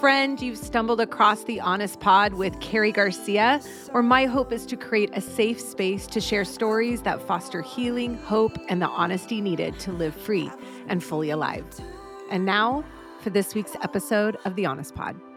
friend, 0.00 0.40
you've 0.40 0.58
stumbled 0.58 1.00
across 1.00 1.44
the 1.44 1.60
Honest 1.60 1.98
Pod 1.98 2.34
with 2.34 2.54
Karrie 2.60 2.94
Garcia, 2.94 3.60
where 3.90 4.02
my 4.02 4.26
hope 4.26 4.52
is 4.52 4.64
to 4.66 4.76
create 4.76 5.10
a 5.12 5.20
safe 5.20 5.60
space 5.60 6.06
to 6.06 6.20
share 6.20 6.44
stories 6.44 7.02
that 7.02 7.20
foster 7.20 7.62
healing, 7.62 8.16
hope, 8.18 8.56
and 8.68 8.80
the 8.80 8.88
honesty 8.88 9.40
needed 9.40 9.78
to 9.80 9.92
live 9.92 10.14
free 10.14 10.50
and 10.86 11.02
fully 11.02 11.30
alive. 11.30 11.64
And 12.30 12.44
now 12.44 12.84
for 13.20 13.30
this 13.30 13.54
week's 13.54 13.74
episode 13.82 14.36
of 14.44 14.54
the 14.54 14.66
Honest 14.66 14.94
Pod. 14.94 15.27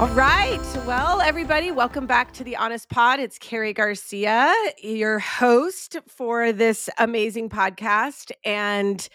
All 0.00 0.08
right. 0.14 0.58
Well, 0.86 1.20
everybody, 1.20 1.70
welcome 1.70 2.06
back 2.06 2.32
to 2.32 2.42
the 2.42 2.56
Honest 2.56 2.88
Pod. 2.88 3.20
It's 3.20 3.38
Karrie 3.38 3.74
Garcia, 3.74 4.50
your 4.82 5.18
host 5.18 5.98
for 6.08 6.52
this 6.52 6.88
amazing 6.96 7.50
podcast. 7.50 8.30
And 8.42 9.06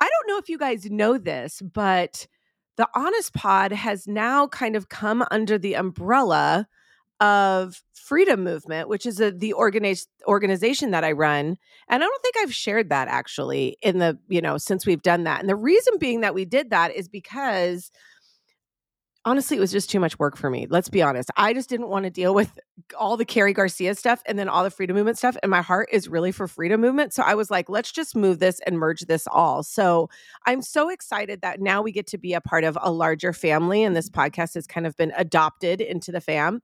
I 0.00 0.08
don't 0.08 0.28
know 0.28 0.38
if 0.38 0.48
you 0.48 0.58
guys 0.58 0.90
know 0.90 1.18
this, 1.18 1.62
but 1.62 2.26
the 2.76 2.88
Honest 2.96 3.32
Pod 3.32 3.70
has 3.70 4.08
now 4.08 4.48
kind 4.48 4.74
of 4.74 4.88
come 4.88 5.24
under 5.30 5.56
the 5.56 5.74
umbrella 5.74 6.66
of 7.20 7.80
Freedom 7.94 8.42
Movement, 8.42 8.88
which 8.88 9.06
is 9.06 9.20
a, 9.20 9.30
the 9.30 9.54
organiz- 9.56 10.08
organization 10.26 10.90
that 10.90 11.04
I 11.04 11.12
run. 11.12 11.56
And 11.88 12.02
I 12.02 12.06
don't 12.06 12.22
think 12.22 12.38
I've 12.38 12.52
shared 12.52 12.88
that 12.88 13.06
actually 13.06 13.76
in 13.82 14.00
the, 14.00 14.18
you 14.28 14.40
know, 14.40 14.58
since 14.58 14.84
we've 14.84 15.00
done 15.00 15.22
that. 15.24 15.38
And 15.38 15.48
the 15.48 15.54
reason 15.54 15.94
being 16.00 16.22
that 16.22 16.34
we 16.34 16.44
did 16.44 16.70
that 16.70 16.92
is 16.92 17.06
because 17.06 17.92
honestly, 19.24 19.56
it 19.56 19.60
was 19.60 19.72
just 19.72 19.90
too 19.90 20.00
much 20.00 20.18
work 20.18 20.36
for 20.36 20.50
me. 20.50 20.66
Let's 20.68 20.88
be 20.88 21.02
honest. 21.02 21.30
I 21.36 21.54
just 21.54 21.68
didn't 21.68 21.88
want 21.88 22.04
to 22.04 22.10
deal 22.10 22.34
with 22.34 22.58
all 22.98 23.16
the 23.16 23.24
Karrie 23.24 23.54
Garcia 23.54 23.94
stuff 23.94 24.22
and 24.26 24.38
then 24.38 24.48
all 24.48 24.64
the 24.64 24.70
freedom 24.70 24.96
movement 24.96 25.16
stuff. 25.16 25.36
And 25.42 25.50
my 25.50 25.62
heart 25.62 25.88
is 25.92 26.08
really 26.08 26.32
for 26.32 26.46
freedom 26.46 26.80
movement. 26.80 27.14
So 27.14 27.22
I 27.22 27.34
was 27.34 27.50
like, 27.50 27.68
let's 27.68 27.92
just 27.92 28.14
move 28.16 28.38
this 28.38 28.60
and 28.66 28.78
merge 28.78 29.02
this 29.02 29.26
all. 29.30 29.62
So 29.62 30.10
I'm 30.46 30.60
so 30.60 30.90
excited 30.90 31.40
that 31.42 31.60
now 31.60 31.82
we 31.82 31.92
get 31.92 32.06
to 32.08 32.18
be 32.18 32.34
a 32.34 32.40
part 32.40 32.64
of 32.64 32.76
a 32.82 32.90
larger 32.90 33.32
family. 33.32 33.82
And 33.82 33.96
this 33.96 34.10
podcast 34.10 34.54
has 34.54 34.66
kind 34.66 34.86
of 34.86 34.96
been 34.96 35.12
adopted 35.16 35.80
into 35.80 36.12
the 36.12 36.20
fam. 36.20 36.62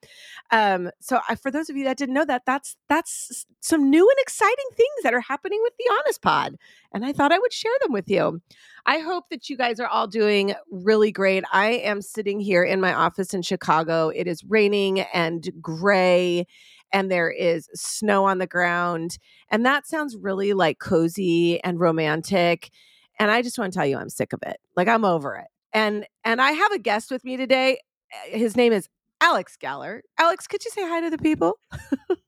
Um, 0.51 0.91
so 1.01 1.21
I, 1.29 1.37
for 1.37 1.51
those 1.51 1.71
of 1.71 1.77
you 1.77 1.85
that 1.85 1.97
didn't 1.97 2.15
know 2.15 2.25
that, 2.25 2.43
that's 2.45 2.77
that's 2.89 3.47
some 3.61 3.91
new 3.91 4.09
and 4.09 4.19
exciting 4.19 4.57
things 4.75 5.03
that 5.03 5.15
are 5.15 5.21
happening 5.21 5.61
with 5.63 5.73
the 5.79 5.93
Honest 6.01 6.23
Pod. 6.23 6.57
And 6.93 7.05
I 7.05 7.13
thought 7.13 7.33
I 7.33 7.39
would 7.39 7.53
share 7.53 7.73
them 7.83 7.93
with 7.93 8.11
you. 8.11 8.41
I 8.87 8.99
hope 8.99 9.25
that 9.31 9.49
you 9.49 9.57
guys 9.57 9.81
are 9.81 9.87
all 9.87 10.07
doing 10.07 10.55
really 10.71 11.13
great. 11.13 11.45
I 11.53 11.71
am 11.71 12.03
sitting 12.03 12.41
here 12.41 12.63
in 12.65 12.81
my 12.81 12.95
office 12.95 13.35
in 13.35 13.43
Chicago. 13.43 14.09
It 14.09 14.27
is 14.27 14.45
raining 14.45 15.01
and 15.01 15.49
gray, 15.61 16.47
and 16.93 17.11
there 17.11 17.31
is 17.31 17.69
snow 17.75 18.25
on 18.25 18.39
the 18.39 18.47
ground. 18.47 19.19
And 19.51 19.65
that 19.67 19.87
sounds 19.87 20.17
really 20.17 20.53
like 20.53 20.79
cozy 20.79 21.63
and 21.63 21.79
romantic. 21.79 22.71
And 23.19 23.31
I 23.31 23.43
just 23.43 23.59
want 23.59 23.73
to 23.73 23.79
tell 23.79 23.87
you, 23.87 23.99
I'm 23.99 24.09
sick 24.09 24.33
of 24.33 24.41
it. 24.47 24.59
Like 24.77 24.89
I'm 24.89 25.05
over 25.05 25.37
it. 25.37 25.49
And 25.73 26.07
and 26.25 26.41
I 26.41 26.53
have 26.53 26.73
a 26.73 26.79
guest 26.79 27.11
with 27.11 27.25
me 27.25 27.37
today. 27.37 27.79
His 28.27 28.57
name 28.57 28.73
is 28.73 28.89
Alex 29.21 29.57
Gowler. 29.61 30.03
Alex, 30.19 30.47
could 30.47 30.65
you 30.65 30.71
say 30.71 30.83
hi 30.83 31.01
to 31.03 31.11
the 31.11 31.19
people? 31.19 31.59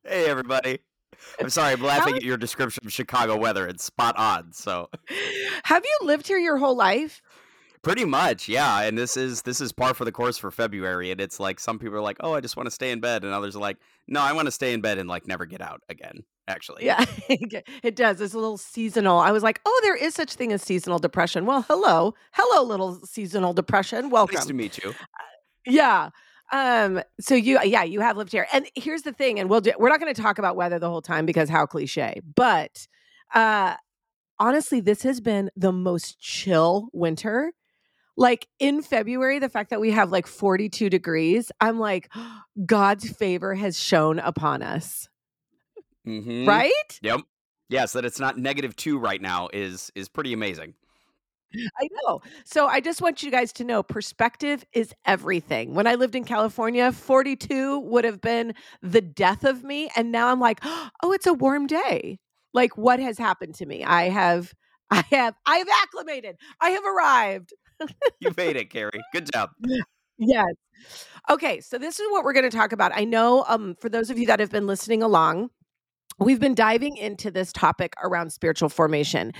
Hey 0.05 0.27
everybody. 0.27 0.81
I'm 1.41 1.51
sorry, 1.51 1.73
I'm 1.73 1.83
laughing 1.83 2.12
Alex- 2.15 2.19
at 2.19 2.23
your 2.25 2.37
description 2.37 2.87
of 2.87 2.92
Chicago 2.92 3.37
weather. 3.37 3.67
It's 3.67 3.84
spot 3.84 4.17
on. 4.17 4.53
So 4.53 4.88
Have 5.65 5.84
you 5.84 6.06
lived 6.06 6.27
here 6.28 6.38
your 6.38 6.59
whole 6.59 6.77
life? 6.77 7.22
pretty 7.83 8.05
much, 8.05 8.49
yeah. 8.49 8.83
And 8.83 8.97
this 8.97 9.16
is 9.16 9.43
this 9.43 9.61
is 9.61 9.72
par 9.72 9.93
for 9.93 10.05
the 10.05 10.12
course 10.12 10.38
for 10.38 10.53
February. 10.53 11.11
And 11.11 11.21
it's 11.21 11.41
like 11.41 11.59
some 11.59 11.81
people 11.81 11.97
are 11.97 12.00
like, 12.03 12.16
Oh, 12.21 12.32
I 12.32 12.41
just 12.41 12.56
want 12.56 12.69
to 12.69 12.71
stay 12.71 12.93
in 12.93 13.00
bed, 13.00 13.25
and 13.25 13.32
others 13.34 13.56
are 13.56 13.61
like, 13.61 13.77
No, 14.06 14.21
I 14.21 14.32
want 14.34 14.47
to 14.47 14.53
stay 14.53 14.72
in 14.72 14.81
bed 14.81 14.99
and 14.99 15.09
like 15.09 15.27
never 15.27 15.47
get 15.47 15.61
out 15.61 15.81
again. 15.88 16.22
Actually. 16.49 16.84
Yeah, 16.84 17.05
it 17.28 17.97
does. 17.97 18.21
It's 18.21 18.34
a 18.34 18.38
little 18.38 18.59
seasonal. 18.59 19.19
I 19.19 19.31
was 19.31 19.44
like, 19.44 19.61
oh, 19.65 19.81
there 19.84 19.94
is 19.94 20.12
such 20.12 20.34
thing 20.34 20.53
as 20.53 20.61
seasonal 20.61 20.99
depression. 20.99 21.47
Well, 21.47 21.62
hello. 21.62 22.15
Hello, 22.32 22.65
little 22.65 23.00
seasonal 23.06 23.53
depression. 23.53 24.11
Welcome. 24.11 24.34
Nice 24.34 24.47
to 24.47 24.53
meet 24.53 24.77
you. 24.82 24.91
Uh, 24.91 24.94
yeah. 25.66 26.11
Um, 26.52 27.02
so 27.18 27.34
you 27.34 27.58
yeah, 27.64 27.82
you 27.82 28.00
have 28.00 28.16
lived 28.16 28.30
here. 28.32 28.46
And 28.52 28.66
here's 28.74 29.02
the 29.02 29.12
thing, 29.12 29.40
and 29.40 29.48
we'll 29.48 29.62
do 29.62 29.72
we're 29.78 29.88
not 29.88 30.00
going 30.00 30.14
to 30.14 30.22
talk 30.22 30.38
about 30.38 30.54
weather 30.54 30.78
the 30.78 30.88
whole 30.90 31.02
time 31.02 31.26
because 31.26 31.48
how 31.48 31.66
cliche. 31.66 32.20
But 32.34 32.86
uh 33.34 33.76
honestly, 34.38 34.80
this 34.80 35.02
has 35.02 35.20
been 35.20 35.50
the 35.56 35.72
most 35.72 36.20
chill 36.20 36.88
winter. 36.92 37.52
Like 38.16 38.46
in 38.58 38.82
February, 38.82 39.38
the 39.38 39.48
fact 39.48 39.70
that 39.70 39.80
we 39.80 39.90
have 39.92 40.10
like 40.12 40.26
42 40.26 40.90
degrees, 40.90 41.50
I'm 41.60 41.78
like, 41.78 42.12
God's 42.66 43.08
favor 43.08 43.54
has 43.54 43.78
shown 43.78 44.19
upon 44.19 44.62
us. 44.62 45.08
hmm 46.04 46.46
Right? 46.46 46.98
Yep. 47.00 47.22
Yes, 47.70 47.94
that 47.94 48.04
it's 48.04 48.20
not 48.20 48.36
negative 48.36 48.76
two 48.76 48.98
right 48.98 49.20
now 49.20 49.48
is 49.52 49.90
is 49.94 50.08
pretty 50.10 50.34
amazing. 50.34 50.74
I 51.78 51.88
know. 52.04 52.20
So 52.44 52.66
I 52.66 52.80
just 52.80 53.00
want 53.02 53.22
you 53.22 53.30
guys 53.30 53.52
to 53.54 53.64
know 53.64 53.82
perspective 53.82 54.64
is 54.72 54.94
everything. 55.04 55.74
When 55.74 55.86
I 55.86 55.94
lived 55.94 56.14
in 56.14 56.24
California, 56.24 56.92
42 56.92 57.80
would 57.80 58.04
have 58.04 58.20
been 58.20 58.54
the 58.82 59.00
death 59.00 59.44
of 59.44 59.64
me. 59.64 59.90
And 59.96 60.12
now 60.12 60.28
I'm 60.28 60.40
like, 60.40 60.60
oh, 60.64 61.12
it's 61.12 61.26
a 61.26 61.34
warm 61.34 61.66
day. 61.66 62.18
Like 62.54 62.76
what 62.76 63.00
has 63.00 63.18
happened 63.18 63.54
to 63.56 63.66
me? 63.66 63.84
I 63.84 64.08
have, 64.08 64.52
I 64.90 65.04
have, 65.10 65.34
I 65.46 65.58
have 65.58 65.68
acclimated. 65.82 66.36
I 66.60 66.70
have 66.70 66.84
arrived. 66.84 67.52
You 68.20 68.32
made 68.36 68.56
it, 68.56 68.70
Karrie. 68.70 69.00
Good 69.12 69.30
job. 69.32 69.50
Yes. 70.19 70.54
Okay. 71.30 71.60
So 71.60 71.78
this 71.78 71.98
is 71.98 72.10
what 72.10 72.24
we're 72.24 72.32
going 72.32 72.48
to 72.48 72.56
talk 72.56 72.72
about. 72.72 72.92
I 72.94 73.04
know 73.04 73.44
um, 73.48 73.74
for 73.80 73.88
those 73.88 74.10
of 74.10 74.19
you 74.19 74.26
that 74.26 74.40
have 74.40 74.50
been 74.50 74.66
listening 74.66 75.02
along, 75.02 75.50
we've 76.22 76.41
been 76.41 76.55
diving 76.55 76.97
into 76.97 77.31
this 77.31 77.53
topic 77.53 77.94
around 78.03 78.33
spiritual 78.33 78.69
formation. 78.69 79.33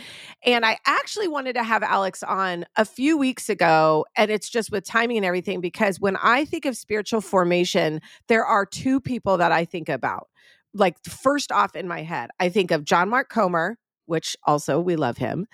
And 0.44 0.65
I 0.65 0.78
actually 0.87 1.28
wanted 1.28 1.54
to 1.54 1.62
have 1.62 1.82
Alex 1.82 2.22
on 2.22 2.66
a 2.76 2.84
few 2.84 3.16
weeks 3.16 3.48
ago. 3.48 4.04
And 4.16 4.31
it's 4.31 4.48
just 4.48 4.70
with 4.70 4.84
timing 4.84 5.16
and 5.16 5.26
everything, 5.26 5.60
because 5.60 6.00
when 6.00 6.16
I 6.16 6.44
think 6.44 6.65
of 6.65 6.76
spiritual 6.76 7.21
formation, 7.21 8.00
there 8.28 8.44
are 8.44 8.66
two 8.66 9.00
people 9.00 9.38
that 9.38 9.53
I 9.53 9.65
think 9.65 9.88
about. 9.88 10.28
Like, 10.75 10.97
first 11.04 11.53
off 11.53 11.76
in 11.76 11.87
my 11.87 12.03
head, 12.03 12.31
I 12.41 12.48
think 12.48 12.71
of 12.71 12.84
John 12.84 13.10
Mark 13.10 13.28
Comer, 13.28 13.78
which 14.06 14.37
also 14.44 14.81
we 14.81 14.97
love 14.97 15.19
him, 15.19 15.47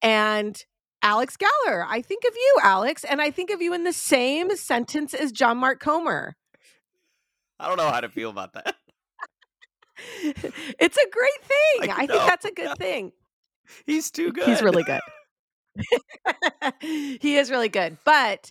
and 0.00 0.58
Alex 1.02 1.36
Gowler. 1.36 1.84
I 1.86 2.00
think 2.00 2.24
of 2.24 2.34
you, 2.34 2.58
Alex, 2.62 3.04
and 3.04 3.20
I 3.20 3.30
think 3.30 3.50
of 3.50 3.60
you 3.60 3.74
in 3.74 3.84
the 3.84 3.92
same 3.92 4.56
sentence 4.56 5.14
as 5.14 5.32
John 5.32 5.58
Mark 5.58 5.80
Comer. 5.80 6.36
I 7.60 7.68
don't 7.68 7.76
know 7.76 7.90
how 7.90 8.00
to 8.00 8.08
feel 8.08 8.30
about 8.30 8.54
that. 8.54 8.74
It's 10.78 10.96
a 10.96 11.10
great 11.10 11.42
thing. 11.42 11.90
I 11.90 12.02
I, 12.02 12.06
think 12.06 12.26
that's 12.26 12.44
a 12.44 12.52
good 12.52 12.76
thing. 12.78 13.12
He's 13.86 14.10
too 14.10 14.32
good. 14.32 14.48
He's 14.48 14.62
really 14.62 14.82
good. 14.82 15.00
he 16.80 17.36
is 17.36 17.50
really 17.50 17.68
good. 17.68 17.96
But 18.04 18.50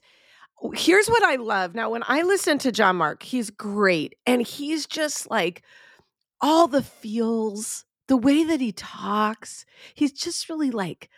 here's 0.73 1.07
what 1.07 1.23
I 1.23 1.35
love. 1.35 1.75
Now, 1.75 1.89
when 1.89 2.03
I 2.07 2.21
listen 2.21 2.57
to 2.59 2.71
John 2.71 2.97
Mark, 2.97 3.23
he's 3.23 3.49
great. 3.49 4.15
And 4.25 4.41
he's 4.41 4.85
just 4.85 5.29
like 5.29 5.63
all 6.39 6.67
the 6.67 6.83
feels, 6.83 7.85
the 8.07 8.17
way 8.17 8.43
that 8.43 8.61
he 8.61 8.71
talks. 8.71 9.65
He's 9.93 10.11
just 10.11 10.49
really 10.49 10.71
like, 10.71 11.09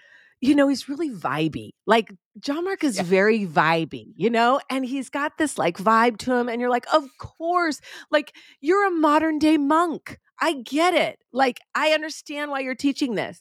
you 0.43 0.55
know, 0.55 0.67
he's 0.67 0.89
really 0.89 1.09
vibey. 1.09 1.69
Like 1.87 2.13
John 2.37 2.65
Mark 2.65 2.83
is 2.83 2.97
Yeah. 2.97 3.03
very 3.03 3.47
vibey, 3.47 4.11
you 4.17 4.29
know, 4.29 4.59
and 4.69 4.85
he's 4.85 5.09
got 5.09 5.37
this 5.37 5.57
like 5.57 5.77
vibe 5.77 6.17
to 6.17 6.33
him. 6.33 6.49
And 6.49 6.59
you're 6.59 6.69
like, 6.69 6.85
of 6.93 7.05
course, 7.17 7.79
like 8.11 8.35
you're 8.59 8.85
a 8.85 8.91
modern 8.91 9.39
day 9.39 9.55
monk. 9.57 10.19
I 10.41 10.55
get 10.55 10.93
it. 10.93 11.19
Like, 11.31 11.61
I 11.73 11.91
understand 11.91 12.51
why 12.51 12.59
you're 12.59 12.75
teaching 12.75 13.15
this. 13.15 13.39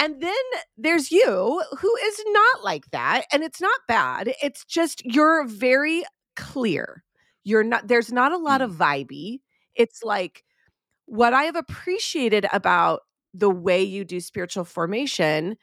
And 0.00 0.20
then 0.20 0.34
there's 0.76 1.12
you 1.12 1.62
who 1.78 1.96
is 1.96 2.24
not 2.26 2.64
like 2.64 2.90
that. 2.90 3.26
And 3.32 3.44
it's 3.44 3.60
not 3.60 3.78
bad. 3.86 4.34
It's 4.42 4.64
just 4.64 5.04
you're 5.04 5.46
very 5.46 6.02
clear. 6.34 7.04
You're 7.44 7.62
not, 7.62 7.86
there's 7.86 8.10
not 8.10 8.32
a 8.32 8.36
lot 8.36 8.62
of 8.62 8.72
mm. 8.72 8.78
vibey. 8.78 9.38
It's 9.76 10.02
like 10.02 10.42
what 11.04 11.32
I 11.32 11.44
have 11.44 11.54
appreciated 11.54 12.46
about 12.52 13.02
the 13.32 13.50
way 13.50 13.84
you 13.84 14.04
do 14.04 14.18
spiritual 14.18 14.64
formation 14.64 15.56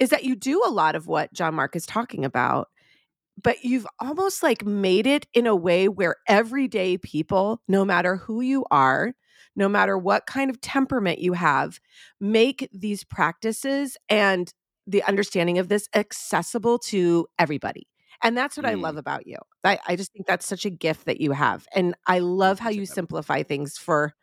is 0.00 0.10
that 0.10 0.24
you 0.24 0.36
do 0.36 0.62
a 0.66 0.70
lot 0.70 0.96
of 0.96 1.06
what 1.08 1.32
John 1.34 1.54
Mark 1.54 1.76
is 1.76 1.86
talking 1.86 2.24
about, 2.24 2.68
but 3.42 3.64
you've 3.64 3.86
almost 4.00 4.42
like 4.42 4.64
made 4.66 5.06
it 5.06 5.26
in 5.34 5.46
a 5.46 5.56
way 5.56 5.88
where 5.88 6.16
everyday 6.28 6.98
people, 6.98 7.62
no 7.68 7.84
matter 7.84 8.16
who 8.16 8.40
you 8.40 8.64
are, 8.70 9.12
no 9.56 9.68
matter 9.68 9.98
what 9.98 10.26
kind 10.26 10.50
of 10.50 10.60
temperament 10.60 11.18
you 11.20 11.32
have, 11.34 11.80
make 12.20 12.68
these 12.72 13.04
practices 13.04 13.96
and 14.08 14.52
the 14.86 15.02
understanding 15.04 15.58
of 15.58 15.68
this 15.68 15.88
accessible 15.94 16.78
to 16.78 17.26
everybody. 17.38 17.86
And 18.22 18.36
that's 18.36 18.56
what 18.56 18.66
I 18.66 18.74
Mm. 18.74 18.82
love 18.82 18.96
about 18.96 19.26
you. 19.26 19.36
I, 19.64 19.78
I 19.86 19.96
just 19.96 20.12
think 20.12 20.26
that's 20.26 20.46
such 20.46 20.64
a 20.66 20.70
gift 20.70 21.06
that 21.06 21.20
you 21.20 21.32
have. 21.32 21.66
And 21.74 21.94
I 22.06 22.18
love 22.18 22.58
how 22.58 22.70
you 22.70 22.86
simplify 22.86 23.42
things 23.42 23.78
for 23.78 24.14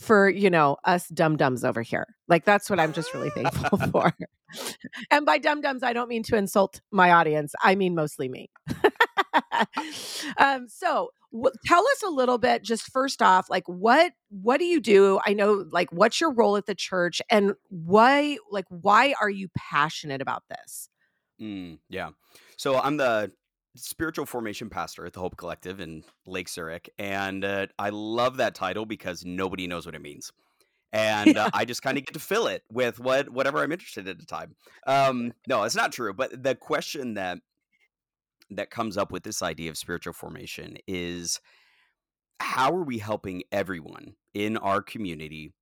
for 0.00 0.30
you 0.30 0.50
know 0.50 0.78
us 0.84 1.06
dum 1.08 1.36
dums 1.36 1.64
over 1.64 1.82
here. 1.82 2.06
Like 2.26 2.44
that's 2.44 2.70
what 2.70 2.80
I'm 2.80 2.92
just 2.92 3.12
really 3.14 3.30
thankful 3.30 3.78
for. 3.92 4.12
and 5.10 5.26
by 5.26 5.38
dum 5.38 5.60
dums, 5.60 5.82
I 5.82 5.92
don't 5.92 6.08
mean 6.08 6.22
to 6.24 6.36
insult 6.36 6.80
my 6.90 7.12
audience. 7.12 7.54
I 7.62 7.74
mean 7.74 7.94
mostly 7.94 8.28
me. 8.28 8.50
um, 10.38 10.66
so 10.68 11.10
w- 11.32 11.52
tell 11.66 11.86
us 11.86 12.02
a 12.02 12.08
little 12.08 12.38
bit, 12.38 12.64
just 12.64 12.90
first 12.90 13.20
off, 13.20 13.50
like 13.50 13.64
what 13.66 14.12
what 14.30 14.58
do 14.58 14.64
you 14.64 14.80
do? 14.80 15.20
I 15.26 15.34
know, 15.34 15.66
like, 15.70 15.92
what's 15.92 16.20
your 16.20 16.32
role 16.32 16.56
at 16.56 16.66
the 16.66 16.74
church, 16.74 17.20
and 17.30 17.52
why, 17.68 18.38
like, 18.50 18.66
why 18.68 19.14
are 19.20 19.30
you 19.30 19.48
passionate 19.56 20.22
about 20.22 20.44
this? 20.48 20.88
Mm, 21.40 21.78
yeah. 21.88 22.10
So 22.56 22.78
I'm 22.78 22.96
the 22.96 23.32
spiritual 23.76 24.26
formation 24.26 24.68
pastor 24.68 25.06
at 25.06 25.12
the 25.12 25.20
Hope 25.20 25.36
Collective 25.36 25.80
in 25.80 26.04
Lake 26.26 26.48
Zurich, 26.48 26.90
and 26.98 27.44
uh, 27.44 27.66
I 27.78 27.90
love 27.90 28.38
that 28.38 28.54
title 28.54 28.86
because 28.86 29.24
nobody 29.24 29.66
knows 29.66 29.86
what 29.86 29.94
it 29.94 30.02
means, 30.02 30.32
and 30.92 31.36
uh, 31.36 31.50
I 31.54 31.64
just 31.64 31.82
kind 31.82 31.98
of 31.98 32.04
get 32.04 32.14
to 32.14 32.20
fill 32.20 32.46
it 32.46 32.62
with 32.70 33.00
what 33.00 33.30
whatever 33.30 33.58
I'm 33.58 33.72
interested 33.72 34.06
in 34.06 34.10
at 34.10 34.18
the 34.18 34.26
time. 34.26 34.56
Um, 34.86 35.32
no, 35.46 35.62
it's 35.64 35.76
not 35.76 35.92
true. 35.92 36.12
But 36.12 36.42
the 36.42 36.54
question 36.54 37.14
that 37.14 37.38
that 38.50 38.70
comes 38.70 38.96
up 38.96 39.12
with 39.12 39.22
this 39.22 39.42
idea 39.42 39.70
of 39.70 39.78
spiritual 39.78 40.12
formation 40.12 40.76
is 40.88 41.40
how 42.40 42.72
are 42.72 42.82
we 42.82 42.98
helping 42.98 43.42
everyone 43.52 44.14
in 44.34 44.56
our 44.56 44.82
community 44.82 45.52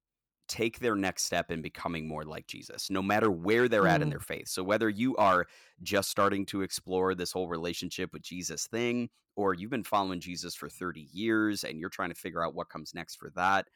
take 0.48 0.78
their 0.80 0.96
next 0.96 1.24
step 1.24 1.50
in 1.50 1.62
becoming 1.62 2.08
more 2.08 2.24
like 2.24 2.46
Jesus, 2.46 2.90
no 2.90 3.02
matter 3.02 3.30
where 3.30 3.68
they're 3.68 3.86
at 3.86 4.02
in 4.02 4.08
Mm, 4.08 4.10
their 4.10 4.20
faith. 4.20 4.48
So, 4.48 4.62
whether 4.64 4.88
you 4.88 5.16
are 5.16 5.46
just 5.82 6.10
starting 6.10 6.46
to 6.46 6.62
explore 6.62 7.14
this 7.14 7.32
whole 7.32 7.48
relationship 7.48 8.12
with 8.12 8.22
Jesus 8.22 8.66
thing, 8.66 9.10
or 9.36 9.54
you've 9.54 9.70
been 9.70 9.84
following 9.84 10.20
Jesus 10.20 10.54
for 10.54 10.68
30 10.68 11.08
years 11.12 11.64
and 11.64 11.78
you're 11.80 11.88
trying 11.90 12.10
to 12.10 12.14
figure 12.14 12.44
out 12.44 12.54
what 12.54 12.68
comes 12.70 12.94
next 12.94 13.16
for 13.16 13.30
that, 13.36 13.68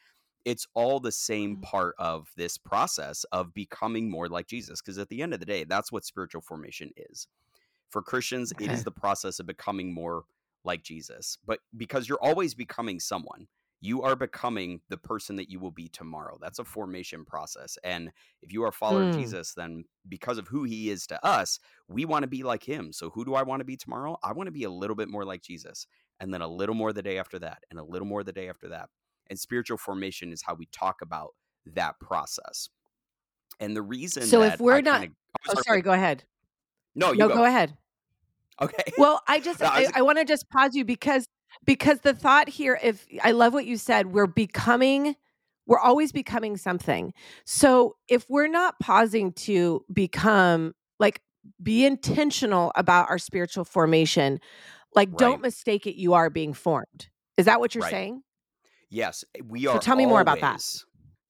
it's 0.45 0.67
all 0.75 0.99
the 1.01 1.13
same 1.13 1.57
mm, 1.57 1.63
part 1.63 1.95
of 1.99 2.29
this 2.37 2.59
process 2.59 3.25
of 3.33 3.55
becoming 3.55 4.11
more 4.11 4.29
like 4.29 4.47
Jesus. 4.49 4.81
Because 4.81 4.99
at 4.99 5.09
the 5.09 5.23
end 5.23 5.35
of 5.35 5.41
the 5.41 5.47
day, 5.47 5.65
that's 5.65 5.93
what 5.93 6.05
spiritual 6.05 6.41
formation 6.43 6.91
is. 6.97 7.29
For 7.91 8.03
Christians, 8.03 8.53
it 8.59 8.73
is 8.73 8.85
the 8.85 8.91
process 8.93 9.39
of 9.39 9.47
becoming 9.47 9.93
more 9.95 10.25
like 10.65 10.83
Jesus. 10.83 11.39
But 11.47 11.61
because 11.77 12.09
you're 12.09 12.23
always 12.23 12.55
becoming 12.55 13.01
someone, 13.01 13.47
you 13.83 14.03
are 14.03 14.17
becoming 14.17 14.81
the 14.91 14.97
person 14.97 15.37
that 15.37 15.51
you 15.51 15.61
will 15.61 15.73
be 15.73 15.89
tomorrow. 15.89 16.39
That's 16.41 16.61
a 16.61 16.65
formation 16.65 17.25
process. 17.27 17.79
And 17.85 18.13
if 18.41 18.53
you 18.53 18.63
are 18.65 18.69
a 18.69 18.73
follower 18.73 19.03
of 19.03 19.11
Mm, 19.11 19.13
Jesus, 19.13 19.55
then 19.55 19.85
because 20.09 20.39
of 20.39 20.49
who 20.49 20.65
he 20.65 20.89
is 20.91 21.07
to 21.09 21.25
us, 21.27 21.59
we 21.89 22.05
want 22.07 22.23
to 22.23 22.29
be 22.29 22.45
like 22.45 22.63
him. 22.63 22.93
So 22.93 23.11
who 23.11 23.25
do 23.25 23.35
I 23.35 23.43
want 23.43 23.61
to 23.61 23.65
be 23.67 23.77
tomorrow? 23.77 24.19
I 24.23 24.33
want 24.33 24.47
to 24.47 24.53
be 24.53 24.65
a 24.65 24.71
little 24.71 24.97
bit 24.97 25.09
more 25.09 25.25
like 25.25 25.43
Jesus. 25.43 25.87
And 26.21 26.33
then 26.33 26.43
a 26.43 26.49
little 26.49 26.77
more 26.77 26.93
the 26.93 27.03
day 27.03 27.19
after 27.19 27.41
that, 27.41 27.65
and 27.71 27.81
a 27.81 27.85
little 27.85 28.07
more 28.07 28.23
the 28.25 28.33
day 28.33 28.49
after 28.49 28.69
that. 28.69 28.89
And 29.29 29.39
spiritual 29.39 29.79
formation 29.79 30.33
is 30.33 30.43
how 30.43 30.55
we 30.55 30.67
talk 30.67 31.03
about 31.03 31.35
that 31.67 31.99
process. 32.01 32.69
And 33.61 33.77
the 33.77 33.83
reason 33.83 34.25
So 34.29 34.43
if 34.43 34.53
that 34.53 34.61
I 34.61 34.61
we're 34.61 34.83
kind 34.83 34.85
not, 34.85 35.03
of, 35.05 35.11
oh, 35.49 35.51
oh, 35.51 35.55
sorry, 35.55 35.65
sorry, 35.67 35.83
go 35.83 35.93
ahead. 35.93 36.25
no, 36.95 37.13
you 37.13 37.19
No, 37.19 37.29
go. 37.29 37.35
go 37.35 37.45
ahead. 37.45 37.77
Okay. 38.61 38.93
Well, 38.97 39.23
I 39.27 39.41
just 39.41 39.61
no, 39.61 39.67
I 39.67 39.87
I, 39.87 39.87
I 39.97 40.03
want 40.03 40.19
to 40.19 40.25
just 40.25 40.49
pause 40.51 40.75
you 40.75 40.85
because 40.85 41.27
because 41.65 42.01
the 42.01 42.15
thought 42.15 42.49
here, 42.49 42.79
if 42.83 43.07
I 43.23 43.33
love 43.33 43.53
what 43.53 43.67
you 43.67 43.77
said, 43.77 44.09
we're 44.13 44.27
becoming, 44.27 45.17
we're 45.67 45.79
always 45.79 46.13
becoming 46.13 46.57
something. 46.57 47.13
So 47.45 47.97
if 48.09 48.29
we're 48.29 48.49
not 48.49 48.79
pausing 48.81 49.33
to 49.33 49.85
become 49.93 50.75
like 50.99 51.21
be 51.63 51.85
intentional 51.85 52.73
about 52.75 53.11
our 53.11 53.19
spiritual 53.19 53.65
formation, 53.65 54.41
like 54.95 55.09
right, 55.11 55.19
don't 55.19 55.43
mistake 55.43 55.87
it, 55.87 55.97
you 55.97 56.15
are 56.15 56.31
being 56.31 56.53
formed. 56.53 57.09
Is 57.37 57.47
that 57.47 57.61
what 57.61 57.75
you're 57.75 57.83
right. 57.83 57.91
saying? 57.91 58.23
Yes, 58.91 59.25
eh, 59.35 59.41
we 59.47 59.65
So 59.65 59.73
are 59.73 59.79
tell 59.79 59.97
me 59.97 60.07
more 60.07 60.21
about 60.21 60.41
that. 60.41 60.63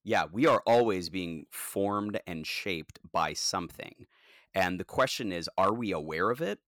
yeah, 0.04 0.24
we 0.32 0.46
are 0.46 0.62
always 0.66 1.08
being 1.08 1.46
formed 1.50 2.20
and 2.26 2.46
shaped 2.46 2.98
by 3.12 3.34
something. 3.34 4.06
And 4.54 4.78
the 4.80 4.84
question 4.84 5.32
is, 5.32 5.48
are 5.56 5.72
we 5.72 5.92
aware 5.92 6.30
of 6.30 6.42
it? 6.42 6.58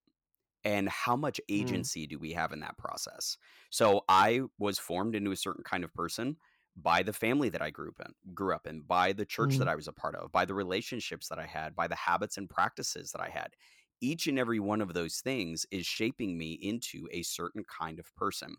And 0.64 0.88
how 0.88 1.16
much 1.16 1.40
Mm, 1.56 1.88
agency 1.88 2.06
do 2.06 2.18
we 2.18 2.32
have 2.32 2.52
in 2.52 2.60
that 2.60 2.78
process? 2.78 3.36
So 3.70 4.04
I 4.08 4.42
was 4.58 4.78
formed 4.78 5.14
into 5.14 5.30
a 5.32 5.36
certain 5.36 5.64
kind 5.64 5.84
of 5.84 5.92
person 5.92 6.38
by 6.76 7.02
the 7.02 7.12
family 7.12 7.48
that 7.50 7.62
I 7.62 7.70
grew 7.70 7.90
up 7.90 8.00
in, 8.06 8.34
grew 8.34 8.54
up 8.54 8.66
in, 8.66 8.80
by 8.82 9.12
the 9.12 9.26
church 9.26 9.58
that 9.58 9.68
mm, 9.68 9.68
I 9.68 9.76
was 9.76 9.86
a 9.88 9.92
part 9.92 10.16
of, 10.16 10.32
by 10.32 10.44
the 10.44 10.54
relationships 10.54 11.28
that 11.28 11.38
I 11.38 11.46
had, 11.46 11.76
by 11.76 11.86
the 11.86 11.94
habits 11.94 12.36
and 12.36 12.48
practices 12.50 13.12
that 13.12 13.20
I 13.20 13.28
had. 13.28 13.54
Each 14.00 14.26
and 14.26 14.38
every 14.38 14.58
one 14.58 14.80
of 14.80 14.92
those 14.92 15.20
things 15.20 15.66
is 15.70 15.86
shaping 15.86 16.36
me 16.36 16.52
into 16.54 17.08
a 17.12 17.22
certain 17.22 17.64
kind 17.64 17.98
of 18.00 18.14
person. 18.16 18.56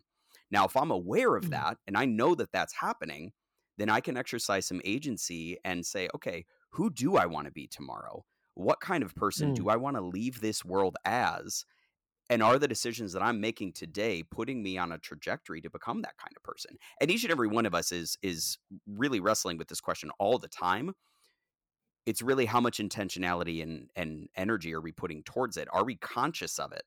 Now, 0.50 0.64
if 0.64 0.76
I'm 0.76 0.90
aware 0.90 1.36
of 1.36 1.48
mm, 1.48 1.50
that 1.50 1.78
and 1.86 1.96
I 1.96 2.04
know 2.04 2.34
that 2.34 2.52
that's 2.52 2.74
happening, 2.74 3.32
then 3.76 3.88
I 3.90 4.00
can 4.00 4.16
exercise 4.16 4.66
some 4.66 4.80
agency 4.84 5.58
and 5.64 5.84
say, 5.84 6.08
okay, 6.14 6.46
who 6.70 6.90
do 6.90 7.16
I 7.16 7.26
want 7.26 7.46
to 7.46 7.52
be 7.52 7.66
tomorrow? 7.66 8.24
What 8.54 8.80
kind 8.80 9.02
of 9.02 9.14
person 9.14 9.52
mm. 9.52 9.52
do 9.52 9.68
I 9.68 9.76
want 9.76 9.96
to 9.96 10.00
leave 10.02 10.40
this 10.40 10.64
world 10.64 10.96
as? 11.04 11.64
And 12.28 12.42
are 12.42 12.58
the 12.58 12.68
decisions 12.68 13.12
that 13.12 13.22
I'm 13.22 13.40
making 13.40 13.72
today 13.72 14.22
putting 14.22 14.62
me 14.62 14.78
on 14.78 14.90
a 14.90 14.98
trajectory 14.98 15.60
to 15.60 15.70
become 15.70 16.02
that 16.02 16.16
kind 16.18 16.34
of 16.36 16.42
person? 16.42 16.76
And 17.00 17.10
each 17.10 17.22
and 17.22 17.30
every 17.30 17.48
one 17.48 17.66
of 17.66 17.74
us 17.74 17.92
is 17.92 18.18
is 18.22 18.58
really 18.86 19.20
wrestling 19.20 19.58
with 19.58 19.68
this 19.68 19.80
question 19.80 20.10
all 20.18 20.38
the 20.38 20.48
time. 20.48 20.94
It's 22.04 22.22
really 22.22 22.46
how 22.46 22.60
much 22.60 22.78
intentionality 22.78 23.62
and 23.62 23.90
and 23.94 24.28
energy 24.36 24.74
are 24.74 24.80
we 24.80 24.92
putting 24.92 25.22
towards 25.22 25.56
it? 25.56 25.68
Are 25.72 25.84
we 25.84 25.96
conscious 25.96 26.58
of 26.58 26.72
it? 26.72 26.82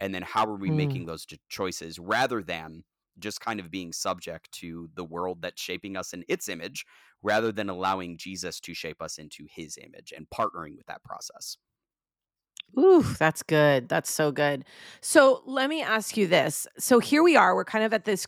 And 0.00 0.14
then 0.14 0.22
how 0.22 0.46
are 0.46 0.56
we 0.56 0.70
mm. 0.70 0.76
making 0.76 1.06
those 1.06 1.26
choices 1.50 1.98
rather 1.98 2.42
than 2.42 2.84
just 3.18 3.40
kind 3.40 3.60
of 3.60 3.70
being 3.70 3.92
subject 3.92 4.50
to 4.52 4.88
the 4.94 5.04
world 5.04 5.42
that's 5.42 5.60
shaping 5.60 5.96
us 5.96 6.14
in 6.14 6.24
its 6.26 6.48
image 6.48 6.86
rather 7.22 7.52
than 7.52 7.68
allowing 7.68 8.16
Jesus 8.16 8.60
to 8.60 8.72
shape 8.72 9.02
us 9.02 9.18
into 9.18 9.46
his 9.50 9.76
image 9.76 10.12
and 10.16 10.26
partnering 10.30 10.76
with 10.76 10.86
that 10.86 11.04
process. 11.04 11.58
Ooh, 12.78 13.02
that's 13.18 13.42
good. 13.42 13.88
That's 13.88 14.12
so 14.12 14.30
good. 14.30 14.64
So 15.00 15.42
let 15.44 15.68
me 15.68 15.82
ask 15.82 16.16
you 16.16 16.26
this. 16.28 16.66
So 16.78 17.00
here 17.00 17.22
we 17.22 17.36
are. 17.36 17.54
We're 17.54 17.64
kind 17.64 17.84
of 17.84 17.92
at 17.92 18.04
this. 18.04 18.26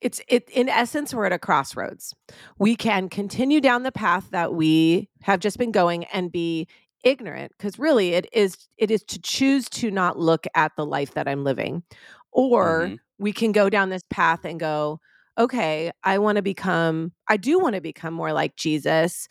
It's 0.00 0.20
it 0.28 0.48
in 0.50 0.68
essence. 0.68 1.12
We're 1.12 1.26
at 1.26 1.32
a 1.32 1.38
crossroads. 1.38 2.14
We 2.58 2.76
can 2.76 3.08
continue 3.08 3.60
down 3.60 3.82
the 3.82 3.92
path 3.92 4.30
that 4.30 4.54
we 4.54 5.08
have 5.22 5.40
just 5.40 5.58
been 5.58 5.72
going 5.72 6.04
and 6.04 6.30
be 6.30 6.68
ignorant, 7.02 7.52
because 7.58 7.78
really 7.78 8.10
it 8.14 8.28
is 8.32 8.56
it 8.78 8.90
is 8.92 9.02
to 9.04 9.20
choose 9.20 9.68
to 9.70 9.90
not 9.90 10.16
look 10.18 10.46
at 10.54 10.72
the 10.76 10.86
life 10.86 11.14
that 11.14 11.26
I'm 11.26 11.42
living, 11.42 11.82
or 12.30 12.86
Mhm. 12.86 12.98
we 13.18 13.32
can 13.32 13.50
go 13.52 13.68
down 13.68 13.88
this 13.90 14.04
path 14.10 14.44
and 14.44 14.60
go, 14.60 15.00
okay, 15.38 15.90
I 16.04 16.18
want 16.18 16.36
to 16.36 16.42
become. 16.42 17.12
I 17.28 17.36
do 17.36 17.58
want 17.58 17.74
to 17.74 17.80
become 17.80 18.14
more 18.14 18.32
like 18.32 18.54
Jesus. 18.56 19.26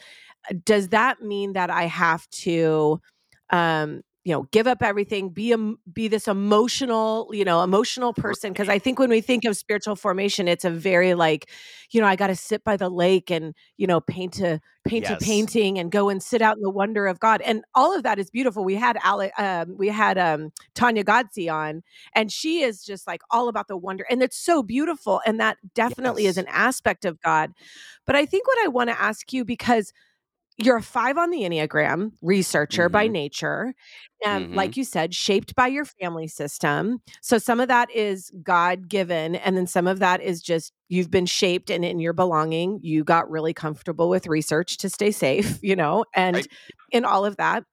Does 0.66 0.90
that 0.90 1.22
mean 1.22 1.54
that 1.54 1.70
I 1.70 1.86
have 1.86 2.28
to? 2.44 3.00
um 3.52 4.02
you 4.24 4.34
know 4.34 4.44
give 4.52 4.68
up 4.68 4.84
everything 4.84 5.30
be 5.30 5.52
a 5.52 5.58
be 5.92 6.08
this 6.08 6.28
emotional 6.28 7.30
you 7.34 7.44
know 7.44 7.64
emotional 7.64 8.14
person 8.14 8.52
because 8.54 8.70
i 8.70 8.78
think 8.78 9.00
when 9.00 9.10
we 9.10 9.22
think 9.22 9.46
of 9.46 9.58
spiritual 9.58 9.96
formation 9.96 10.48
it's 10.48 10.66
a 10.66 10.70
very 10.70 11.14
like 11.14 11.50
you 11.90 12.00
know 12.00 12.08
i 12.08 12.16
got 12.16 12.28
to 12.28 12.36
sit 12.36 12.64
by 12.64 12.78
the 12.78 12.90
lake 12.90 13.32
and 13.32 13.56
you 13.78 13.88
know 13.88 14.00
paint 14.00 14.40
a 14.40 14.60
paint 14.86 15.10
a 15.10 15.18
painting 15.18 15.78
and 15.78 15.92
go 15.92 16.10
and 16.10 16.24
sit 16.24 16.42
out 16.42 16.56
in 16.56 16.62
the 16.62 16.70
wonder 16.70 17.08
of 17.08 17.20
god 17.20 17.42
and 17.42 17.64
all 17.76 17.96
of 17.96 18.04
that 18.04 18.18
is 18.18 18.30
beautiful. 18.32 18.64
We 18.64 18.76
had 18.76 18.98
Ale, 19.06 19.30
um, 19.38 19.76
we 19.78 19.90
had 19.90 20.18
um 20.18 20.52
tanya 20.74 21.04
godsey 21.04 21.52
on 21.52 21.84
and 22.16 22.32
she 22.32 22.62
is 22.62 22.84
just 22.84 23.06
like 23.08 23.22
all 23.30 23.48
about 23.48 23.68
the 23.68 23.78
wonder 23.78 24.06
and 24.10 24.24
it's 24.24 24.38
so 24.38 24.64
beautiful 24.64 25.22
and 25.26 25.40
that 25.40 25.58
definitely 25.76 26.26
is 26.26 26.38
an 26.38 26.48
aspect 26.48 27.06
of 27.06 27.22
god 27.22 27.52
but 28.06 28.16
i 28.16 28.26
think 28.26 28.48
what 28.48 28.64
i 28.64 28.68
want 28.68 28.90
to 28.90 29.00
ask 29.00 29.34
you 29.34 29.46
because 29.46 29.94
you're 30.58 30.78
a 30.78 30.82
five 30.84 31.18
on 31.18 31.32
the 31.32 31.42
Enneagram, 31.42 32.12
researcher 32.22 32.90
by 32.90 33.08
Mhm. 33.08 33.10
nature. 33.10 33.74
And 34.26 34.48
Mhm. 34.50 34.54
like 34.54 34.78
you 34.78 34.84
said, 34.84 35.14
shaped 35.16 35.56
by 35.56 35.68
your 35.68 35.86
family 35.86 36.28
system. 36.28 37.02
So 37.22 37.38
some 37.40 37.60
of 37.60 37.68
that 37.70 37.90
is 37.92 38.32
God 38.44 38.88
given. 38.88 39.36
And 39.36 39.58
then 39.58 39.66
some 39.68 39.88
of 39.88 40.00
that 40.00 40.22
is 40.22 40.42
just 40.42 40.74
you've 40.90 41.10
been 41.10 41.26
shaped 41.26 41.72
and 41.72 41.84
in 41.84 42.00
your 42.00 42.14
belonging, 42.14 42.80
you 42.84 43.04
got 43.04 43.30
really 43.32 43.54
comfortable 43.54 44.10
with 44.10 44.28
research 44.28 44.78
to 44.80 44.90
stay 44.90 45.12
safe, 45.12 45.58
you 45.64 45.76
know, 45.76 46.06
and 46.16 46.44
Right. 46.44 46.48
in 46.92 47.06
all 47.06 47.26
of 47.26 47.38
that. 47.38 47.64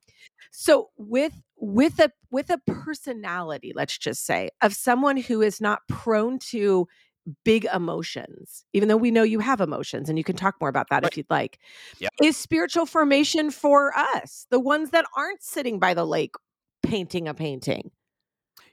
So 0.51 0.91
with 0.97 1.35
with 1.57 1.99
a 1.99 2.13
with 2.31 2.51
a 2.51 2.59
personality, 2.67 3.73
let's 3.75 3.99
just 3.99 4.25
say, 4.27 4.51
of 4.63 4.75
someone 4.75 5.17
who 5.17 5.43
is 5.43 5.61
not 5.61 5.81
prone 5.89 6.39
to 6.51 6.87
big 7.45 7.67
emotions, 7.73 8.65
even 8.73 8.89
though 8.89 8.97
we 8.97 9.11
know 9.11 9.23
you 9.23 9.41
have 9.41 9.61
emotions 9.61 10.09
and 10.09 10.19
you 10.19 10.25
can 10.25 10.37
talk 10.37 10.57
more 10.61 10.71
about 10.71 10.89
that 10.91 11.03
Right. 11.03 11.13
if 11.13 11.17
you'd 11.17 11.31
like. 11.31 11.59
Yeah. 11.99 12.09
Is 12.23 12.37
spiritual 12.37 12.87
formation 12.87 13.51
for 13.51 13.97
us, 13.97 14.47
the 14.51 14.61
ones 14.61 14.91
that 14.91 15.05
aren't 15.17 15.43
sitting 15.43 15.79
by 15.79 15.95
the 15.95 16.07
lake 16.07 16.35
painting 16.83 17.29
a 17.29 17.35
painting? 17.35 17.91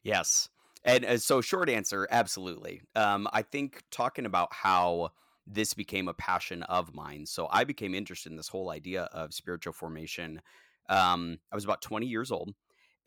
Yes. 0.04 0.50
And 0.84 1.06
uh, 1.06 1.18
so, 1.18 1.42
short 1.42 1.70
answer, 1.70 2.08
absolutely. 2.12 2.82
Um, 2.96 3.28
I 3.34 3.42
think 3.42 3.84
talking 3.92 4.26
about 4.26 4.54
how 4.54 5.10
this 5.48 5.74
became 5.74 6.08
a 6.08 6.14
passion 6.14 6.64
of 6.64 6.94
mine. 6.94 7.26
So, 7.26 7.48
I 7.52 7.64
became 7.64 7.96
interested 7.96 8.32
in 8.32 8.38
this 8.38 8.48
whole 8.50 8.70
idea 8.70 9.04
of 9.06 9.34
spiritual 9.34 9.74
formation. 9.74 10.42
Um, 10.90 11.40
I 11.52 11.56
was 11.56 11.64
about 11.64 11.82
20 11.82 12.06
years 12.06 12.32
old 12.32 12.54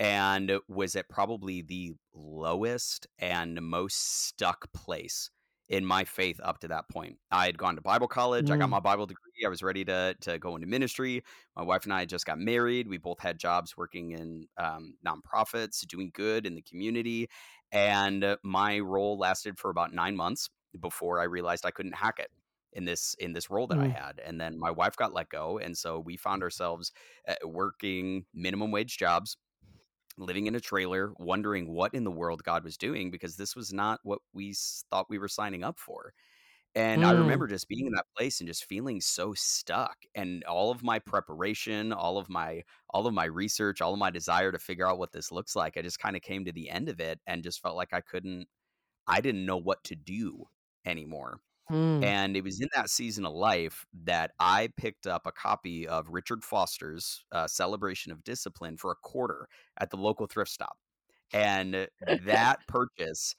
and 0.01 0.59
was 0.69 0.97
at 0.97 1.09
probably 1.09 1.63
the 1.63 1.95
lowest 2.13 3.07
and 3.19 3.61
most 3.63 4.27
stuck 4.27 4.73
place 4.73 5.31
in 5.69 5.85
my 5.85 6.05
faith 6.05 6.41
up 6.43 6.59
to 6.61 6.69
that 6.69 6.89
point. 6.89 7.19
I 7.31 7.47
had 7.47 7.59
gone 7.59 7.77
to 7.77 7.83
Bible 7.83 8.09
college. 8.09 8.51
I 8.51 8.57
got 8.57 8.69
Mm. 8.69 8.79
my 8.79 8.81
Bible 8.81 9.07
degree. 9.07 9.45
I 9.45 9.49
was 9.49 9.63
ready 9.63 9.85
to 9.87 10.15
to 10.21 10.39
go 10.39 10.55
into 10.57 10.67
ministry. 10.67 11.23
My 11.57 11.63
wife 11.63 11.85
and 11.85 11.93
I 11.93 12.05
just 12.07 12.27
got 12.27 12.39
married. 12.39 12.89
We 12.89 12.99
both 12.99 13.21
had 13.21 13.39
jobs 13.39 13.77
working 13.77 14.13
in 14.13 14.49
um, 14.57 14.97
nonprofits, 15.07 15.87
doing 15.87 16.11
good 16.15 16.47
in 16.47 16.55
the 16.55 16.63
community, 16.63 17.29
and 17.73 18.37
my 18.43 18.79
role 18.81 19.19
lasted 19.19 19.59
for 19.59 19.71
about 19.71 19.93
nine 19.93 20.17
months 20.17 20.49
before 20.81 21.21
I 21.21 21.25
realized 21.25 21.65
I 21.67 21.71
couldn't 21.71 21.95
hack 21.95 22.19
it 22.19 22.31
in 22.73 22.85
this 22.85 23.15
in 23.15 23.33
this 23.33 23.51
role 23.51 23.67
that 23.69 23.79
I 23.79 23.87
Mm. 23.87 23.95
had. 23.95 24.21
And 24.21 24.41
then 24.41 24.59
my 24.59 24.71
wife 24.71 24.97
got 24.97 25.13
let 25.15 25.29
go, 25.31 25.59
and 25.59 25.77
so 25.77 25.99
we 26.01 26.17
found 26.17 26.43
ourselves 26.43 26.93
uh, 27.27 27.35
working 27.45 28.27
minimum 28.35 28.71
wage 28.71 28.97
jobs 28.99 29.37
living 30.19 30.47
in 30.47 30.55
a 30.55 30.61
trailer, 30.61 31.13
wondering 31.19 31.73
what 31.73 31.95
in 31.95 32.05
the 32.05 32.11
world 32.11 32.45
God 32.45 32.65
was 32.65 32.77
doing 32.79 33.11
because 33.11 33.37
this 33.37 33.57
was 33.57 33.73
not 33.73 34.01
what 34.03 34.21
we 34.33 34.55
thought 34.91 35.11
we 35.11 35.19
were 35.19 35.29
signing 35.29 35.65
up 35.65 35.79
for. 35.79 36.15
And 36.75 37.05
I 37.05 37.11
Mm. 37.11 37.13
remember 37.13 37.47
just 37.47 37.69
being 37.69 37.87
in 37.87 37.93
that 37.95 38.07
place 38.17 38.41
and 38.41 38.49
just 38.49 38.65
feeling 38.65 39.01
so 39.01 39.35
stuck 39.35 39.97
and 40.15 40.45
all 40.45 40.71
of 40.71 40.83
my 40.83 40.99
preparation, 40.99 41.93
all 41.93 42.19
of 42.19 42.29
my 42.29 42.63
all 42.91 43.07
of 43.07 43.15
my 43.15 43.25
research, 43.25 43.81
all 43.81 43.93
of 43.95 43.99
my 43.99 44.11
desire 44.11 44.53
to 44.53 44.59
figure 44.59 44.87
out 44.89 44.99
what 44.99 45.13
this 45.13 45.33
looks 45.33 45.57
like, 45.57 45.77
I 45.77 45.83
just 45.83 45.99
kind 45.99 46.17
of 46.17 46.23
came 46.23 46.45
to 46.45 46.53
the 46.53 46.71
end 46.71 46.89
of 46.89 47.01
it 47.01 47.21
and 47.27 47.43
just 47.43 47.61
felt 47.63 47.77
like 47.77 47.93
I 47.93 48.01
couldn't 48.03 48.49
I 49.09 49.21
didn't 49.21 49.47
know 49.47 49.57
what 49.59 49.85
to 49.85 49.97
do 49.97 50.47
anymore. 50.87 51.41
Mm. 51.71 52.03
And 52.03 52.37
it 52.37 52.45
was 52.45 52.61
in 52.61 52.69
that 52.75 52.91
season 52.91 53.27
of 53.27 53.33
life 53.35 53.85
that 54.05 54.33
I 54.39 54.69
picked 54.77 55.07
up 55.07 55.27
a 55.27 55.33
copy 55.33 55.87
of 55.89 56.09
Richard 56.11 56.45
Foster's 56.45 57.25
uh, 57.33 57.49
Celebration 57.49 58.13
of 58.13 58.23
Discipline 58.25 58.77
for 58.77 58.93
a 58.93 58.97
quarter 58.97 59.49
at 59.79 59.91
the 59.91 59.97
local 59.97 60.27
thrift 60.27 60.51
stop. 60.51 60.79
And 61.33 61.89
that 62.25 62.67
purchase, 62.69 63.35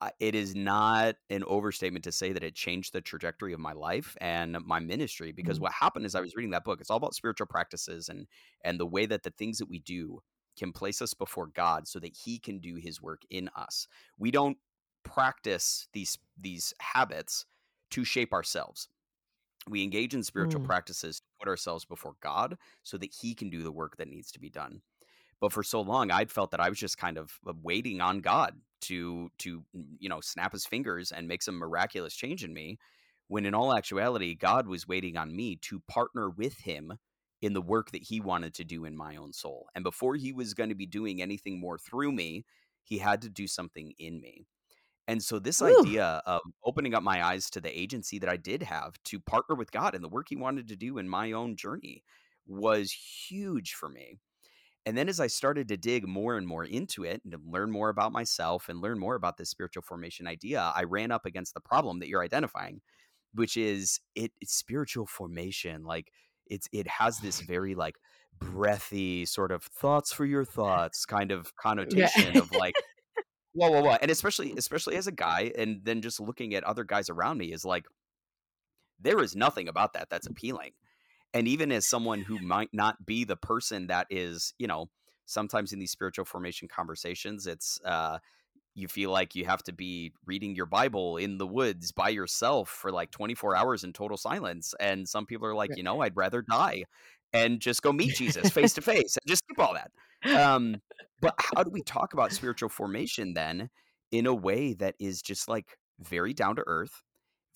uh, 0.00 0.10
it 0.20 0.34
is 0.34 0.54
not 0.54 1.16
an 1.30 1.44
overstatement 1.44 2.04
to 2.04 2.12
say 2.12 2.32
that 2.32 2.42
it 2.44 2.54
changed 2.54 2.92
the 2.92 3.00
trajectory 3.00 3.52
of 3.52 3.60
my 3.60 3.72
life 3.72 4.16
and 4.20 4.58
my 4.64 4.80
ministry. 4.80 5.32
Because 5.32 5.58
Mm. 5.58 5.62
what 5.62 5.72
happened 5.72 6.06
is 6.06 6.14
I 6.14 6.20
was 6.20 6.36
reading 6.36 6.50
that 6.52 6.64
book. 6.64 6.80
It's 6.80 6.90
all 6.90 6.98
about 6.98 7.14
spiritual 7.14 7.46
practices 7.46 8.08
and 8.08 8.26
and 8.64 8.78
the 8.80 8.86
way 8.86 9.06
that 9.06 9.22
the 9.22 9.30
things 9.30 9.58
that 9.58 9.68
we 9.68 9.78
do 9.80 10.20
can 10.58 10.72
place 10.72 11.02
us 11.02 11.14
before 11.14 11.46
God 11.48 11.88
so 11.88 11.98
that 12.00 12.16
He 12.24 12.38
can 12.38 12.58
do 12.60 12.76
His 12.76 13.00
work 13.02 13.22
in 13.30 13.48
us. 13.56 13.88
We 14.18 14.30
don't 14.30 14.58
practice 15.04 15.88
these 15.92 16.18
these 16.38 16.74
habits 16.80 17.46
to 17.94 18.04
shape 18.04 18.32
ourselves. 18.34 18.88
We 19.68 19.82
engage 19.82 20.14
in 20.14 20.22
spiritual 20.22 20.60
Mm. 20.60 20.66
practices 20.66 21.16
to 21.16 21.22
put 21.40 21.48
ourselves 21.48 21.84
before 21.86 22.16
God 22.20 22.58
so 22.82 22.98
that 22.98 23.14
He 23.20 23.34
can 23.34 23.48
do 23.50 23.62
the 23.62 23.72
work 23.72 23.96
that 23.96 24.08
needs 24.08 24.30
to 24.32 24.40
be 24.40 24.50
done. 24.50 24.82
But 25.40 25.52
for 25.52 25.62
so 25.62 25.80
long, 25.80 26.10
I'd 26.10 26.32
felt 26.32 26.50
that 26.52 26.60
I 26.60 26.68
was 26.68 26.78
just 26.78 26.98
kind 26.98 27.18
of 27.18 27.38
uh, 27.46 27.52
waiting 27.62 28.00
on 28.00 28.20
God 28.20 28.60
to 28.82 29.30
to 29.38 29.60
mm, 29.76 29.84
you 29.98 30.08
know 30.08 30.20
snap 30.20 30.52
His 30.52 30.66
fingers 30.66 31.12
and 31.12 31.28
make 31.28 31.42
some 31.42 31.56
miraculous 31.56 32.14
change 32.16 32.44
in 32.44 32.54
me. 32.54 32.78
When 33.28 33.46
in 33.46 33.54
all 33.54 33.76
actuality, 33.76 34.34
God 34.34 34.66
was 34.68 34.88
waiting 34.88 35.16
on 35.16 35.34
me 35.34 35.56
to 35.56 35.80
partner 35.80 36.30
with 36.30 36.58
Him 36.60 36.94
in 37.42 37.54
the 37.54 37.62
work 37.62 37.90
that 37.92 38.04
He 38.04 38.20
wanted 38.20 38.54
to 38.54 38.64
do 38.64 38.84
in 38.84 38.96
my 38.96 39.16
own 39.16 39.32
soul. 39.32 39.68
And 39.74 39.84
before 39.84 40.16
He 40.16 40.32
was 40.32 40.54
going 40.54 40.70
to 40.70 40.74
be 40.74 40.86
doing 40.86 41.22
anything 41.22 41.60
more 41.60 41.78
through 41.78 42.12
me, 42.12 42.44
He 42.82 42.98
had 42.98 43.22
to 43.22 43.30
do 43.30 43.46
something 43.46 43.92
in 43.98 44.20
me. 44.20 44.46
And 45.06 45.22
so 45.22 45.38
this 45.38 45.60
Whew. 45.60 45.84
idea 45.84 46.22
of 46.26 46.42
opening 46.64 46.94
up 46.94 47.02
my 47.02 47.24
eyes 47.24 47.50
to 47.50 47.60
the 47.60 47.78
agency 47.78 48.18
that 48.18 48.28
I 48.28 48.36
did 48.36 48.62
have 48.62 49.02
to 49.04 49.20
partner 49.20 49.54
with 49.54 49.70
God 49.72 49.94
and 49.94 50.02
the 50.02 50.08
work 50.08 50.28
he 50.30 50.36
wanted 50.36 50.68
to 50.68 50.76
do 50.76 50.98
in 50.98 51.08
my 51.08 51.32
own 51.32 51.56
journey 51.56 52.02
was 52.46 52.92
huge 52.92 53.74
for 53.74 53.88
me. 53.88 54.18
And 54.86 54.96
then 54.98 55.08
as 55.08 55.20
I 55.20 55.28
started 55.28 55.68
to 55.68 55.76
dig 55.76 56.06
more 56.06 56.36
and 56.36 56.46
more 56.46 56.64
into 56.64 57.04
it 57.04 57.22
and 57.24 57.32
to 57.32 57.38
learn 57.42 57.70
more 57.70 57.88
about 57.88 58.12
myself 58.12 58.68
and 58.68 58.80
learn 58.80 58.98
more 58.98 59.14
about 59.14 59.38
this 59.38 59.48
spiritual 59.50 59.82
formation 59.82 60.26
idea, 60.26 60.72
I 60.74 60.84
ran 60.84 61.10
up 61.10 61.24
against 61.24 61.54
the 61.54 61.60
problem 61.60 62.00
that 62.00 62.08
you're 62.08 62.22
identifying, 62.22 62.82
which 63.34 63.56
is 63.56 64.00
it 64.14 64.32
it's 64.40 64.54
spiritual 64.54 65.06
formation. 65.06 65.84
Like 65.84 66.12
it's 66.46 66.68
it 66.72 66.86
has 66.88 67.20
this 67.20 67.40
very 67.40 67.74
like 67.74 67.96
breathy 68.40 69.24
sort 69.26 69.52
of 69.52 69.64
thoughts 69.64 70.12
for 70.12 70.26
your 70.26 70.44
thoughts 70.44 71.06
kind 71.06 71.32
of 71.32 71.56
Yeah. 71.86 72.08
connotation 72.16 72.36
of 72.36 72.52
like 72.52 72.76
whoa, 73.54 73.70
whoa, 73.70 73.82
whoa. 73.82 73.96
And 74.00 74.10
especially, 74.10 74.54
especially 74.56 74.96
as 74.96 75.06
a 75.06 75.12
guy, 75.12 75.52
and 75.56 75.80
then 75.84 76.02
just 76.02 76.20
looking 76.20 76.54
at 76.54 76.64
other 76.64 76.84
guys 76.84 77.08
around 77.08 77.38
me 77.38 77.52
is 77.52 77.64
like, 77.64 77.86
there 79.00 79.20
is 79.20 79.34
nothing 79.34 79.68
about 79.68 79.94
that 79.94 80.08
that's 80.10 80.26
appealing. 80.26 80.72
And 81.32 81.48
even 81.48 81.72
as 81.72 81.88
someone 81.88 82.20
who 82.22 82.38
might 82.38 82.70
not 82.72 83.04
be 83.04 83.24
the 83.24 83.36
person 83.36 83.88
that 83.88 84.06
is, 84.10 84.54
you 84.58 84.66
know, 84.66 84.90
sometimes 85.26 85.72
in 85.72 85.78
these 85.78 85.90
spiritual 85.90 86.24
formation 86.24 86.68
conversations, 86.68 87.46
it's, 87.46 87.80
uh, 87.84 88.18
you 88.76 88.88
feel 88.88 89.10
like 89.10 89.34
you 89.34 89.44
have 89.44 89.62
to 89.64 89.72
be 89.72 90.12
reading 90.26 90.54
your 90.54 90.66
Bible 90.66 91.16
in 91.16 91.38
the 91.38 91.46
woods 91.46 91.92
by 91.92 92.08
yourself 92.08 92.68
for 92.68 92.90
like 92.90 93.10
24 93.10 93.56
hours 93.56 93.84
in 93.84 93.92
total 93.92 94.16
silence. 94.16 94.74
And 94.80 95.08
some 95.08 95.26
people 95.26 95.46
are 95.46 95.54
like, 95.54 95.76
you 95.76 95.82
know, 95.82 96.00
I'd 96.00 96.16
rather 96.16 96.42
die 96.42 96.84
and 97.32 97.60
just 97.60 97.82
go 97.82 97.92
meet 97.92 98.16
Jesus 98.16 98.50
face 98.50 98.74
to 98.74 98.80
face 98.80 99.16
and 99.16 99.28
just 99.28 99.42
skip 99.44 99.58
all 99.64 99.74
that. 99.74 99.90
Um, 100.24 100.80
but 101.20 101.34
how 101.38 101.62
do 101.62 101.70
we 101.70 101.82
talk 101.82 102.12
about 102.12 102.32
spiritual 102.32 102.68
formation 102.68 103.34
then 103.34 103.70
in 104.10 104.26
a 104.26 104.34
way 104.34 104.74
that 104.74 104.94
is 104.98 105.22
just 105.22 105.48
like 105.48 105.78
very 106.00 106.32
down 106.32 106.56
to 106.56 106.64
earth, 106.66 107.02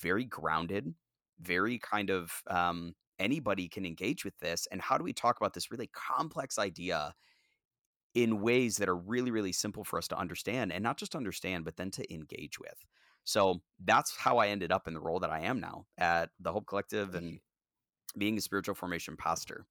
very 0.01 0.25
grounded, 0.25 0.95
very 1.41 1.79
kind 1.79 2.11
of 2.11 2.43
um, 2.49 2.95
anybody 3.19 3.69
can 3.69 3.87
engage 3.87 4.25
with 4.25 4.39
this? 4.41 4.67
And 4.71 4.81
how 4.81 4.99
do 4.99 5.05
we 5.05 5.13
talk 5.13 5.37
about 5.39 5.55
this 5.55 5.71
really 5.71 5.91
complex 5.93 6.59
idea 6.59 7.15
in 8.15 8.41
ways 8.41 8.79
that 8.79 8.89
are 8.89 8.97
really, 8.97 9.31
really 9.31 9.53
simple 9.53 9.85
for 9.85 9.99
us 9.99 10.09
to 10.09 10.19
understand 10.19 10.73
and 10.73 10.83
not 10.83 10.99
just 10.99 11.15
understand, 11.15 11.65
but 11.65 11.77
then 11.77 11.91
to 11.93 12.13
engage 12.13 12.59
with? 12.59 12.85
So 13.25 13.61
that's 13.85 14.17
how 14.17 14.39
I 14.39 14.49
ended 14.49 14.73
up 14.73 14.89
in 14.89 14.95
the 14.95 15.01
role 15.01 15.21
that 15.21 15.31
I 15.31 15.41
am 15.41 15.61
now 15.61 15.85
at 15.99 16.31
the 16.41 16.51
Hope 16.51 16.67
Collective 16.67 17.15
and 17.15 17.41
being 18.17 18.39
a 18.39 18.41
spiritual 18.41 18.75
formation 18.75 19.17
pastor. 19.17 19.67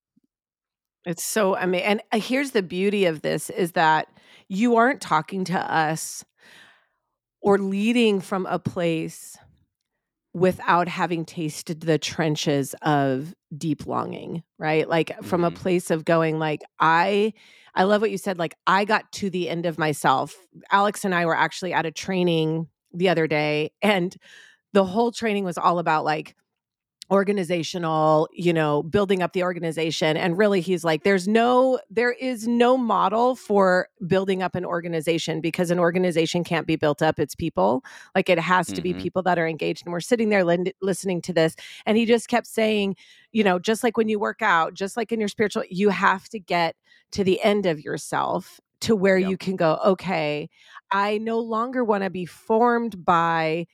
It's 1.07 1.23
so 1.23 1.55
amazing. 1.55 1.87
And 1.87 2.01
uh, 2.11 2.19
here's 2.19 2.51
the 2.51 2.61
beauty 2.61 3.05
of 3.05 3.21
this 3.21 3.49
is 3.49 3.71
that 3.71 4.07
you 4.49 4.75
aren't 4.75 5.01
talking 5.01 5.45
to 5.45 5.57
us 5.59 6.25
or 7.41 7.57
leading 7.57 8.19
from 8.19 8.45
a 8.45 8.59
place 8.59 9.37
without 10.33 10.87
having 10.87 11.25
tasted 11.25 11.81
the 11.81 11.97
trenches 11.97 12.75
of 12.81 13.33
deep 13.57 13.87
longing, 13.87 14.43
right? 14.59 14.87
Like 14.87 15.23
from 15.23 15.43
a 15.43 15.51
Mhm. 15.51 15.55
place 15.55 15.89
of 15.89 16.05
going 16.05 16.37
like 16.39 16.61
I 16.79 17.33
I 17.73 17.83
love 17.83 18.01
what 18.01 18.11
you 18.11 18.17
said 18.17 18.37
like 18.39 18.55
I 18.67 18.85
got 18.85 19.11
to 19.13 19.29
the 19.29 19.49
end 19.49 19.65
of 19.65 19.77
myself. 19.77 20.35
Alex 20.71 21.05
and 21.05 21.15
I 21.15 21.25
were 21.25 21.35
actually 21.35 21.73
at 21.73 21.85
a 21.85 21.91
training 21.91 22.67
the 22.93 23.09
other 23.09 23.27
day 23.27 23.71
and 23.81 24.15
the 24.73 24.83
whole 24.85 25.11
training 25.11 25.45
was 25.45 25.57
all 25.57 25.79
about 25.79 26.03
like 26.03 26.35
organizational, 27.11 28.27
you 28.33 28.53
know, 28.53 28.83
building 28.83 29.21
up 29.21 29.33
the 29.33 29.43
organization. 29.43 30.17
And 30.17 30.37
really, 30.37 30.61
he's 30.61 30.83
like, 30.83 31.03
there's 31.03 31.27
no, 31.27 31.79
there 31.89 32.11
is 32.11 32.47
no 32.47 32.77
model 32.77 33.35
for 33.35 33.87
building 34.07 34.41
up 34.41 34.55
an 34.55 34.65
organization 34.65 35.39
because 35.41 35.71
an 35.71 35.79
organization 35.79 36.43
can't 36.43 36.67
be 36.67 36.75
built 36.75 37.01
up. 37.01 37.19
It's 37.19 37.35
people. 37.35 37.83
Like 38.15 38.29
it 38.29 38.39
has 38.39 38.73
to 38.73 38.81
be 38.81 38.93
Mhm. 38.93 38.93
people 38.93 39.21
that 39.23 39.39
are 39.39 39.47
engaged. 39.47 39.83
And 39.85 39.93
we're 39.93 39.99
sitting 40.01 40.29
there 40.29 40.43
listening 40.81 41.21
to 41.21 41.33
this. 41.33 41.55
And 41.85 41.97
he 41.97 42.05
just 42.05 42.27
kept 42.27 42.47
saying, 42.47 42.95
you 43.31 43.43
know, 43.43 43.59
just 43.59 43.83
like 43.83 43.97
when 43.97 44.09
you 44.09 44.19
work 44.19 44.41
out, 44.41 44.73
just 44.73 44.97
like 44.97 45.11
in 45.11 45.19
your 45.19 45.29
spiritual, 45.29 45.63
you 45.69 45.89
have 45.89 46.27
to 46.29 46.39
get 46.39 46.75
to 47.11 47.23
the 47.23 47.41
end 47.41 47.65
of 47.65 47.79
yourself 47.81 48.59
to 48.81 48.95
where 48.95 49.17
Yep. 49.17 49.31
you 49.31 49.37
can 49.37 49.55
go, 49.55 49.79
okay, 49.83 50.49
I 50.91 51.17
no 51.17 51.39
longer 51.39 51.83
want 51.83 52.03
to 52.03 52.09
be 52.09 52.25
formed 52.25 53.03
by 53.03 53.65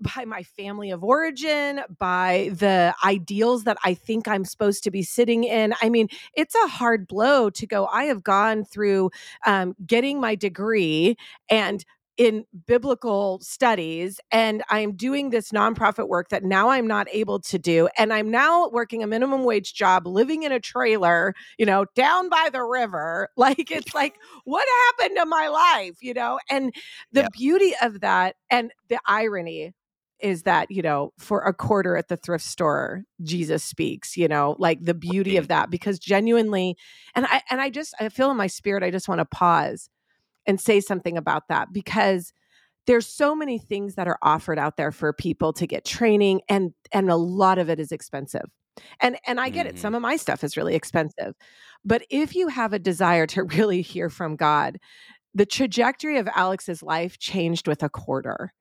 by 0.00 0.24
my 0.24 0.42
family 0.42 0.90
of 0.90 1.04
origin, 1.04 1.80
by 1.98 2.50
the 2.54 2.94
ideals 3.04 3.64
that 3.64 3.76
I 3.84 3.94
think 3.94 4.28
I'm 4.28 4.44
supposed 4.44 4.84
to 4.84 4.90
be 4.90 5.02
sitting 5.02 5.44
in. 5.44 5.74
I 5.82 5.88
mean, 5.90 6.08
it's 6.34 6.54
a 6.54 6.68
hard 6.68 7.06
blow 7.06 7.50
to 7.50 7.66
go. 7.66 7.86
I 7.86 8.04
have 8.04 8.22
gone 8.22 8.64
through 8.64 9.10
um, 9.46 9.74
getting 9.86 10.20
my 10.20 10.34
degree 10.34 11.16
and 11.48 11.84
in 12.16 12.44
biblical 12.66 13.38
studies, 13.40 14.20
and 14.30 14.62
I'm 14.68 14.94
doing 14.94 15.30
this 15.30 15.52
nonprofit 15.52 16.06
work 16.06 16.28
that 16.28 16.44
now 16.44 16.68
I'm 16.68 16.86
not 16.86 17.06
able 17.10 17.40
to 17.40 17.58
do. 17.58 17.88
And 17.96 18.12
I'm 18.12 18.30
now 18.30 18.68
working 18.68 19.02
a 19.02 19.06
minimum 19.06 19.44
wage 19.44 19.72
job, 19.72 20.06
living 20.06 20.42
in 20.42 20.52
a 20.52 20.60
trailer, 20.60 21.34
you 21.56 21.64
know, 21.64 21.86
down 21.94 22.28
by 22.28 22.50
the 22.52 22.62
river. 22.62 23.28
Like, 23.36 23.70
it's 23.70 23.94
like, 23.94 24.16
what 24.44 24.66
happened 24.98 25.16
to 25.18 25.24
my 25.24 25.48
life, 25.48 25.96
you 26.02 26.12
know? 26.12 26.38
And 26.50 26.74
the 27.12 27.24
Yep. 27.24 27.32
beauty 27.32 27.72
of 27.82 28.00
that 28.00 28.36
and 28.50 28.70
the 28.88 28.98
irony 29.06 29.72
is 30.22 30.42
that 30.44 30.70
you 30.70 30.82
know 30.82 31.12
for 31.18 31.40
a 31.40 31.52
quarter 31.54 31.96
at 31.96 32.08
the 32.08 32.16
thrift 32.16 32.44
store 32.44 33.02
jesus 33.22 33.64
speaks 33.64 34.16
you 34.16 34.28
know 34.28 34.56
like 34.58 34.78
the 34.82 34.94
beauty 34.94 35.36
of 35.36 35.48
that 35.48 35.70
because 35.70 35.98
genuinely 35.98 36.76
and 37.14 37.26
i 37.26 37.42
and 37.50 37.60
i 37.60 37.70
just 37.70 37.94
i 38.00 38.08
feel 38.08 38.30
in 38.30 38.36
my 38.36 38.46
spirit 38.46 38.82
i 38.82 38.90
just 38.90 39.08
want 39.08 39.18
to 39.18 39.24
pause 39.24 39.88
and 40.46 40.60
say 40.60 40.80
something 40.80 41.16
about 41.16 41.44
that 41.48 41.72
because 41.72 42.32
there's 42.86 43.06
so 43.06 43.34
many 43.36 43.58
things 43.58 43.94
that 43.94 44.08
are 44.08 44.18
offered 44.22 44.58
out 44.58 44.76
there 44.76 44.90
for 44.90 45.12
people 45.12 45.52
to 45.52 45.66
get 45.66 45.84
training 45.84 46.40
and 46.48 46.72
and 46.92 47.10
a 47.10 47.16
lot 47.16 47.58
of 47.58 47.68
it 47.70 47.78
is 47.78 47.92
expensive. 47.92 48.46
And 49.00 49.18
and 49.26 49.38
i 49.40 49.50
get 49.50 49.66
it 49.66 49.74
Mhm. 49.76 49.78
some 49.78 49.94
of 49.94 50.02
my 50.02 50.16
stuff 50.16 50.42
is 50.44 50.56
really 50.56 50.74
expensive 50.74 51.34
but 51.84 52.02
if 52.10 52.34
you 52.34 52.48
have 52.48 52.72
a 52.72 52.78
desire 52.78 53.26
to 53.28 53.42
really 53.58 53.82
hear 53.82 54.08
from 54.08 54.36
god 54.36 54.78
the 55.34 55.46
trajectory 55.46 56.18
of 56.18 56.28
alex's 56.34 56.82
life 56.82 57.18
changed 57.18 57.68
with 57.68 57.82
a 57.82 57.88
quarter 57.88 58.52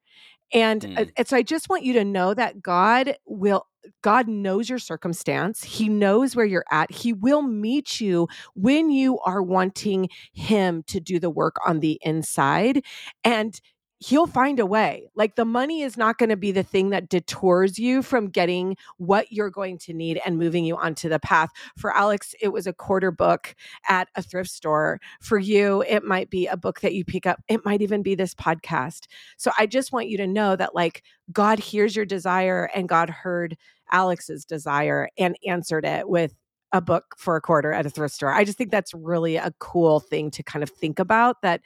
And, 0.54 0.86
uh, 0.98 1.06
Mm. 1.06 1.12
and 1.18 1.28
so 1.28 1.38
I 1.38 1.44
just 1.44 1.70
want 1.70 1.84
you 1.84 1.94
to 1.94 2.06
know 2.06 2.34
that 2.34 2.62
God 2.62 3.16
will 3.26 3.66
God 4.02 4.28
knows 4.28 4.70
your 4.70 4.78
circumstance. 4.80 5.64
He 5.64 5.88
knows 5.88 6.36
where 6.36 6.46
you're 6.46 6.66
at. 6.70 6.92
He 6.92 7.14
will 7.14 7.42
meet 7.42 8.02
you 8.02 8.28
when 8.54 8.92
you 8.92 9.20
are 9.20 9.42
wanting 9.42 10.10
him 10.34 10.84
to 10.88 11.00
do 11.00 11.18
the 11.20 11.30
work 11.30 11.56
on 11.66 11.80
the 11.80 11.98
inside 12.02 12.84
and 13.24 13.60
he'll 14.00 14.28
find 14.28 14.60
a 14.60 14.66
way. 14.66 15.10
Like 15.16 15.36
the 15.36 15.46
money 15.46 15.82
is 15.82 15.98
not 15.98 16.18
going 16.18 16.30
to 16.30 16.38
be 16.38 16.52
the 16.52 16.64
thing 16.64 16.90
that 16.90 17.10
detours 17.10 17.78
you 17.78 18.02
from 18.02 18.30
getting 18.30 18.78
what 18.98 19.32
you're 19.32 19.50
going 19.50 19.78
to 19.80 19.94
need 19.94 20.22
and 20.26 20.38
moving 20.38 20.64
you 20.64 20.78
onto 20.78 21.10
the 21.10 21.20
path. 21.20 21.50
For 21.78 21.96
Alex, 21.96 22.34
it 22.42 22.50
was 22.50 22.66
a 22.66 22.74
quarter 22.74 23.12
book 23.12 23.56
at 23.90 24.08
a 24.16 24.22
thrift 24.22 24.50
store. 24.50 25.00
For 25.22 25.38
you, 25.38 25.84
it 25.88 26.04
might 26.04 26.30
be 26.30 26.48
a 26.48 26.58
book 26.58 26.80
that 26.80 26.94
you 26.94 27.04
pick 27.04 27.26
up. 27.26 27.42
It 27.50 27.66
might 27.66 27.82
even 27.82 28.02
be 28.02 28.16
this 28.16 28.34
podcast. 28.34 29.08
So 29.38 29.52
I 29.58 29.66
just 29.66 29.92
want 29.92 30.08
you 30.08 30.18
to 30.18 30.28
know 30.28 30.56
that 30.56 30.74
like 30.74 31.04
God 31.32 31.60
hears 31.60 31.96
your 31.96 32.06
desire 32.06 32.70
and 32.74 32.88
God 32.88 33.10
heard 33.10 33.58
Alex's 33.92 34.46
desire 34.46 35.10
and 35.18 35.36
answered 35.46 35.84
it 35.84 36.08
with 36.08 36.34
a 36.72 36.82
book 36.82 37.16
for 37.18 37.36
a 37.36 37.42
quarter 37.42 37.74
at 37.74 37.86
a 37.86 37.90
thrift 37.90 38.14
store. 38.14 38.32
I 38.32 38.44
just 38.44 38.58
think 38.58 38.72
that's 38.72 38.94
really 38.94 39.38
a 39.38 39.54
cool 39.60 40.00
thing 40.00 40.30
to 40.32 40.44
kind 40.44 40.62
of 40.64 40.70
think 40.70 41.00
about 41.00 41.42
that 41.42 41.62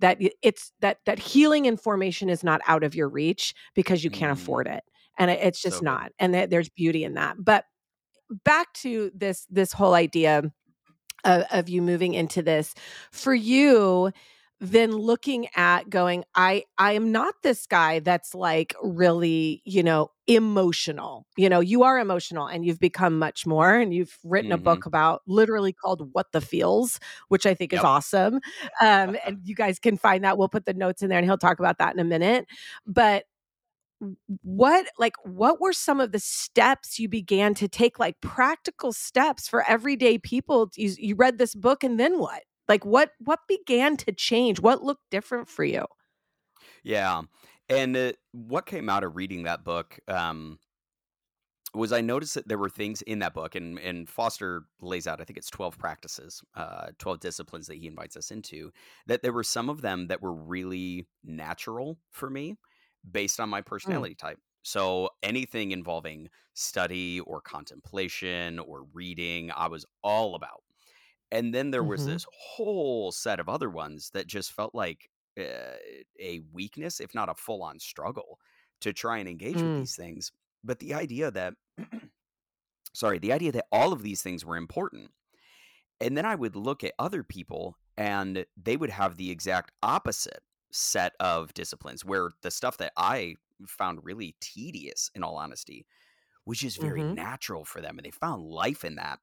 that 0.00 0.18
it's 0.42 0.72
that 0.80 0.98
that 1.06 1.18
healing 1.18 1.66
and 1.66 1.80
formation 1.80 2.28
is 2.28 2.44
not 2.44 2.60
out 2.66 2.84
of 2.84 2.94
your 2.94 3.08
reach 3.08 3.54
because 3.74 4.04
you 4.04 4.10
can't 4.10 4.38
Mm. 4.38 4.42
afford 4.42 4.66
it. 4.66 4.82
And 5.18 5.30
it- 5.30 5.40
it's 5.42 5.60
just 5.60 5.78
So 5.78 5.84
not. 5.84 6.12
And 6.18 6.34
that 6.34 6.50
there's 6.50 6.68
beauty 6.68 7.04
in 7.04 7.14
that. 7.14 7.36
But 7.38 7.64
back 8.44 8.72
to 8.74 9.10
this 9.14 9.46
this 9.50 9.72
whole 9.72 9.94
idea 9.94 10.52
of, 11.24 11.44
of 11.50 11.68
you 11.68 11.82
moving 11.82 12.14
into 12.14 12.42
this 12.42 12.74
for 13.10 13.34
you 13.34 14.12
then 14.60 14.90
looking 14.92 15.46
at 15.56 15.88
going 15.88 16.24
i 16.34 16.62
i 16.78 16.92
am 16.92 17.12
not 17.12 17.34
this 17.42 17.66
guy 17.66 18.00
that's 18.00 18.34
like 18.34 18.74
really 18.82 19.62
you 19.64 19.82
know 19.82 20.10
emotional. 20.26 21.26
You 21.38 21.48
know 21.48 21.60
you 21.60 21.84
are 21.84 21.98
emotional 21.98 22.46
and 22.46 22.64
you've 22.64 22.80
become 22.80 23.18
much 23.18 23.46
more 23.46 23.74
and 23.76 23.94
you've 23.94 24.18
written 24.24 24.52
a 24.52 24.58
Mhm. 24.58 24.62
book 24.64 24.84
about 24.86 25.22
literally 25.26 25.72
called 25.72 26.08
what 26.12 26.26
the 26.32 26.40
feels 26.40 27.00
which 27.28 27.46
i 27.46 27.54
think 27.54 27.72
is 27.72 27.82
awesome 27.84 28.34
um 28.82 29.16
and 29.26 29.38
you 29.44 29.54
guys 29.54 29.78
can 29.78 29.96
find 29.96 30.24
that. 30.24 30.36
We'll 30.38 30.48
put 30.48 30.66
the 30.66 30.74
notes 30.74 31.02
in 31.02 31.08
there 31.08 31.18
and 31.18 31.24
he'll 31.26 31.38
talk 31.38 31.58
about 31.60 31.78
that 31.78 31.94
in 31.94 32.00
a 32.00 32.04
minute 32.04 32.46
but 32.86 33.24
what 34.42 34.86
like 34.98 35.14
what 35.24 35.60
were 35.60 35.72
some 35.72 36.00
of 36.00 36.12
the 36.12 36.20
steps 36.20 36.98
you 36.98 37.08
began 37.08 37.54
to 37.54 37.68
take 37.68 37.98
like 37.98 38.20
practical 38.20 38.92
steps 38.92 39.48
for 39.48 39.62
everyday 39.68 40.18
people? 40.18 40.70
You, 40.76 40.94
you 40.98 41.14
read 41.16 41.38
this 41.38 41.54
book 41.54 41.82
and 41.82 41.98
then 41.98 42.18
what 42.18 42.42
like 42.68 42.84
what 42.84 43.12
what 43.20 43.40
began 43.48 43.96
to 43.96 44.12
change 44.12 44.60
what 44.60 44.82
looked 44.82 45.10
different 45.10 45.48
for 45.48 45.64
you 45.64 45.84
Yeah. 46.82 47.22
And 47.68 47.96
uh, 47.96 48.12
what 48.32 48.66
came 48.66 48.88
out 48.88 49.04
of 49.04 49.16
reading 49.16 49.42
that 49.44 49.64
book 49.64 49.98
um, 50.08 50.58
was 51.74 51.92
I 51.92 52.00
noticed 52.00 52.34
that 52.34 52.48
there 52.48 52.56
were 52.58 52.70
things 52.70 53.02
in 53.02 53.18
that 53.18 53.34
book, 53.34 53.54
and, 53.54 53.78
and 53.78 54.08
Foster 54.08 54.64
lays 54.80 55.06
out, 55.06 55.20
I 55.20 55.24
think 55.24 55.36
it's 55.36 55.50
12 55.50 55.76
practices, 55.78 56.42
uh, 56.54 56.92
12 56.98 57.20
disciplines 57.20 57.66
that 57.66 57.76
he 57.76 57.86
invites 57.86 58.16
us 58.16 58.30
into, 58.30 58.72
that 59.06 59.22
there 59.22 59.34
were 59.34 59.44
some 59.44 59.68
of 59.68 59.82
them 59.82 60.06
that 60.06 60.22
were 60.22 60.32
really 60.32 61.06
natural 61.22 61.98
for 62.10 62.30
me 62.30 62.56
based 63.10 63.38
on 63.38 63.50
my 63.50 63.60
personality 63.60 64.14
type. 64.14 64.38
So 64.62 65.10
anything 65.22 65.70
involving 65.72 66.30
study 66.54 67.20
or 67.20 67.40
contemplation 67.42 68.58
or 68.58 68.84
reading, 68.94 69.50
I 69.54 69.68
was 69.68 69.84
all 70.02 70.34
about. 70.34 70.62
And 71.30 71.54
then 71.54 71.70
there 71.70 71.84
was 71.84 72.04
Mhm. 72.04 72.04
this 72.04 72.26
whole 72.32 73.12
set 73.12 73.40
of 73.40 73.48
other 73.48 73.70
ones 73.70 74.10
that 74.12 74.26
just 74.26 74.52
felt 74.52 74.74
like 74.74 75.10
uh, 75.38 75.76
a 76.18 76.40
weakness, 76.52 77.00
if 77.00 77.14
not 77.14 77.28
a 77.28 77.34
full 77.34 77.62
on 77.62 77.78
struggle, 77.78 78.38
to 78.80 78.92
try 78.92 79.18
and 79.18 79.28
engage 79.28 79.62
with 79.62 79.72
Mm. 79.72 79.74
these 79.74 79.94
things. 79.96 80.32
But 80.64 80.78
the 80.80 80.94
idea 80.94 81.30
that, 81.30 81.54
sorry, 82.94 83.18
the 83.18 83.32
idea 83.32 83.52
that 83.52 83.66
all 83.72 83.92
of 83.92 84.02
these 84.02 84.22
things 84.22 84.44
were 84.44 84.56
important. 84.56 85.10
And 86.00 86.16
then 86.16 86.26
I 86.26 86.34
would 86.34 86.56
look 86.56 86.84
at 86.84 86.94
other 86.98 87.22
people 87.24 87.76
and 87.96 88.46
they 88.56 88.76
would 88.76 88.90
have 88.90 89.16
the 89.16 89.30
exact 89.30 89.72
opposite 89.82 90.42
set 90.72 91.14
of 91.20 91.54
disciplines 91.54 92.04
where 92.04 92.30
the 92.42 92.50
stuff 92.50 92.78
that 92.78 92.92
I 92.96 93.36
found 93.66 94.04
really 94.04 94.36
tedious, 94.40 95.10
in 95.14 95.24
all 95.24 95.36
honesty, 95.36 95.86
was 96.46 96.58
just 96.60 96.80
very 96.80 97.04
Mhm. 97.04 97.18
natural 97.18 97.64
for 97.64 97.80
them. 97.82 97.98
And 97.98 98.06
they 98.06 98.10
found 98.12 98.44
life 98.44 98.84
in 98.84 98.96
that. 98.96 99.20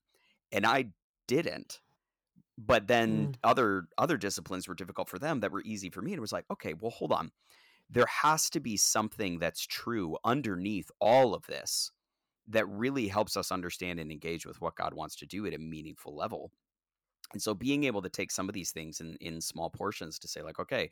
And 0.52 0.66
I 0.66 0.94
didn't 1.28 1.82
but 2.58 2.88
then 2.88 3.30
Mm. 3.30 3.36
other 3.44 3.88
other 3.98 4.18
disciplines 4.18 4.68
were 4.68 4.76
difficult 4.76 5.10
for 5.10 5.20
them 5.20 5.40
that 5.42 5.52
were 5.52 5.64
easy 5.64 5.90
for 5.90 6.02
me 6.02 6.12
and 6.12 6.18
it 6.18 6.22
was 6.22 6.32
like 6.34 6.46
okay 6.52 6.74
well 6.74 6.92
hold 6.92 7.12
on. 7.12 7.32
There 7.90 8.08
has 8.08 8.50
to 8.52 8.60
be 8.62 8.78
something 8.78 9.40
that's 9.40 9.66
true 9.66 10.18
underneath 10.26 10.92
all 11.02 11.36
of 11.36 11.46
this 11.48 11.92
that 12.48 12.68
really 12.68 13.08
helps 13.08 13.38
us 13.38 13.52
understand 13.52 14.00
and 14.00 14.12
engage 14.12 14.46
with 14.46 14.62
what 14.62 14.76
god 14.78 14.94
wants 14.96 15.16
to 15.18 15.28
do 15.28 15.46
at 15.48 15.54
a 15.56 15.60
meaningful 15.60 16.16
level. 16.16 16.52
And 17.34 17.42
so 17.42 17.54
being 17.54 17.84
able 17.86 18.02
to 18.04 18.10
take 18.10 18.32
some 18.32 18.50
of 18.50 18.54
these 18.54 18.72
things 18.72 19.02
in 19.02 19.16
in 19.18 19.42
small 19.42 19.70
portions 19.70 20.20
to 20.20 20.28
say 20.28 20.42
like 20.42 20.60
okay 20.60 20.90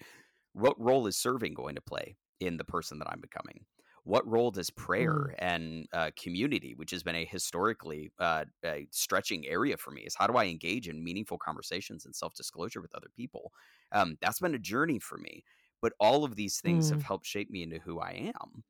what 0.53 0.79
role 0.81 1.07
is 1.07 1.17
serving 1.17 1.53
going 1.55 1.75
to 1.75 1.81
play 1.81 2.17
in 2.39 2.57
the 2.57 2.65
person 2.65 2.99
that 2.99 3.09
i'm 3.09 3.21
becoming 3.21 3.65
what 4.05 4.27
role 4.27 4.51
does 4.51 4.69
prayer 4.69 5.33
and 5.39 5.87
uh, 5.93 6.11
community 6.17 6.73
which 6.75 6.91
has 6.91 7.03
been 7.03 7.15
a 7.15 7.25
historically 7.25 8.11
uh, 8.19 8.45
a 8.65 8.87
stretching 8.91 9.45
area 9.47 9.77
for 9.77 9.91
me 9.91 10.01
is 10.03 10.15
how 10.15 10.27
do 10.27 10.35
i 10.37 10.45
engage 10.45 10.87
in 10.89 11.03
meaningful 11.03 11.37
conversations 11.37 12.05
and 12.05 12.15
self-disclosure 12.15 12.81
with 12.81 12.93
other 12.95 13.09
people? 13.15 13.51
Um, 13.91 14.17
that's 14.21 14.39
been 14.39 14.55
a 14.55 14.59
journey 14.59 14.99
for 14.99 15.17
me 15.17 15.43
but 15.81 15.93
all 15.99 16.23
of 16.23 16.35
these 16.35 16.61
things 16.61 16.89
have 16.89 17.01
Mm. 17.01 17.03
helped 17.03 17.25
shape 17.25 17.49
me 17.49 17.63
into 17.63 17.79
who 17.79 17.99
i 17.99 18.11
am. 18.11 18.63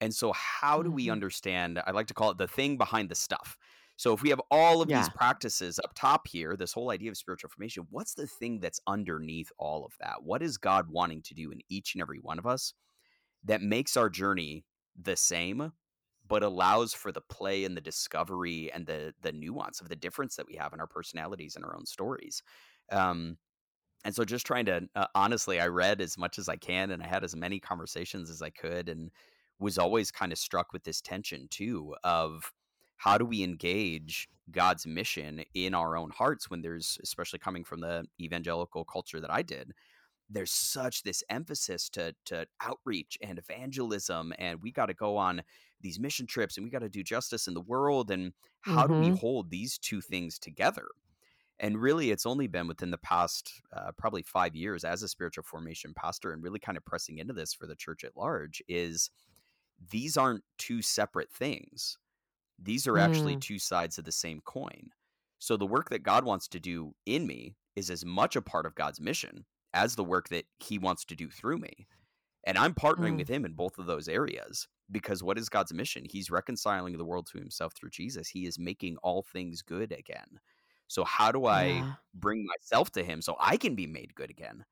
And 0.00 0.14
so 0.14 0.32
how 0.32 0.82
do 0.82 0.90
we 0.90 1.10
Mhm. 1.10 1.18
understand 1.18 1.80
i 1.86 1.90
like 1.92 2.08
to 2.08 2.14
call 2.14 2.30
it 2.30 2.38
the 2.38 2.48
thing 2.48 2.78
behind 2.78 3.10
the 3.10 3.14
stuff. 3.14 3.56
So 3.96 4.14
if 4.14 4.22
we 4.22 4.30
have 4.30 4.40
all 4.50 4.82
of 4.82 4.92
these 4.92 5.08
practices 5.10 5.78
up 5.78 5.92
top 5.94 6.28
here 6.28 6.56
this 6.56 6.72
whole 6.72 6.90
idea 6.90 7.10
of 7.10 7.16
spiritual 7.18 7.50
formation 7.50 7.86
what's 7.90 8.14
the 8.14 8.26
thing 8.26 8.60
that's 8.60 8.80
underneath 8.86 9.50
all 9.58 9.84
of 9.86 9.94
that? 10.00 10.22
What 10.24 10.42
is 10.42 10.58
god 10.58 10.88
wanting 10.90 11.22
to 11.24 11.34
do 11.34 11.50
in 11.52 11.60
each 11.68 11.94
and 11.94 12.02
every 12.02 12.18
one 12.20 12.38
of 12.40 12.46
us 12.46 12.74
that 13.44 13.62
makes 13.62 13.96
our 13.96 14.10
journey 14.10 14.64
the 15.00 15.16
same 15.16 15.72
but 16.26 16.42
allows 16.42 16.94
for 16.94 17.12
the 17.12 17.20
play 17.20 17.64
and 17.64 17.76
the 17.76 17.80
discovery 17.82 18.72
and 18.72 18.86
the 18.86 19.14
the 19.20 19.32
nuance 19.32 19.80
of 19.80 19.88
the 19.88 19.96
difference 19.96 20.36
that 20.36 20.46
we 20.46 20.54
have 20.54 20.72
in 20.72 20.80
our 20.80 20.86
personalities 20.86 21.56
and 21.56 21.64
our 21.64 21.76
own 21.76 21.86
stories. 21.86 22.42
Um 22.90 23.38
and 24.04 24.14
so 24.14 24.24
just 24.24 24.46
trying 24.46 24.66
to 24.66 24.88
uh, 24.94 25.06
honestly 25.14 25.60
i 25.60 25.66
read 25.66 26.00
as 26.00 26.18
much 26.18 26.38
as 26.38 26.48
i 26.48 26.56
can 26.56 26.90
and 26.90 27.02
i 27.02 27.06
had 27.06 27.24
as 27.24 27.34
many 27.34 27.58
conversations 27.60 28.30
as 28.30 28.42
i 28.42 28.50
could 28.50 28.88
and 28.88 29.10
was 29.58 29.78
always 29.78 30.10
kind 30.10 30.32
of 30.32 30.38
struck 30.38 30.72
with 30.72 30.84
this 30.84 31.00
tension 31.00 31.46
too 31.50 31.94
of 32.04 32.52
how 32.96 33.18
do 33.18 33.24
we 33.24 33.42
engage 33.42 34.28
god's 34.50 34.86
mission 34.86 35.42
in 35.54 35.74
our 35.74 35.96
own 35.96 36.10
hearts 36.10 36.50
when 36.50 36.62
there's 36.62 36.98
especially 37.02 37.38
coming 37.38 37.64
from 37.64 37.80
the 37.80 38.04
evangelical 38.20 38.84
culture 38.84 39.20
that 39.20 39.32
i 39.32 39.42
did 39.42 39.72
there's 40.34 40.52
such 40.52 41.02
this 41.04 41.22
emphasis 41.30 41.88
to 41.90 42.14
to 42.26 42.46
outreach 42.60 43.18
and 43.22 43.38
evangelism 43.38 44.32
and 44.38 44.62
we 44.62 44.72
got 44.72 44.86
to 44.86 44.94
go 44.94 45.16
on 45.16 45.42
these 45.80 46.00
mission 46.00 46.26
trips 46.26 46.56
and 46.56 46.64
we 46.64 46.70
got 46.70 46.80
to 46.80 46.88
do 46.90 47.02
justice 47.04 47.46
in 47.48 47.54
the 47.54 47.60
world 47.62 48.10
and 48.10 48.32
how 48.60 48.86
do 48.86 48.94
we 48.94 49.08
Mhm. 49.08 49.18
hold 49.20 49.50
these 49.50 49.78
two 49.78 50.00
things 50.00 50.38
together 50.38 50.88
and 51.60 51.80
really 51.80 52.10
it's 52.10 52.26
only 52.26 52.46
been 52.46 52.66
within 52.66 52.90
the 52.90 52.98
past 52.98 53.62
uh, 53.72 53.92
probably 53.96 54.22
five 54.22 54.56
years 54.56 54.84
as 54.84 55.02
a 55.02 55.08
spiritual 55.08 55.44
formation 55.44 55.94
pastor 55.94 56.32
and 56.32 56.42
really 56.42 56.58
kind 56.58 56.78
of 56.78 56.84
pressing 56.84 57.18
into 57.18 57.34
this 57.34 57.54
for 57.54 57.66
the 57.66 57.76
church 57.76 58.04
at 58.04 58.16
large 58.16 58.62
is 58.68 59.10
these 59.90 60.16
aren't 60.16 60.44
two 60.58 60.82
separate 60.82 61.32
things 61.32 61.98
these 62.58 62.86
are 62.88 62.98
actually 62.98 63.36
Mm. 63.36 63.42
two 63.42 63.58
sides 63.58 63.98
of 63.98 64.04
the 64.04 64.12
same 64.12 64.40
coin 64.42 64.90
so 65.38 65.56
the 65.56 65.66
work 65.66 65.90
that 65.90 66.04
god 66.04 66.24
wants 66.24 66.48
to 66.48 66.60
do 66.60 66.94
in 67.06 67.26
me 67.26 67.56
is 67.76 67.90
as 67.90 68.04
much 68.04 68.36
a 68.36 68.42
part 68.42 68.66
of 68.66 68.74
god's 68.76 69.00
mission 69.00 69.46
as 69.74 69.96
the 69.96 70.04
work 70.04 70.28
that 70.30 70.46
he 70.58 70.78
wants 70.78 71.04
to 71.06 71.16
do 71.16 71.28
through 71.30 71.58
me 71.58 71.88
and 72.44 72.58
i'm 72.58 72.74
partnering 72.74 73.16
Mm. 73.16 73.18
with 73.18 73.28
him 73.28 73.44
in 73.44 73.52
both 73.54 73.78
of 73.78 73.86
those 73.86 74.08
areas 74.08 74.68
because 74.90 75.22
what 75.22 75.38
is 75.38 75.48
god's 75.48 75.72
mission 75.74 76.04
he's 76.08 76.30
reconciling 76.30 76.96
the 76.98 77.04
world 77.04 77.26
to 77.26 77.38
himself 77.38 77.74
through 77.74 77.90
jesus 77.90 78.28
he 78.28 78.46
is 78.46 78.58
making 78.58 78.96
all 78.98 79.22
things 79.22 79.62
good 79.62 79.92
again 79.92 80.40
so 80.88 81.04
how 81.04 81.32
do 81.32 81.46
i 81.46 81.84
Yeah. 81.84 81.96
bring 82.14 82.46
myself 82.46 82.90
to 82.92 83.02
him 83.04 83.20
so 83.20 83.36
I 83.40 83.56
can 83.56 83.74
be 83.74 83.86
made 83.88 84.14
good 84.14 84.30
again 84.30 84.64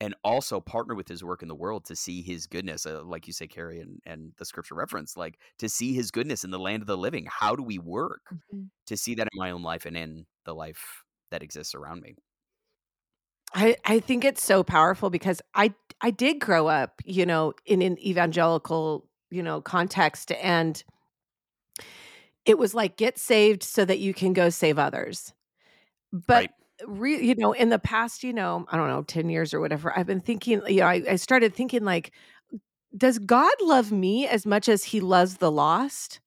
and 0.00 0.14
also 0.24 0.60
partner 0.60 0.94
with 0.94 1.08
his 1.08 1.24
work 1.24 1.42
in 1.42 1.48
the 1.48 1.54
world 1.54 1.84
to 1.86 1.96
see 1.96 2.22
his 2.22 2.46
goodness, 2.46 2.86
uh, 2.86 3.02
like 3.02 3.26
you 3.26 3.32
say, 3.32 3.48
Karrie, 3.48 3.80
and, 3.80 4.00
and 4.06 4.32
the 4.38 4.44
scripture 4.44 4.74
reference, 4.74 5.16
like 5.16 5.40
to 5.58 5.68
see 5.68 5.94
his 5.94 6.10
goodness 6.10 6.44
in 6.44 6.50
the 6.50 6.58
land 6.58 6.82
of 6.82 6.86
the 6.86 6.98
living. 6.98 7.26
How 7.30 7.56
do 7.56 7.62
we 7.62 7.78
work 7.78 8.22
Mhm. 8.30 8.70
to 8.86 8.96
see 8.96 9.14
that 9.16 9.28
in 9.32 9.38
my 9.38 9.50
own 9.52 9.62
life 9.62 9.86
and 9.86 9.96
in 9.96 10.26
the 10.44 10.54
life 10.54 11.02
that 11.30 11.42
exists 11.42 11.74
around 11.74 12.02
me? 12.02 12.16
I, 13.54 13.76
I 13.84 14.00
think 14.00 14.24
it's 14.24 14.42
so 14.44 14.62
powerful 14.62 15.10
because 15.10 15.40
I 15.54 15.72
I 16.00 16.10
did 16.10 16.40
grow 16.40 16.66
up, 16.66 17.00
you 17.04 17.24
know, 17.24 17.54
in 17.64 17.80
an 17.80 17.98
evangelical, 18.04 19.06
you 19.30 19.42
know, 19.42 19.60
context 19.62 20.30
and 20.32 20.82
it 22.44 22.58
was 22.58 22.74
like 22.74 22.96
get 22.96 23.18
saved 23.18 23.62
so 23.62 23.84
that 23.84 23.98
you 23.98 24.14
can 24.14 24.32
go 24.32 24.48
save 24.50 24.78
others. 24.78 25.32
But 26.12 26.48
Right. 26.48 26.50
re, 26.86 27.20
you 27.24 27.34
know, 27.36 27.52
in 27.52 27.70
the 27.70 27.78
past, 27.78 28.24
you 28.24 28.32
know, 28.34 28.66
I 28.70 28.76
don't 28.76 28.88
know, 28.88 29.02
10 29.02 29.30
years 29.30 29.54
or 29.54 29.60
whatever, 29.60 29.96
I've 29.98 30.06
been 30.06 30.20
thinking, 30.20 30.62
you 30.68 30.80
know, 30.80 30.86
I, 30.88 31.02
I 31.10 31.16
started 31.16 31.54
thinking 31.54 31.84
like 31.84 32.12
does 32.96 33.18
God 33.18 33.52
love 33.62 33.92
me 33.92 34.26
as 34.28 34.46
much 34.46 34.68
as 34.68 34.84
he 34.84 35.00
loves 35.00 35.38
the 35.38 35.50
lost? 35.52 36.20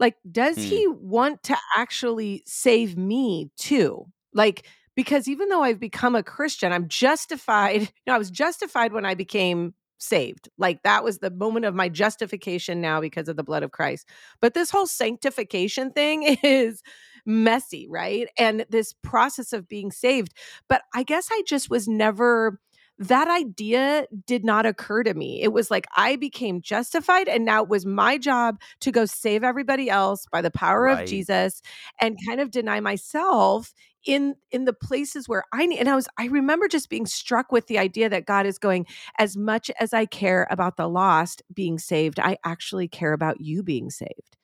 Like, 0.00 0.16
does 0.30 0.56
Hmm. 0.56 0.62
he 0.62 0.88
want 0.88 1.42
to 1.44 1.56
actually 1.76 2.42
save 2.46 2.96
me 2.98 3.50
too? 3.56 4.06
Like, 4.34 4.66
because 4.96 5.28
even 5.28 5.48
though 5.48 5.62
I've 5.62 5.80
become 5.80 6.14
a 6.16 6.22
Christian, 6.22 6.72
I'm 6.72 6.88
justified. 6.88 7.82
You 8.06 8.12
know, 8.12 8.14
I 8.14 8.18
was 8.18 8.30
justified 8.30 8.92
when 8.92 9.04
I 9.04 9.14
became 9.14 9.74
saved. 9.98 10.48
Like, 10.58 10.82
that 10.82 11.04
was 11.04 11.18
the 11.18 11.30
moment 11.30 11.64
of 11.64 11.74
my 11.74 11.88
justification 11.88 12.80
now 12.80 13.00
because 13.00 13.28
of 13.28 13.36
the 13.36 13.44
blood 13.44 13.62
of 13.62 13.72
Christ. 13.72 14.08
But 14.40 14.54
this 14.54 14.70
whole 14.70 14.86
sanctification 14.86 15.90
thing 15.92 16.22
is 16.42 16.82
messy, 17.24 17.86
right? 17.88 18.28
And 18.38 18.64
this 18.70 18.92
process 19.02 19.52
of 19.52 19.68
being 19.68 19.90
saved. 19.90 20.32
But 20.68 20.82
I 20.94 21.02
guess 21.02 21.28
I 21.32 21.42
just 21.46 21.70
was 21.70 21.88
never 21.88 22.60
that 22.98 23.28
idea 23.28 24.06
did 24.26 24.42
not 24.42 24.64
occur 24.64 25.02
to 25.02 25.12
me. 25.12 25.42
It 25.42 25.52
was 25.52 25.70
like 25.70 25.86
I 25.96 26.16
became 26.16 26.62
justified, 26.62 27.28
and 27.28 27.44
now 27.44 27.62
it 27.62 27.68
was 27.68 27.84
my 27.84 28.16
job 28.16 28.58
to 28.80 28.90
go 28.90 29.04
save 29.04 29.44
everybody 29.44 29.90
else 29.90 30.24
by 30.32 30.40
the 30.40 30.50
power 30.50 30.86
Right. 30.86 31.00
of 31.00 31.04
Jesus 31.04 31.60
and 32.00 32.16
kind 32.26 32.40
of 32.40 32.50
deny 32.50 32.80
myself 32.80 33.74
in 34.06 34.36
in 34.50 34.64
the 34.64 34.72
places 34.72 35.28
where 35.28 35.44
I 35.52 35.66
need. 35.66 35.78
And 35.80 35.88
I 35.88 35.94
was 35.96 36.08
I 36.18 36.26
remember 36.26 36.68
just 36.68 36.88
being 36.88 37.04
struck 37.06 37.52
with 37.52 37.66
the 37.66 37.78
idea 37.78 38.08
that 38.08 38.24
God 38.24 38.46
is 38.46 38.58
going, 38.58 38.86
as 39.18 39.36
much 39.36 39.70
as 39.78 39.92
I 39.92 40.06
care 40.06 40.46
about 40.50 40.76
the 40.76 40.88
lost 40.88 41.42
being 41.52 41.78
saved, 41.78 42.18
I 42.18 42.38
actually 42.44 42.88
care 42.88 43.12
about 43.12 43.40
you 43.40 43.62
being 43.62 43.90
saved. 43.90 44.36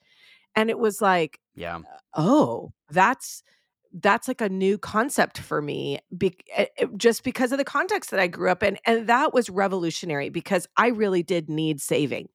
And 0.55 0.69
it 0.69 0.79
was 0.79 1.01
like, 1.01 1.41
Yeah. 1.55 1.79
oh 2.15 2.73
that's 2.91 3.43
that's 4.01 4.27
like 4.27 4.41
a 4.41 4.49
new 4.49 4.79
concept 4.79 5.39
for 5.39 5.61
me 5.63 5.99
be- 6.17 6.37
eh, 6.57 6.67
eh, 6.79 6.87
just 6.97 7.25
because 7.25 7.53
of 7.53 7.59
the 7.59 7.65
context 7.65 8.11
that 8.11 8.19
i 8.21 8.27
grew 8.27 8.51
up 8.51 8.63
in 8.63 8.79
and 8.87 9.07
that 9.07 9.35
was 9.35 9.51
revolutionary 9.51 10.31
because 10.31 10.67
i 10.79 10.89
really 10.89 11.23
did 11.23 11.51
need 11.51 11.79
saving 11.81 12.29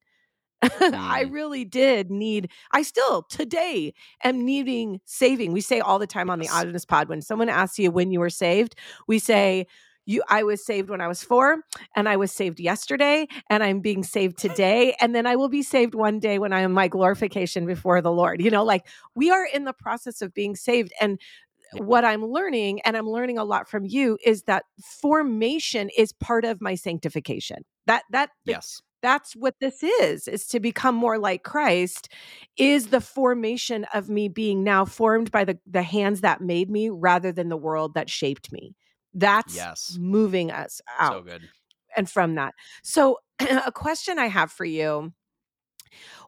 i 0.62 1.24
Mm. 1.24 1.32
really 1.32 1.64
did 1.64 2.10
need 2.10 2.50
i 2.72 2.82
still 2.82 3.22
today 3.22 3.94
am 4.24 4.44
needing 4.44 5.00
saving. 5.04 5.52
We 5.52 5.60
say 5.60 5.80
all 5.80 5.98
the 5.98 6.06
time 6.06 6.30
on 6.30 6.38
the 6.40 6.48
honest 6.48 6.88
pod 6.88 7.08
when 7.08 7.22
someone 7.22 7.48
asks 7.48 7.78
you 7.78 7.90
when 7.90 8.10
you 8.10 8.18
were 8.20 8.30
saved 8.30 8.74
we 9.06 9.18
say 9.18 9.66
you 10.06 10.22
i 10.28 10.42
was 10.42 10.64
saved 10.64 10.88
when 10.90 11.00
i 11.00 11.06
was 11.06 11.22
four 11.22 11.58
and 11.94 12.08
i 12.08 12.16
was 12.16 12.32
saved 12.32 12.58
yesterday 12.58 13.26
and 13.50 13.62
i'm 13.62 13.80
being 13.80 14.02
saved 14.02 14.36
today 14.38 14.96
and 15.00 15.14
then 15.14 15.26
i 15.26 15.36
will 15.36 15.48
be 15.50 15.62
saved 15.62 15.94
one 15.94 16.18
day 16.18 16.38
when 16.38 16.52
i 16.52 16.60
am 16.60 16.72
my 16.72 16.88
glorification 16.88 17.64
before 17.66 18.00
the 18.00 18.10
lord. 18.12 18.40
You 18.42 18.50
know 18.50 18.64
like 18.64 18.86
we 19.14 19.30
are 19.30 19.44
in 19.46 19.64
the 19.64 19.72
process 19.74 20.22
of 20.22 20.32
being 20.34 20.56
saved 20.56 20.92
and 21.00 21.20
what 21.74 22.04
i'm 22.04 22.24
learning 22.24 22.80
and 22.86 22.96
i'm 22.96 23.06
learning 23.08 23.36
a 23.38 23.44
lot 23.44 23.68
from 23.68 23.84
you 23.84 24.16
is 24.24 24.44
that 24.44 24.64
formation 24.82 25.90
is 25.96 26.12
part 26.12 26.44
of 26.44 26.60
my 26.60 26.74
sanctification. 26.74 27.58
That 27.86 28.02
that 28.10 28.30
Yes. 28.44 28.80
That's 29.02 29.34
what 29.34 29.54
this 29.60 29.82
is 29.82 30.28
is 30.28 30.46
to 30.46 30.60
become 30.60 30.94
more 30.94 31.18
like 31.18 31.42
christ 31.44 32.08
is 32.56 32.88
the 32.88 33.00
formation 33.00 33.84
of 33.94 34.08
me 34.08 34.28
being 34.28 34.64
now 34.64 34.84
formed 34.84 35.30
by 35.30 35.44
the 35.44 35.58
the 35.66 35.82
hands 35.82 36.20
that 36.20 36.40
made 36.40 36.70
me 36.70 36.88
rather 36.90 37.32
than 37.32 37.48
the 37.48 37.56
world 37.56 37.94
that 37.94 38.10
shaped 38.10 38.52
me 38.52 38.74
that's 39.14 39.68
Yes. 39.68 39.98
moving 39.98 40.50
us 40.50 40.80
So 41.00 41.22
out 41.22 41.22
good. 41.22 41.48
and 41.96 42.10
from 42.10 42.34
that 42.36 42.54
so 42.82 43.18
a 43.66 43.72
question 43.72 44.18
i 44.18 44.26
have 44.26 44.52
for 44.52 44.64
you 44.64 45.12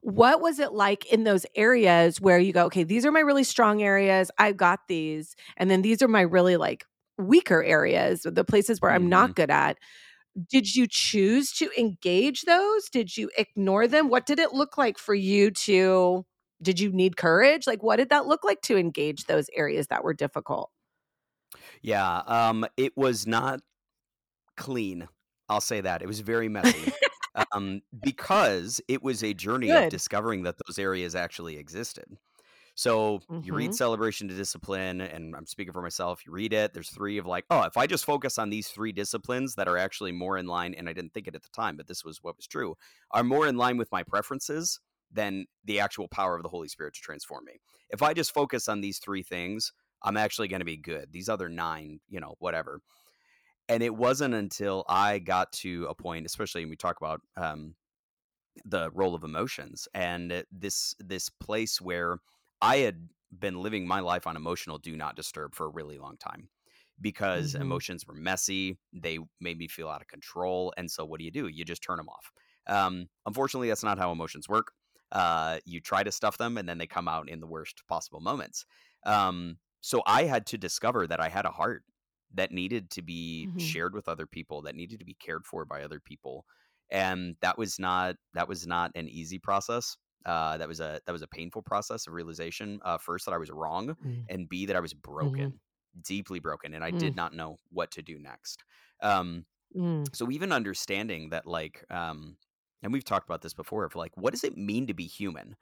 what 0.03 0.41
was 0.41 0.59
it 0.59 0.73
like 0.73 1.07
in 1.13 1.25
those 1.25 1.47
areas 1.55 2.21
where 2.21 2.39
you 2.39 2.53
go 2.53 2.67
okay 2.67 2.85
these 2.85 3.05
are 3.05 3.13
my 3.13 3.21
really 3.21 3.45
strong 3.45 3.83
areas 3.83 4.31
i've 4.39 4.57
got 4.57 4.81
these 4.89 5.35
and 5.57 5.71
then 5.71 5.83
these 5.83 6.03
are 6.03 6.09
my 6.09 6.23
really 6.23 6.57
like 6.57 6.85
weaker 7.19 7.63
areas 7.63 8.23
the 8.25 8.45
places 8.45 8.81
where 8.81 8.91
i'm 8.91 9.09
Mm-hmm. 9.09 9.09
not 9.09 9.35
good 9.35 9.51
at 9.51 9.77
did 10.49 10.75
you 10.75 10.87
choose 10.89 11.53
to 11.53 11.71
engage 11.79 12.43
those 12.43 12.89
did 12.89 13.17
you 13.17 13.31
ignore 13.37 13.89
them 13.89 14.09
what 14.09 14.27
did 14.27 14.39
it 14.39 14.53
look 14.53 14.79
like 14.79 14.97
for 14.97 15.15
you 15.15 15.51
to 15.51 16.25
did 16.63 16.79
you 16.79 16.93
need 16.93 17.17
courage 17.17 17.67
like 17.67 17.83
what 17.83 17.97
did 17.97 18.11
that 18.11 18.27
look 18.27 18.45
like 18.45 18.61
to 18.61 18.77
engage 18.77 19.25
those 19.25 19.47
areas 19.55 19.89
that 19.89 20.05
were 20.05 20.15
difficult 20.15 20.71
Yeah. 21.83 22.19
Um, 22.27 22.67
it 22.77 22.97
was 22.97 23.27
not 23.27 23.61
clean. 24.57 25.09
I'll 25.49 25.61
say 25.61 25.81
that. 25.81 26.03
It 26.03 26.07
was 26.07 26.21
very 26.21 26.49
messy. 26.49 26.93
um, 27.53 27.81
because 28.03 28.81
it 28.89 29.03
was 29.03 29.23
a 29.25 29.35
journey 29.35 29.71
of 29.71 29.89
discovering 29.89 30.43
that 30.45 30.57
those 30.67 30.79
areas 30.79 31.15
actually 31.15 31.57
existed. 31.57 32.05
So 32.81 33.21
you 33.43 33.53
read 33.53 33.75
Mhm. 33.75 33.75
Celebration 33.75 34.27
to 34.29 34.35
Discipline, 34.35 35.03
and 35.03 35.37
I'm 35.37 35.45
speaking 35.47 35.73
for 35.75 35.83
myself. 35.83 36.25
You 36.25 36.33
read 36.33 36.55
it. 36.55 36.73
There's 36.73 36.89
three 36.91 37.19
of 37.19 37.27
like, 37.27 37.45
oh, 37.51 37.65
if 37.65 37.77
I 37.77 37.87
just 37.87 38.07
focus 38.07 38.39
on 38.39 38.49
these 38.49 38.69
three 38.69 38.91
disciplines 38.93 39.55
that 39.57 39.69
are 39.69 39.77
actually 39.77 40.13
more 40.13 40.39
in 40.39 40.47
line, 40.47 40.73
and 40.75 40.89
I 40.89 40.95
didn't 40.95 41.13
think 41.13 41.29
it 41.29 41.35
at 41.35 41.43
the 41.43 41.51
time, 41.51 41.77
but 41.77 41.89
this 41.89 42.05
was 42.05 42.23
what 42.23 42.37
was 42.37 42.47
true, 42.47 42.77
are 43.11 43.23
more 43.23 43.47
in 43.47 43.57
line 43.59 43.77
with 43.77 43.93
my 43.93 44.03
preferences 44.03 44.81
than 45.11 45.45
the 45.65 45.79
actual 45.79 46.09
power 46.09 46.37
of 46.37 46.43
the 46.43 46.49
Holy 46.49 46.69
Spirit 46.69 46.95
to 46.95 47.01
transform 47.01 47.45
me. 47.45 47.61
If 47.91 48.03
I 48.03 48.15
just 48.15 48.33
focus 48.33 48.69
on 48.69 48.81
these 48.81 48.99
three 48.99 49.23
things, 49.23 49.73
I'm 50.03 50.17
actually 50.17 50.49
going 50.49 50.61
to 50.61 50.65
be 50.65 50.79
good. 50.79 51.13
These 51.13 51.29
other 51.29 51.51
nine, 51.51 52.01
you 52.09 52.21
know, 52.21 52.37
whatever. 52.39 52.81
And 53.69 53.83
it 53.83 53.95
wasn't 53.97 54.35
until 54.35 54.85
I 54.89 55.21
got 55.21 55.53
to 55.55 55.87
a 55.87 55.95
point, 55.95 56.27
especially 56.27 56.63
when 56.65 56.71
we 56.71 56.77
talk 56.77 56.99
about 57.01 57.21
um, 57.37 57.77
the 58.65 58.91
role 58.93 59.15
of 59.15 59.25
emotions 59.25 59.89
and 59.95 60.45
this 60.51 60.95
this 60.99 61.29
place 61.29 61.81
where 61.81 62.19
I 62.63 62.79
had 62.79 63.09
been 63.39 63.61
living 63.63 63.87
my 63.87 64.01
life 64.01 64.27
on 64.27 64.37
emotional 64.37 64.79
do 64.79 64.97
not 64.97 65.17
disturb 65.17 65.55
for 65.55 65.67
a 65.67 65.71
really 65.71 65.99
long 65.99 66.17
time 66.19 66.51
because 67.01 67.55
Mhm. 67.55 67.55
emotions 67.55 68.07
were 68.07 68.15
messy. 68.15 68.79
They 68.93 69.19
made 69.41 69.59
me 69.59 69.69
feel 69.69 69.89
out 69.89 70.03
of 70.03 70.09
control. 70.09 70.73
And 70.77 70.91
so, 70.91 71.05
what 71.07 71.19
do 71.19 71.25
you 71.25 71.31
do? 71.31 71.49
You 71.49 71.65
just 71.65 71.83
turn 71.83 71.97
them 71.97 72.09
off. 72.09 72.31
Um, 72.67 73.09
unfortunately, 73.27 73.69
that's 73.69 73.85
not 73.85 73.99
how 73.99 74.13
emotions 74.13 74.49
work. 74.49 74.73
Uh, 75.13 75.59
you 75.65 75.81
try 75.81 76.03
to 76.03 76.13
stuff 76.13 76.39
them, 76.39 76.59
and 76.59 76.69
then 76.69 76.79
they 76.79 76.87
come 76.87 77.09
out 77.09 77.29
in 77.29 77.41
the 77.41 77.47
worst 77.47 77.83
possible 77.89 78.21
moments. 78.21 78.67
Um, 79.05 79.59
so, 79.81 80.03
I 80.07 80.25
had 80.25 80.47
to 80.49 80.59
discover 80.59 81.07
that 81.07 81.21
I 81.21 81.29
had 81.29 81.47
a 81.47 81.51
heart 81.51 81.85
that 82.35 82.53
needed 82.53 82.91
to 82.91 83.03
be 83.03 83.49
Mhm. 83.49 83.51
shared 83.57 83.95
with 83.95 84.09
other 84.09 84.27
people, 84.27 84.63
that 84.63 84.75
needed 84.77 84.99
to 85.01 85.05
be 85.05 85.15
cared 85.15 85.47
for 85.47 85.65
by 85.65 85.83
other 85.83 86.01
people, 86.01 86.45
and 86.91 87.37
that 87.41 87.59
was 87.59 87.79
not 87.79 88.17
that 88.35 88.49
was 88.49 88.67
not 88.67 88.93
an 88.95 89.09
easy 89.09 89.39
process. 89.39 89.97
Uh, 90.27 90.59
that 90.59 90.69
was 90.69 90.81
a 90.81 91.01
that 91.07 91.13
was 91.13 91.23
a 91.23 91.27
painful 91.29 91.63
process 91.63 92.07
of 92.07 92.13
realization. 92.15 92.81
Uh, 92.85 92.99
first, 92.99 93.25
that 93.27 93.35
I 93.35 93.39
was 93.39 93.51
wrong, 93.51 93.97
Mm. 94.05 94.29
and 94.29 94.49
B 94.49 94.67
that 94.67 94.77
I 94.77 94.81
was 94.81 94.95
broken, 94.95 95.61
deeply 96.03 96.41
broken, 96.41 96.75
and 96.75 96.85
I 96.85 96.91
did 96.91 97.17
not 97.17 97.35
know 97.35 97.59
what 97.71 97.91
to 97.93 98.03
do 98.03 98.19
next. 98.19 98.65
Um, 99.03 99.47
Mm. 99.75 100.11
so 100.13 100.31
even 100.31 100.53
understanding 100.53 101.31
that, 101.31 101.47
like, 101.47 101.85
um, 101.91 102.37
and 102.83 102.93
we've 102.93 103.05
talked 103.05 103.29
about 103.29 103.43
this 103.43 103.55
before, 103.55 103.85
of 103.85 103.95
like, 103.95 104.17
what 104.17 104.33
does 104.33 104.45
it 104.45 104.57
mean 104.57 104.87
to 104.89 104.95
be 104.95 105.07
human? 105.07 105.57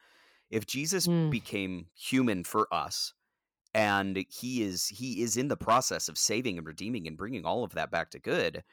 If 0.51 0.67
Jesus 0.67 1.07
Mm. 1.07 1.31
became 1.31 1.89
human 1.95 2.45
for 2.45 2.73
us, 2.75 3.15
and 3.75 4.25
he 4.31 4.63
is 4.63 4.89
he 4.89 5.23
is 5.23 5.37
in 5.37 5.49
the 5.49 5.57
process 5.57 6.09
of 6.09 6.19
saving 6.19 6.59
and 6.59 6.67
redeeming 6.67 7.07
and 7.09 7.17
bringing 7.19 7.47
all 7.47 7.65
of 7.65 7.73
that 7.75 7.91
back 7.91 8.11
to 8.13 8.19
good, 8.21 8.65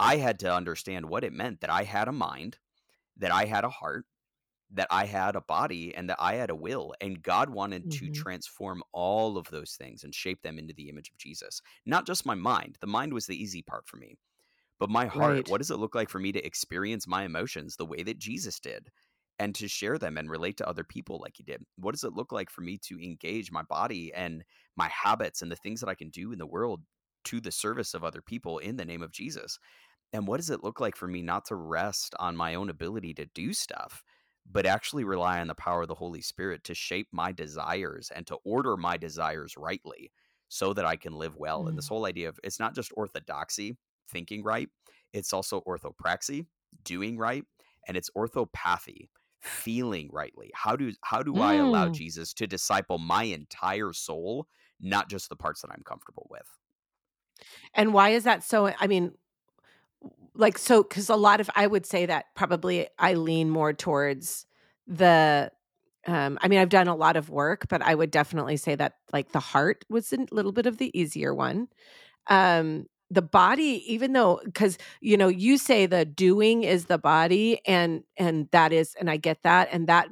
I 0.00 0.16
had 0.18 0.38
to 0.40 0.54
understand 0.54 1.08
what 1.08 1.24
it 1.24 1.32
meant 1.32 1.60
that 1.62 1.70
I 1.70 1.84
had 1.84 2.08
a 2.08 2.12
mind, 2.12 2.58
that 3.16 3.32
I 3.32 3.46
had 3.46 3.64
a 3.64 3.70
heart, 3.70 4.06
that 4.72 4.88
I 4.90 5.04
had 5.06 5.36
a 5.36 5.40
body 5.42 5.94
and 5.94 6.08
that 6.10 6.16
I 6.20 6.34
had 6.34 6.50
a 6.50 6.54
will. 6.56 6.94
And 7.00 7.22
God 7.22 7.50
wanted 7.50 7.90
to 7.90 8.08
Mhm. 8.08 8.10
transform 8.10 8.82
all 8.92 9.36
of 9.38 9.48
those 9.50 9.76
things 9.76 10.02
and 10.04 10.14
shape 10.14 10.42
them 10.42 10.58
into 10.58 10.74
the 10.74 10.88
image 10.88 11.10
of 11.10 11.18
Jesus. 11.18 11.60
Not 11.86 12.06
just 12.06 12.26
my 12.26 12.34
mind. 12.34 12.78
The 12.80 12.86
mind 12.86 13.12
was 13.12 13.26
the 13.26 13.40
easy 13.40 13.62
part 13.62 13.86
for 13.86 13.98
me. 13.98 14.16
But 14.78 14.90
my 14.90 15.06
heart, 15.06 15.40
Right. 15.40 15.48
what 15.48 15.58
does 15.58 15.70
it 15.70 15.76
look 15.76 15.94
like 15.94 16.08
for 16.10 16.18
me 16.18 16.32
to 16.32 16.44
experience 16.44 17.06
my 17.06 17.24
emotions 17.24 17.76
the 17.76 17.86
way 17.86 18.02
that 18.02 18.18
Jesus 18.18 18.58
did 18.60 18.90
and 19.38 19.54
to 19.54 19.68
share 19.68 19.98
them 19.98 20.18
and 20.18 20.30
relate 20.30 20.56
to 20.58 20.68
other 20.68 20.84
people 20.84 21.18
like 21.18 21.36
he 21.36 21.42
did? 21.42 21.64
What 21.76 21.92
does 21.92 22.04
it 22.04 22.14
look 22.14 22.32
like 22.32 22.50
for 22.50 22.62
me 22.62 22.78
to 22.78 23.02
engage 23.02 23.52
my 23.52 23.62
body 23.62 24.12
and 24.12 24.44
my 24.76 24.88
habits 24.88 25.40
and 25.42 25.50
the 25.50 25.56
things 25.56 25.80
that 25.80 25.88
I 25.88 25.94
can 25.94 26.10
do 26.10 26.32
in 26.32 26.38
the 26.38 26.46
world 26.46 26.84
to 27.24 27.40
the 27.40 27.52
service 27.52 27.94
of 27.94 28.02
other 28.04 28.22
people 28.22 28.58
in 28.58 28.76
the 28.76 28.84
name 28.84 29.02
of 29.02 29.12
Jesus? 29.12 29.58
And 30.12 30.26
what 30.26 30.38
does 30.38 30.50
it 30.50 30.64
look 30.64 30.80
like 30.80 30.96
for 30.96 31.08
me 31.08 31.22
not 31.22 31.46
to 31.46 31.56
rest 31.56 32.14
on 32.18 32.36
my 32.36 32.54
own 32.54 32.70
ability 32.70 33.14
to 33.14 33.26
do 33.26 33.52
stuff, 33.52 34.02
but 34.46 34.66
actually 34.66 35.04
rely 35.04 35.40
on 35.40 35.46
the 35.46 35.54
power 35.54 35.82
of 35.82 35.88
the 35.88 35.94
Holy 35.94 36.22
Spirit 36.22 36.64
to 36.64 36.74
shape 36.74 37.08
my 37.12 37.32
desires 37.32 38.10
and 38.10 38.26
to 38.26 38.36
order 38.44 38.76
my 38.76 38.96
desires 38.96 39.56
rightly 39.56 40.12
so 40.48 40.72
that 40.74 40.84
I 40.84 40.96
can 40.96 41.14
live 41.14 41.36
well? 41.36 41.66
And 41.68 41.76
this 41.78 41.86
Mm. 41.86 41.88
whole 41.88 42.06
idea 42.06 42.28
of 42.28 42.38
it's 42.44 42.58
not 42.60 42.74
just 42.74 42.92
orthodoxy, 42.96 43.78
thinking 44.08 44.42
right, 44.42 44.68
it's 45.12 45.32
also 45.32 45.60
orthopraxy, 45.62 46.46
doing 46.84 47.16
right, 47.18 47.44
and 47.86 47.96
it's 47.96 48.10
orthopathy, 48.16 49.10
feeling 49.40 50.08
rightly. 50.12 50.50
How 50.54 50.76
do 50.76 50.92
how 51.02 51.22
do 51.22 51.40
I 51.40 51.56
allow 51.56 51.88
Mm. 51.88 51.88
Jesus 51.88 52.32
to 52.34 52.46
disciple 52.46 52.98
my 52.98 53.24
entire 53.24 53.92
soul, 53.92 54.46
not 54.80 55.08
just 55.08 55.28
the 55.28 55.36
parts 55.36 55.62
that 55.62 55.70
I'm 55.72 55.82
comfortable 55.84 56.26
with? 56.30 56.46
And 57.74 57.94
why 57.94 58.10
is 58.10 58.24
that 58.24 58.42
so? 58.42 58.66
I 58.78 58.86
mean, 58.86 59.14
like, 60.34 60.58
so, 60.58 60.82
because 60.82 61.08
a 61.10 61.16
lot 61.16 61.40
of, 61.40 61.50
I 61.54 61.66
would 61.66 61.86
say 61.86 62.06
that 62.06 62.26
probably 62.34 62.88
I 62.98 63.14
lean 63.14 63.50
more 63.50 63.72
towards 63.72 64.46
the, 64.86 65.50
um, 66.06 66.38
I 66.42 66.48
mean, 66.48 66.58
I've 66.58 66.68
done 66.68 66.88
a 66.88 66.96
lot 66.96 67.16
of 67.16 67.30
work, 67.30 67.66
but 67.68 67.82
I 67.82 67.94
would 67.94 68.10
definitely 68.10 68.56
say 68.56 68.74
that 68.76 68.94
like 69.12 69.32
the 69.32 69.40
heart 69.40 69.84
was 69.90 70.12
a 70.12 70.26
little 70.32 70.52
bit 70.52 70.66
of 70.66 70.78
the 70.78 70.96
easier 70.98 71.34
one. 71.34 71.68
Um, 72.28 72.86
the 73.10 73.22
body 73.22 73.84
even 73.86 74.12
though 74.14 74.40
cuz 74.54 74.78
you 75.00 75.16
know 75.16 75.28
you 75.28 75.58
say 75.58 75.86
the 75.86 76.04
doing 76.04 76.64
is 76.64 76.86
the 76.86 76.98
body 76.98 77.60
and 77.66 78.02
and 78.16 78.48
that 78.52 78.72
is 78.72 78.94
and 79.00 79.10
I 79.10 79.18
get 79.18 79.42
that 79.44 79.68
and 79.72 79.86
that 79.88 80.08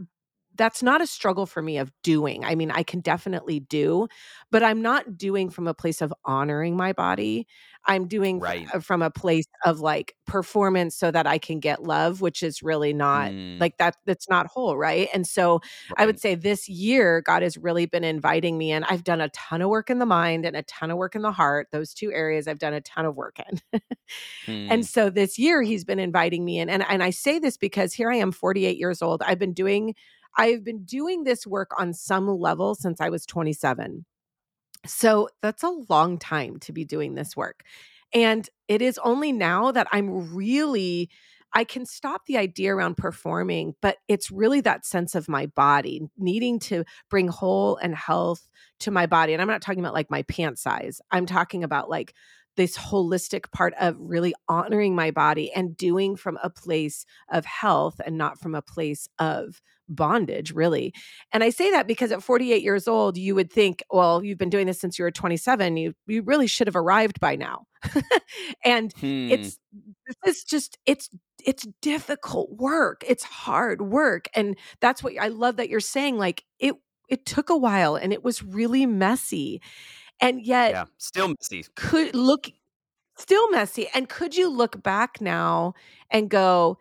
that's 0.56 0.82
not 0.82 1.00
a 1.00 1.06
struggle 1.06 1.46
for 1.46 1.62
me 1.62 1.78
of 1.78 1.92
doing. 2.02 2.44
I 2.44 2.54
mean, 2.54 2.70
I 2.70 2.82
can 2.82 3.00
definitely 3.00 3.60
do, 3.60 4.08
but 4.50 4.62
I'm 4.62 4.82
not 4.82 5.16
doing 5.16 5.50
from 5.50 5.66
a 5.66 5.74
place 5.74 6.02
of 6.02 6.12
honoring 6.24 6.76
my 6.76 6.92
body. 6.92 7.46
I'm 7.86 8.06
doing 8.08 8.42
Right. 8.42 8.72
uh, 8.74 8.80
from 8.80 9.02
a 9.02 9.10
place 9.10 9.46
of 9.64 9.80
like 9.80 10.14
performance 10.26 10.96
so 10.96 11.10
that 11.10 11.26
I 11.26 11.38
can 11.38 11.60
get 11.60 11.82
love, 11.82 12.20
which 12.20 12.42
is 12.42 12.62
really 12.62 12.92
not 12.92 13.32
Mm, 13.32 13.60
like 13.60 13.76
that 13.78 13.96
that's 14.06 14.28
not 14.28 14.46
whole, 14.46 14.76
right? 14.78 15.08
And 15.12 15.26
so 15.26 15.60
I 15.96 16.06
would 16.06 16.18
say 16.18 16.34
this 16.34 16.68
year 16.68 17.20
God 17.20 17.42
has 17.42 17.58
really 17.58 17.86
been 17.86 18.04
inviting 18.04 18.56
me 18.58 18.72
in. 18.72 18.84
I've 18.84 19.04
done 19.04 19.20
a 19.20 19.28
ton 19.30 19.60
of 19.62 19.68
work 19.68 19.90
in 19.90 19.98
the 19.98 20.06
mind 20.06 20.46
and 20.46 20.56
a 20.56 20.62
ton 20.62 20.90
of 20.90 20.96
work 20.96 21.14
in 21.14 21.22
the 21.22 21.32
heart. 21.32 21.68
Those 21.72 21.92
two 21.94 22.10
areas 22.12 22.48
I've 22.48 22.58
done 22.58 22.74
a 22.74 22.80
ton 22.80 23.04
of 23.06 23.16
work 23.16 23.36
in. 23.72 23.80
Hmm. 24.46 24.70
And 24.70 24.86
so 24.86 25.10
this 25.10 25.38
year 25.38 25.62
he's 25.62 25.84
been 25.84 25.98
inviting 25.98 26.44
me 26.44 26.58
in. 26.58 26.68
And, 26.70 26.84
and 26.88 27.02
I 27.02 27.10
say 27.10 27.38
this 27.38 27.56
because 27.56 27.92
here 27.92 28.10
I 28.10 28.16
am 28.16 28.32
48 28.32 28.78
years 28.78 29.02
old. 29.02 29.22
I've 29.22 29.38
been 29.38 29.52
doing 29.54 29.94
I've 30.36 30.64
been 30.64 30.84
doing 30.84 31.24
this 31.24 31.46
work 31.46 31.70
on 31.78 31.92
some 31.92 32.28
level 32.28 32.74
since 32.74 33.00
I 33.00 33.08
was 33.08 33.26
27. 33.26 34.04
So 34.86 35.28
that's 35.42 35.62
a 35.62 35.76
long 35.88 36.18
time 36.18 36.58
to 36.60 36.72
be 36.72 36.84
doing 36.84 37.14
this 37.14 37.36
work. 37.36 37.62
And 38.12 38.48
it 38.68 38.82
is 38.82 38.98
only 39.04 39.32
now 39.32 39.72
that 39.72 39.88
I'm 39.92 40.34
really 40.34 41.10
I 41.52 41.64
can 41.64 41.84
stop 41.84 42.26
the 42.26 42.38
idea 42.38 42.74
around 42.74 42.96
performing, 42.96 43.74
but 43.82 43.96
it's 44.08 44.30
really 44.30 44.60
that 44.60 44.86
sense 44.86 45.14
of 45.14 45.28
my 45.28 45.46
body 45.46 46.02
needing 46.16 46.60
to 46.60 46.84
bring 47.08 47.28
whole 47.28 47.76
and 47.76 47.94
health 47.94 48.48
to 48.80 48.90
my 48.90 49.06
body. 49.06 49.32
And 49.32 49.42
I'm 49.42 49.48
not 49.48 49.62
talking 49.62 49.80
about 49.80 49.94
like 49.94 50.10
my 50.10 50.22
pant 50.22 50.58
size. 50.58 51.00
I'm 51.10 51.26
talking 51.26 51.64
about 51.64 51.90
like 51.90 52.14
this 52.56 52.76
holistic 52.76 53.50
part 53.52 53.74
of 53.80 53.96
really 53.98 54.34
honoring 54.48 54.94
my 54.94 55.10
body 55.10 55.52
and 55.52 55.76
doing 55.76 56.16
from 56.16 56.38
a 56.42 56.50
place 56.50 57.04
of 57.30 57.44
health 57.44 58.00
and 58.04 58.16
not 58.16 58.38
from 58.38 58.54
a 58.54 58.62
place 58.62 59.08
of 59.18 59.60
bondage, 59.90 60.52
really. 60.52 60.94
And 61.32 61.44
I 61.44 61.50
say 61.50 61.70
that 61.72 61.86
because 61.86 62.12
at 62.12 62.22
48 62.22 62.62
years 62.62 62.88
old, 62.88 63.16
you 63.18 63.34
would 63.34 63.52
think, 63.52 63.82
well, 63.90 64.24
you've 64.24 64.38
been 64.38 64.50
doing 64.50 64.66
this 64.66 64.80
since 64.80 64.98
you 64.98 65.04
were 65.04 65.10
27. 65.10 65.76
You 65.76 65.94
you 66.06 66.22
really 66.22 66.46
should 66.46 66.66
have 66.68 66.76
arrived 66.76 67.20
by 67.20 67.36
now. 67.36 67.64
and 68.64 68.92
Hmm. 69.00 69.30
it's 69.30 69.58
this 70.06 70.36
is 70.36 70.44
just 70.44 70.78
it's 70.86 71.08
it's 71.44 71.66
difficult 71.82 72.50
work. 72.52 73.04
It's 73.08 73.24
hard 73.24 73.82
work. 73.82 74.28
And 74.34 74.56
that's 74.80 75.02
what 75.02 75.14
I 75.20 75.28
love 75.28 75.56
that 75.56 75.68
you're 75.70 75.80
saying. 75.80 76.18
Like 76.18 76.44
it 76.58 76.74
it 77.08 77.26
took 77.26 77.50
a 77.50 77.56
while 77.56 77.96
and 77.96 78.12
it 78.12 78.22
was 78.24 78.42
really 78.42 78.86
messy. 78.86 79.60
And 80.20 80.42
yet 80.44 80.72
Yeah. 80.72 80.84
Still 80.98 81.28
messy. 81.28 81.64
could 81.76 82.14
look 82.14 82.50
still 83.16 83.50
messy. 83.50 83.88
And 83.94 84.08
could 84.08 84.36
you 84.36 84.48
look 84.50 84.82
back 84.82 85.20
now 85.20 85.74
and 86.10 86.30
go, 86.30 86.78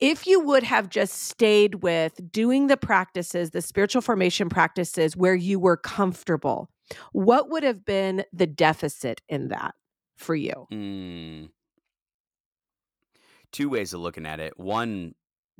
if 0.00 0.26
you 0.26 0.40
would 0.40 0.62
have 0.62 0.88
just 0.90 1.14
stayed 1.24 1.76
with 1.76 2.20
doing 2.30 2.66
the 2.66 2.76
practices, 2.76 3.50
the 3.50 3.62
spiritual 3.62 4.02
formation 4.02 4.48
practices 4.48 5.16
where 5.16 5.34
you 5.34 5.58
were 5.58 5.76
comfortable, 5.76 6.70
what 7.12 7.48
would 7.50 7.62
have 7.62 7.84
been 7.84 8.24
the 8.32 8.46
deficit 8.46 9.22
in 9.28 9.48
that 9.48 9.74
for 10.16 10.34
you? 10.34 10.68
Mm. 10.70 11.46
Two 13.52 13.68
ways 13.68 13.92
of 13.92 14.00
looking 14.00 14.26
at 14.26 14.40
it. 14.40 14.58
One, 14.58 15.14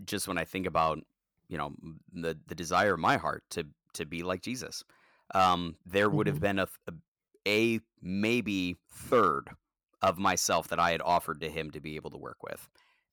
just 0.05 0.29
when 0.29 0.39
I 0.39 0.45
think 0.45 0.67
about, 0.67 0.99
you 1.49 1.57
know, 1.57 1.75
the 2.13 2.39
the 2.47 2.55
desire 2.55 2.95
of 2.95 3.01
my 3.01 3.17
heart 3.17 3.45
to 3.51 3.67
to 3.95 4.05
be 4.05 4.23
like 4.23 4.43
Jesus, 4.43 4.85
um, 5.35 5.77
there 5.87 6.11
would 6.11 6.27
have 6.27 6.41
Mhm. 6.41 6.41
been 6.41 6.59
a, 6.59 6.67
th- 6.67 6.99
a 7.49 7.81
maybe 8.03 8.77
third 8.91 9.51
of 10.03 10.19
myself 10.19 10.69
that 10.69 10.79
I 10.79 10.91
had 10.91 11.01
offered 11.01 11.41
to 11.41 11.49
him 11.51 11.71
to 11.71 11.81
be 11.81 11.97
able 11.97 12.11
to 12.11 12.19
work 12.19 12.43
with, 12.43 12.69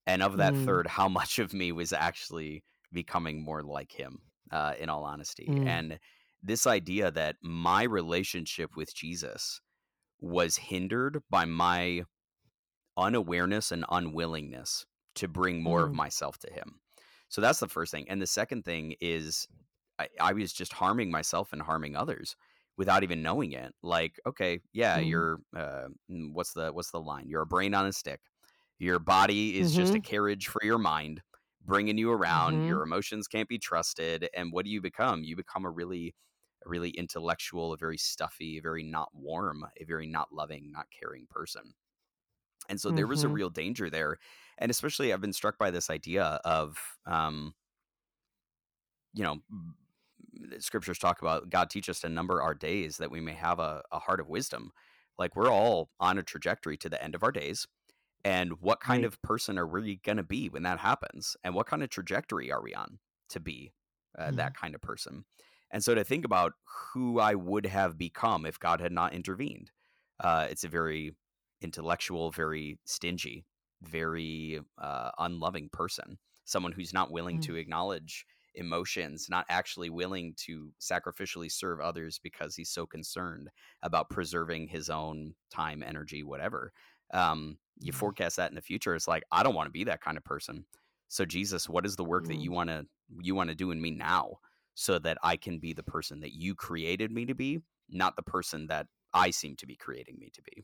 and 0.06 0.22
of 0.24 0.38
that 0.38 0.56
Mm, 0.56 0.58
third, 0.58 0.88
how 0.88 1.08
much 1.20 1.40
of 1.40 1.54
me 1.54 1.72
was 1.72 1.94
actually 1.94 2.64
becoming 2.92 3.42
more 3.44 3.64
like 3.64 3.92
him. 3.92 4.22
Uh, 4.52 4.76
in 4.78 4.88
all 4.88 5.04
honesty, 5.04 5.48
mm, 5.48 5.64
and 5.64 6.00
this 6.44 6.68
idea 6.68 7.10
that 7.10 7.38
my 7.42 7.82
relationship 7.82 8.76
with 8.76 8.94
Jesus 8.94 9.62
was 10.20 10.58
hindered 10.58 11.24
by 11.30 11.46
my 11.46 12.04
unawareness 12.98 13.72
and 13.72 13.86
unwillingness 13.90 14.86
to 15.16 15.28
bring 15.28 15.62
more 15.62 15.84
of 15.86 15.94
mm, 15.94 15.94
myself 15.94 16.38
to 16.40 16.52
him. 16.52 16.80
So 17.30 17.42
that's 17.42 17.60
the 17.60 17.68
first 17.68 17.92
thing. 17.92 18.10
And 18.10 18.22
the 18.22 18.28
second 18.28 18.64
thing 18.64 18.96
is 19.02 19.48
I, 20.00 20.08
I 20.20 20.34
was 20.34 20.54
just 20.54 20.74
harming 20.74 21.12
myself 21.12 21.54
and 21.54 21.62
harming 21.62 21.96
others 21.96 22.36
without 22.78 23.04
even 23.04 23.22
knowing 23.24 23.52
it. 23.54 23.74
Like, 23.82 24.20
okay, 24.26 24.60
yeah, 24.74 25.00
mm, 25.00 25.00
you're 25.00 25.40
uh, 25.56 25.88
mm, 26.12 26.34
what's 26.34 26.54
the 26.54 26.72
what's 26.72 26.92
the 26.92 27.02
line? 27.02 27.28
You're 27.28 27.42
a 27.44 27.48
brain 27.48 27.74
on 27.74 27.86
a 27.86 27.94
stick. 27.94 28.22
Your 28.84 29.00
body 29.00 29.58
is 29.60 29.74
just 29.74 29.96
a 29.96 30.00
mhm, 30.00 30.02
carriage 30.02 30.48
for 30.48 30.62
your 30.64 30.78
mind, 30.80 31.22
bringing 31.62 31.98
you 31.98 32.12
around. 32.12 32.64
mhm, 32.64 32.66
Your 32.66 32.84
emotions 32.84 33.28
can't 33.28 33.50
be 33.50 33.60
trusted. 33.60 34.30
And 34.36 34.52
what 34.52 34.66
do 34.66 34.72
you 34.72 34.82
become? 34.82 35.24
You 35.24 35.36
become 35.36 35.66
a 35.66 35.72
really 35.72 36.16
a 36.66 36.70
really 36.70 36.92
intellectual, 36.92 37.74
a 37.74 37.78
very 37.78 37.98
stuffy, 37.98 38.58
a 38.58 38.62
very 38.62 38.84
not 38.84 39.10
warm, 39.14 39.66
a 39.80 39.84
very 39.84 40.08
not 40.08 40.32
loving, 40.34 40.72
not 40.72 40.88
caring 40.92 41.28
person. 41.28 41.74
And 42.70 42.80
so 42.82 42.92
there 42.92 43.08
was 43.08 43.24
a 43.24 43.28
mhm, 43.28 43.38
real 43.38 43.50
danger 43.50 43.90
there. 43.90 44.18
And 44.58 44.72
especially 44.72 45.14
I've 45.14 45.22
been 45.22 45.34
struck 45.34 45.58
by 45.58 45.72
this 45.72 45.90
idea 45.90 46.24
of 46.46 46.78
um, 47.06 47.56
you 49.14 49.24
know, 49.24 49.40
scriptures 50.60 50.98
talk 51.00 51.22
about 51.22 51.50
God 51.50 51.70
teach 51.70 51.90
us 51.90 52.00
to 52.02 52.10
number 52.10 52.42
our 52.42 52.54
days 52.56 52.98
that 52.98 53.12
we 53.12 53.22
may 53.22 53.34
have 53.34 53.60
a, 53.60 53.84
a 53.92 54.00
heart 54.00 54.20
of 54.20 54.28
wisdom. 54.30 54.72
Like 55.18 55.36
we're 55.36 55.50
all 55.52 55.92
on 56.00 56.18
a 56.18 56.24
trajectory 56.24 56.78
to 56.78 56.90
the 56.90 57.02
end 57.04 57.16
of 57.16 57.24
our 57.24 57.32
days. 57.32 57.68
And 58.26 58.62
what 58.62 58.80
kind 58.80 59.04
Right. 59.04 59.06
of 59.06 59.22
person 59.22 59.58
are 59.58 59.68
we 59.68 59.98
going 59.98 60.18
to 60.18 60.24
be 60.24 60.48
when 60.50 60.64
that 60.64 60.80
happens? 60.80 61.36
And 61.44 61.54
what 61.56 61.68
kind 61.68 61.84
of 61.84 61.90
trajectory 61.90 62.52
are 62.52 62.62
we 62.62 62.74
on 62.74 63.00
to 63.30 63.40
be 63.40 63.74
uh, 64.18 64.32
mm, 64.32 64.34
that 64.34 64.56
kind 64.56 64.76
of 64.76 64.82
person? 64.82 65.26
And 65.72 65.84
so 65.84 65.96
to 65.96 66.04
think 66.04 66.24
about 66.24 66.54
who 66.94 67.20
I 67.20 67.36
would 67.36 67.66
have 67.66 67.98
become 67.98 68.46
if 68.46 68.60
God 68.60 68.80
had 68.80 68.92
not 68.92 69.14
intervened, 69.14 69.72
uh, 70.20 70.48
it's 70.50 70.64
a 70.64 70.70
very 70.70 71.16
intellectual, 71.62 72.32
very 72.32 72.80
stingy, 72.86 73.46
very 73.82 74.62
uh, 74.78 75.12
unloving 75.18 75.70
person. 75.70 76.18
Someone 76.46 76.72
who's 76.74 76.94
not 76.94 77.12
willing 77.12 77.40
mm, 77.40 77.42
to 77.42 77.56
acknowledge 77.56 78.26
emotions, 78.56 79.28
not 79.30 79.46
actually 79.50 79.90
willing 79.90 80.36
to 80.36 80.72
sacrificially 80.80 81.52
serve 81.52 81.80
others 81.80 82.20
because 82.20 82.56
he's 82.56 82.70
so 82.70 82.86
concerned 82.86 83.50
about 83.82 84.10
preserving 84.10 84.68
his 84.68 84.90
own 84.90 85.34
time, 85.50 85.82
energy, 85.82 86.22
whatever. 86.24 86.72
Um, 87.12 87.58
you 87.80 87.92
mm, 87.92 87.96
forecast 87.96 88.38
that 88.38 88.52
in 88.52 88.56
the 88.56 88.62
future. 88.62 88.96
It's 88.96 89.08
like 89.08 89.24
I 89.32 89.44
don't 89.44 89.56
want 89.56 89.68
to 89.68 89.72
be 89.72 89.84
that 89.86 90.02
kind 90.02 90.18
of 90.18 90.24
person. 90.24 90.66
So 91.08 91.26
Jesus, 91.26 91.70
what 91.70 91.86
is 91.86 91.96
the 91.96 92.04
work 92.06 92.28
that 92.28 92.38
mm. 92.38 92.42
you 92.42 92.52
want 92.52 92.70
to 92.70 92.86
you 93.22 93.36
want 93.36 93.50
to 93.50 93.56
do 93.56 93.72
in 93.72 93.82
me 93.82 93.92
now, 93.92 94.40
so 94.76 95.00
that 95.00 95.18
I 95.24 95.38
can 95.38 95.60
be 95.60 95.74
the 95.74 95.84
person 95.84 96.22
that 96.22 96.34
you 96.34 96.56
created 96.56 97.12
me 97.12 97.26
to 97.26 97.36
be, 97.36 97.60
not 97.90 98.16
the 98.16 98.24
person 98.24 98.68
that 98.68 98.88
I 99.14 99.32
seem 99.32 99.56
to 99.58 99.68
be 99.68 99.76
creating 99.76 100.18
me 100.20 100.30
to 100.34 100.42
be. 100.42 100.64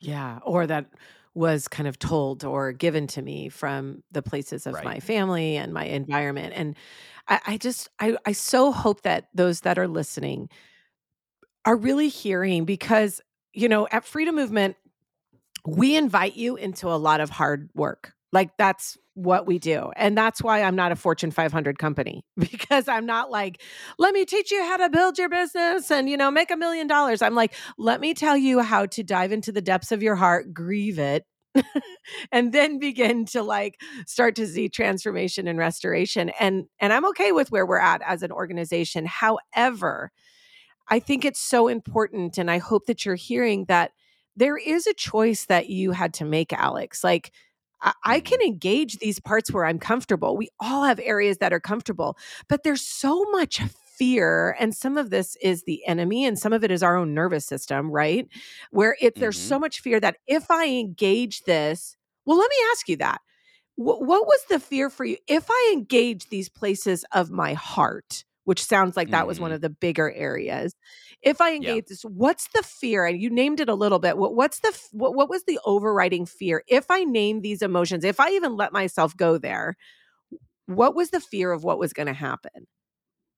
Yeah, 0.00 0.38
or 0.44 0.66
that 0.66 0.86
was 1.34 1.68
kind 1.68 1.88
of 1.88 1.98
told 1.98 2.44
or 2.44 2.72
given 2.72 3.06
to 3.08 3.22
me 3.22 3.48
from 3.48 4.02
the 4.10 4.22
places 4.22 4.66
of 4.66 4.74
Right. 4.74 4.84
my 4.84 5.00
family 5.00 5.56
and 5.56 5.72
my 5.72 5.84
environment. 5.84 6.52
And 6.56 6.76
I, 7.28 7.40
I 7.46 7.56
just, 7.56 7.88
I, 7.98 8.16
I 8.24 8.32
so 8.32 8.72
hope 8.72 9.02
that 9.02 9.28
those 9.34 9.62
that 9.62 9.78
are 9.78 9.88
listening 9.88 10.48
are 11.64 11.76
really 11.76 12.08
hearing 12.08 12.64
because, 12.64 13.20
you 13.52 13.68
know, 13.68 13.88
at 13.90 14.04
Freedom 14.04 14.34
Movement, 14.34 14.76
we 15.68 15.96
invite 15.96 16.36
you 16.36 16.56
into 16.56 16.88
a 16.88 16.96
lot 16.96 17.20
of 17.20 17.30
hard 17.30 17.68
work. 17.74 18.12
Like 18.32 18.56
that's 18.56 18.96
what 19.14 19.46
we 19.46 19.58
do. 19.58 19.90
And 19.96 20.16
that's 20.16 20.42
why 20.42 20.62
I'm 20.62 20.76
not 20.76 20.92
a 20.92 20.96
Fortune 20.96 21.30
500 21.30 21.78
company 21.78 22.24
because 22.38 22.88
I'm 22.88 23.06
not 23.06 23.30
like, 23.30 23.62
let 23.98 24.14
me 24.14 24.24
teach 24.24 24.50
you 24.50 24.62
how 24.64 24.76
to 24.76 24.88
build 24.88 25.18
your 25.18 25.28
business 25.28 25.90
and, 25.90 26.08
you 26.08 26.16
know, 26.16 26.30
make 26.30 26.50
a 26.50 26.56
million 26.56 26.86
dollars. 26.86 27.20
I'm 27.20 27.34
like, 27.34 27.54
let 27.78 28.00
me 28.00 28.14
tell 28.14 28.36
you 28.36 28.60
how 28.60 28.86
to 28.86 29.02
dive 29.02 29.32
into 29.32 29.50
the 29.52 29.60
depths 29.60 29.92
of 29.92 30.02
your 30.02 30.14
heart, 30.14 30.54
grieve 30.54 30.98
it, 30.98 31.24
and 32.32 32.52
then 32.52 32.78
begin 32.78 33.24
to 33.26 33.42
like 33.42 33.80
start 34.06 34.36
to 34.36 34.46
see 34.46 34.68
transformation 34.68 35.48
and 35.48 35.58
restoration. 35.58 36.30
And 36.38 36.66
and 36.78 36.92
I'm 36.92 37.06
okay 37.06 37.32
with 37.32 37.50
where 37.50 37.66
we're 37.66 37.78
at 37.78 38.02
as 38.06 38.22
an 38.22 38.30
organization. 38.30 39.04
However, 39.06 40.12
I 40.88 41.00
think 41.00 41.24
it's 41.24 41.40
so 41.40 41.68
important. 41.68 42.38
And 42.38 42.50
I 42.50 42.58
hope 42.58 42.86
that 42.86 43.04
you're 43.04 43.14
hearing 43.16 43.64
that 43.66 43.92
there 44.38 44.56
is 44.58 44.86
a 44.86 44.94
choice 44.94 45.46
that 45.46 45.70
you 45.70 45.92
had 45.92 46.14
to 46.14 46.24
make, 46.24 46.52
Alex. 46.52 47.04
Like, 47.04 47.32
I, 47.82 47.92
I 48.04 48.20
can 48.20 48.40
engage 48.42 48.98
these 48.98 49.20
parts 49.20 49.52
where 49.52 49.66
I'm 49.66 49.78
comfortable. 49.78 50.36
We 50.36 50.50
all 50.60 50.84
have 50.84 51.00
areas 51.02 51.38
that 51.38 51.52
are 51.52 51.60
comfortable, 51.60 52.16
but 52.48 52.62
there's 52.64 52.82
so 52.82 53.24
much 53.32 53.60
fear. 53.62 54.56
And 54.60 54.74
some 54.74 54.96
of 54.98 55.10
this 55.10 55.36
is 55.42 55.64
the 55.64 55.86
enemy, 55.86 56.24
and 56.24 56.38
some 56.38 56.52
of 56.52 56.64
it 56.64 56.70
is 56.70 56.82
our 56.82 56.96
own 56.96 57.14
nervous 57.14 57.46
system, 57.46 57.90
right? 57.90 58.26
Where 58.70 58.96
it 59.00 59.18
there's 59.20 59.38
hmm 59.38 59.40
so 59.40 59.58
much 59.58 59.80
fear 59.80 60.00
that 60.00 60.16
if 60.26 60.50
I 60.50 60.68
engage 60.68 61.42
this, 61.44 61.96
well, 62.26 62.38
let 62.38 62.50
me 62.50 62.56
ask 62.72 62.88
you 62.88 62.96
that. 62.98 63.20
Wh- 63.76 64.00
what 64.02 64.26
was 64.26 64.40
the 64.50 64.60
fear 64.60 64.90
for 64.90 65.04
you? 65.04 65.16
If 65.28 65.46
I 65.50 65.70
engage 65.74 66.28
these 66.28 66.48
places 66.48 67.04
of 67.12 67.30
my 67.30 67.54
heart, 67.54 68.24
which 68.48 68.64
sounds 68.64 68.96
like 68.96 69.10
that 69.10 69.26
was 69.26 69.38
one 69.38 69.50
Mhm. 69.50 69.54
of 69.54 69.60
the 69.60 69.68
bigger 69.70 70.10
areas. 70.12 70.74
If 71.22 71.40
I 71.40 71.54
Yeah. 71.58 71.78
engage 71.78 71.86
this, 71.88 72.02
what's 72.02 72.48
the 72.54 72.62
fear? 72.62 73.04
And 73.04 73.20
you 73.20 73.28
named 73.30 73.60
it 73.60 73.68
a 73.68 73.74
little 73.74 73.98
bit. 73.98 74.16
What, 74.16 74.34
what's 74.34 74.60
the 74.60 74.78
what, 74.92 75.14
what 75.14 75.28
was 75.28 75.44
the 75.44 75.60
overriding 75.66 76.24
fear? 76.26 76.64
If 76.68 76.86
I 76.90 77.04
name 77.04 77.42
these 77.42 77.60
emotions, 77.62 78.04
if 78.04 78.20
I 78.20 78.30
even 78.30 78.56
let 78.56 78.72
myself 78.72 79.16
go 79.16 79.36
there, 79.38 79.76
what 80.66 80.94
was 80.94 81.10
the 81.10 81.20
fear 81.20 81.52
of 81.52 81.64
what 81.64 81.78
was 81.78 81.92
going 81.92 82.08
to 82.08 82.14
happen? 82.14 82.66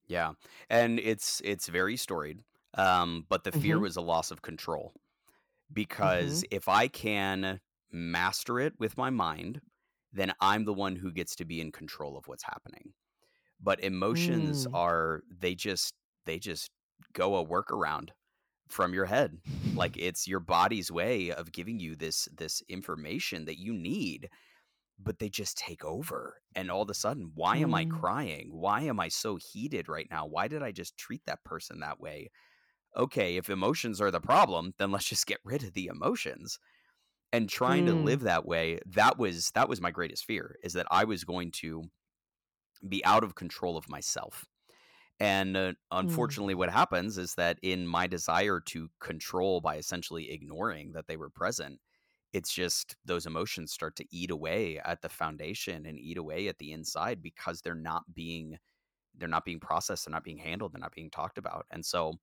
Yeah. 0.06 0.32
And 0.68 0.98
it's 0.98 1.40
it's 1.44 1.68
very 1.68 1.96
storied. 1.96 2.42
Um, 2.74 3.26
but 3.28 3.44
the 3.44 3.52
fear 3.52 3.78
Mhm. 3.78 3.80
was 3.80 3.96
a 3.96 4.00
loss 4.00 4.30
of 4.30 4.42
control. 4.42 4.94
Mm-hmm. 6.02 6.40
Because 6.40 6.44
if 6.50 6.68
I 6.68 6.88
can 6.88 7.60
master 7.90 8.60
it 8.60 8.74
with 8.80 8.98
my 8.98 9.10
mind, 9.10 9.62
then 10.12 10.32
I'm 10.40 10.64
the 10.64 10.74
one 10.74 10.96
who 10.96 11.12
gets 11.12 11.36
to 11.36 11.46
be 11.46 11.60
in 11.60 11.72
control 11.72 12.16
of 12.18 12.28
what's 12.28 12.44
happening. 12.44 12.94
But 13.62 13.80
emotions 13.82 14.66
Mm. 14.66 14.74
are 14.74 15.22
they 15.30 15.54
just 15.54 15.94
they 16.26 16.38
just 16.38 16.70
go 17.12 17.36
a 17.36 17.46
workaround 17.46 18.10
from 18.68 18.94
your 18.94 19.06
head. 19.06 19.38
Like 19.74 19.96
it's 19.98 20.28
your 20.28 20.40
body's 20.40 20.92
way 20.92 21.32
of 21.32 21.52
giving 21.52 21.80
you 21.80 21.96
this 21.96 22.28
this 22.32 22.62
information 22.68 23.46
that 23.46 23.58
you 23.60 23.72
need 23.74 24.30
but 24.98 25.18
they 25.18 25.28
just 25.28 25.56
take 25.56 25.84
over. 25.84 26.42
And 26.54 26.70
all 26.70 26.82
of 26.82 26.90
a 26.90 26.94
sudden, 26.94 27.32
why 27.34 27.58
am 27.58 27.74
I 27.74 27.84
Mm. 27.84 27.86
crying? 27.86 28.50
Why 28.52 28.82
am 28.82 29.00
I 29.00 29.08
so 29.08 29.36
heated 29.36 29.88
right 29.88 30.06
now? 30.10 30.26
Why 30.26 30.46
did 30.48 30.62
I 30.62 30.72
just 30.72 30.96
treat 30.96 31.22
that 31.26 31.42
person 31.44 31.80
that 31.80 32.00
way? 32.00 32.28
Okay, 32.96 33.36
if 33.36 33.50
emotions 33.50 34.00
are 34.00 34.10
the 34.10 34.20
problem, 34.20 34.74
then 34.78 34.92
let's 34.92 35.08
just 35.08 35.26
get 35.26 35.40
rid 35.44 35.64
of 35.64 35.74
the 35.74 35.86
emotions. 35.86 36.58
And 37.32 37.48
trying 37.48 37.86
to 37.86 37.94
Mm. 37.94 37.94
live 37.94 38.20
that 38.22 38.46
way, 38.46 38.80
that 38.86 39.18
was 39.18 39.50
that 39.52 39.68
was 39.68 39.80
my 39.80 39.90
greatest 39.92 40.24
fear 40.24 40.56
is 40.64 40.72
that 40.74 40.86
I 40.90 41.04
was 41.04 41.24
going 41.24 41.52
to 41.62 41.84
be 42.88 43.04
out 43.04 43.24
of 43.24 43.34
control 43.34 43.76
of 43.76 43.88
myself. 43.88 44.46
And 45.20 45.56
uh, 45.56 45.74
Mm. 46.02 46.40
unfortunately, 46.40 46.54
what 46.54 46.70
happens 46.70 47.18
is 47.18 47.34
that 47.34 47.58
in 47.62 47.86
my 47.86 48.06
desire 48.06 48.60
to 48.60 48.88
control 49.00 49.60
by 49.60 49.76
essentially 49.76 50.30
ignoring 50.30 50.92
that 50.92 51.06
they 51.06 51.16
were 51.18 51.30
present, 51.30 51.80
it's 52.32 52.52
just 52.54 52.96
those 53.04 53.26
emotions 53.26 53.72
start 53.72 53.96
to 53.96 54.06
eat 54.10 54.30
away 54.30 54.78
at 54.80 55.02
the 55.02 55.08
foundation 55.10 55.86
and 55.86 55.98
eat 55.98 56.18
away 56.18 56.48
at 56.48 56.58
the 56.58 56.72
inside 56.72 57.22
because 57.22 57.62
they're 57.62 57.74
not 57.74 58.14
being 58.14 58.58
they're 59.16 59.28
not 59.28 59.44
being 59.44 59.60
processed 59.60 60.06
they're 60.06 60.12
not 60.12 60.24
being 60.24 60.38
handled 60.38 60.72
they're 60.72 60.80
not 60.80 60.94
being 60.94 61.10
talked 61.10 61.38
about 61.38 61.66
and 61.70 61.84
so 61.84 62.14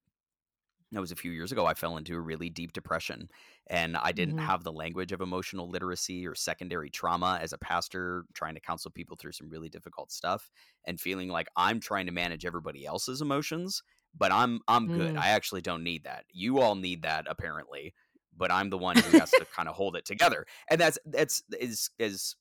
that 0.91 1.02
was 1.02 1.12
a 1.12 1.15
few 1.15 1.32
years 1.32 1.52
ago 1.52 1.65
i 1.65 1.73
fell 1.73 1.97
into 1.97 2.15
a 2.15 2.19
really 2.21 2.50
deep 2.50 2.73
depression 2.73 3.30
and 3.67 3.97
i 3.97 4.12
didn't 4.12 4.38
Mhm. 4.38 4.39
have 4.39 4.63
the 4.63 4.71
language 4.71 5.12
of 5.12 5.21
emotional 5.21 5.69
literacy 5.69 6.26
or 6.26 6.36
secondary 6.36 6.89
trauma 6.89 7.39
as 7.41 7.54
a 7.54 7.58
pastor 7.58 8.26
trying 8.34 8.54
to 8.54 8.60
counsel 8.62 8.91
people 8.91 9.17
through 9.17 9.32
some 9.32 9.50
really 9.50 9.69
difficult 9.69 10.12
stuff 10.12 10.50
and 10.86 11.00
feeling 11.00 11.30
like 11.30 11.47
i'm 11.56 11.80
trying 11.80 12.06
to 12.06 12.12
manage 12.12 12.45
everybody 12.45 12.86
else's 12.86 13.21
emotions 13.21 13.84
but 14.15 14.32
i'm 14.32 14.62
i'm 14.67 14.89
good 14.89 15.12
Mm. 15.12 15.21
i 15.21 15.30
actually 15.30 15.62
don't 15.62 15.84
need 15.84 16.04
that 16.04 16.26
you 16.32 16.60
all 16.60 16.76
need 16.76 17.02
that 17.02 17.26
apparently 17.30 17.93
but 18.36 18.52
i'm 18.52 18.69
the 18.69 18.78
one 18.78 18.97
who 18.97 19.12
has 19.12 19.34
to 19.36 19.45
kind 19.45 19.67
of 19.67 19.76
hold 19.76 19.95
it 19.95 20.06
together 20.06 20.45
and 20.69 20.80
that's 20.80 20.97
that's 21.06 21.43
is 21.60 21.89
is 22.00 22.36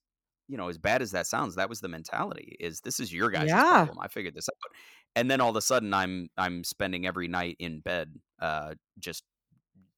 you 0.49 0.57
know 0.57 0.69
as 0.69 0.79
bad 0.79 1.03
as 1.03 1.11
that 1.13 1.27
sounds 1.27 1.57
that 1.57 1.69
was 1.69 1.81
the 1.81 1.89
mentality 1.89 2.57
is 2.61 2.81
this 2.83 3.01
is 3.01 3.13
your 3.13 3.31
guys' 3.31 3.55
Yeah. 3.55 3.63
problem 3.65 3.99
i 4.01 4.09
figured 4.09 4.35
this 4.35 4.49
out 4.49 4.73
and 5.17 5.31
then 5.31 5.41
all 5.43 5.51
of 5.51 5.57
a 5.57 5.63
sudden 5.63 5.95
i'm 5.95 6.29
i'm 6.39 6.65
spending 6.65 7.07
every 7.07 7.29
night 7.29 7.57
in 7.61 7.81
bed 7.81 8.17
uh 8.41 8.75
just 9.01 9.25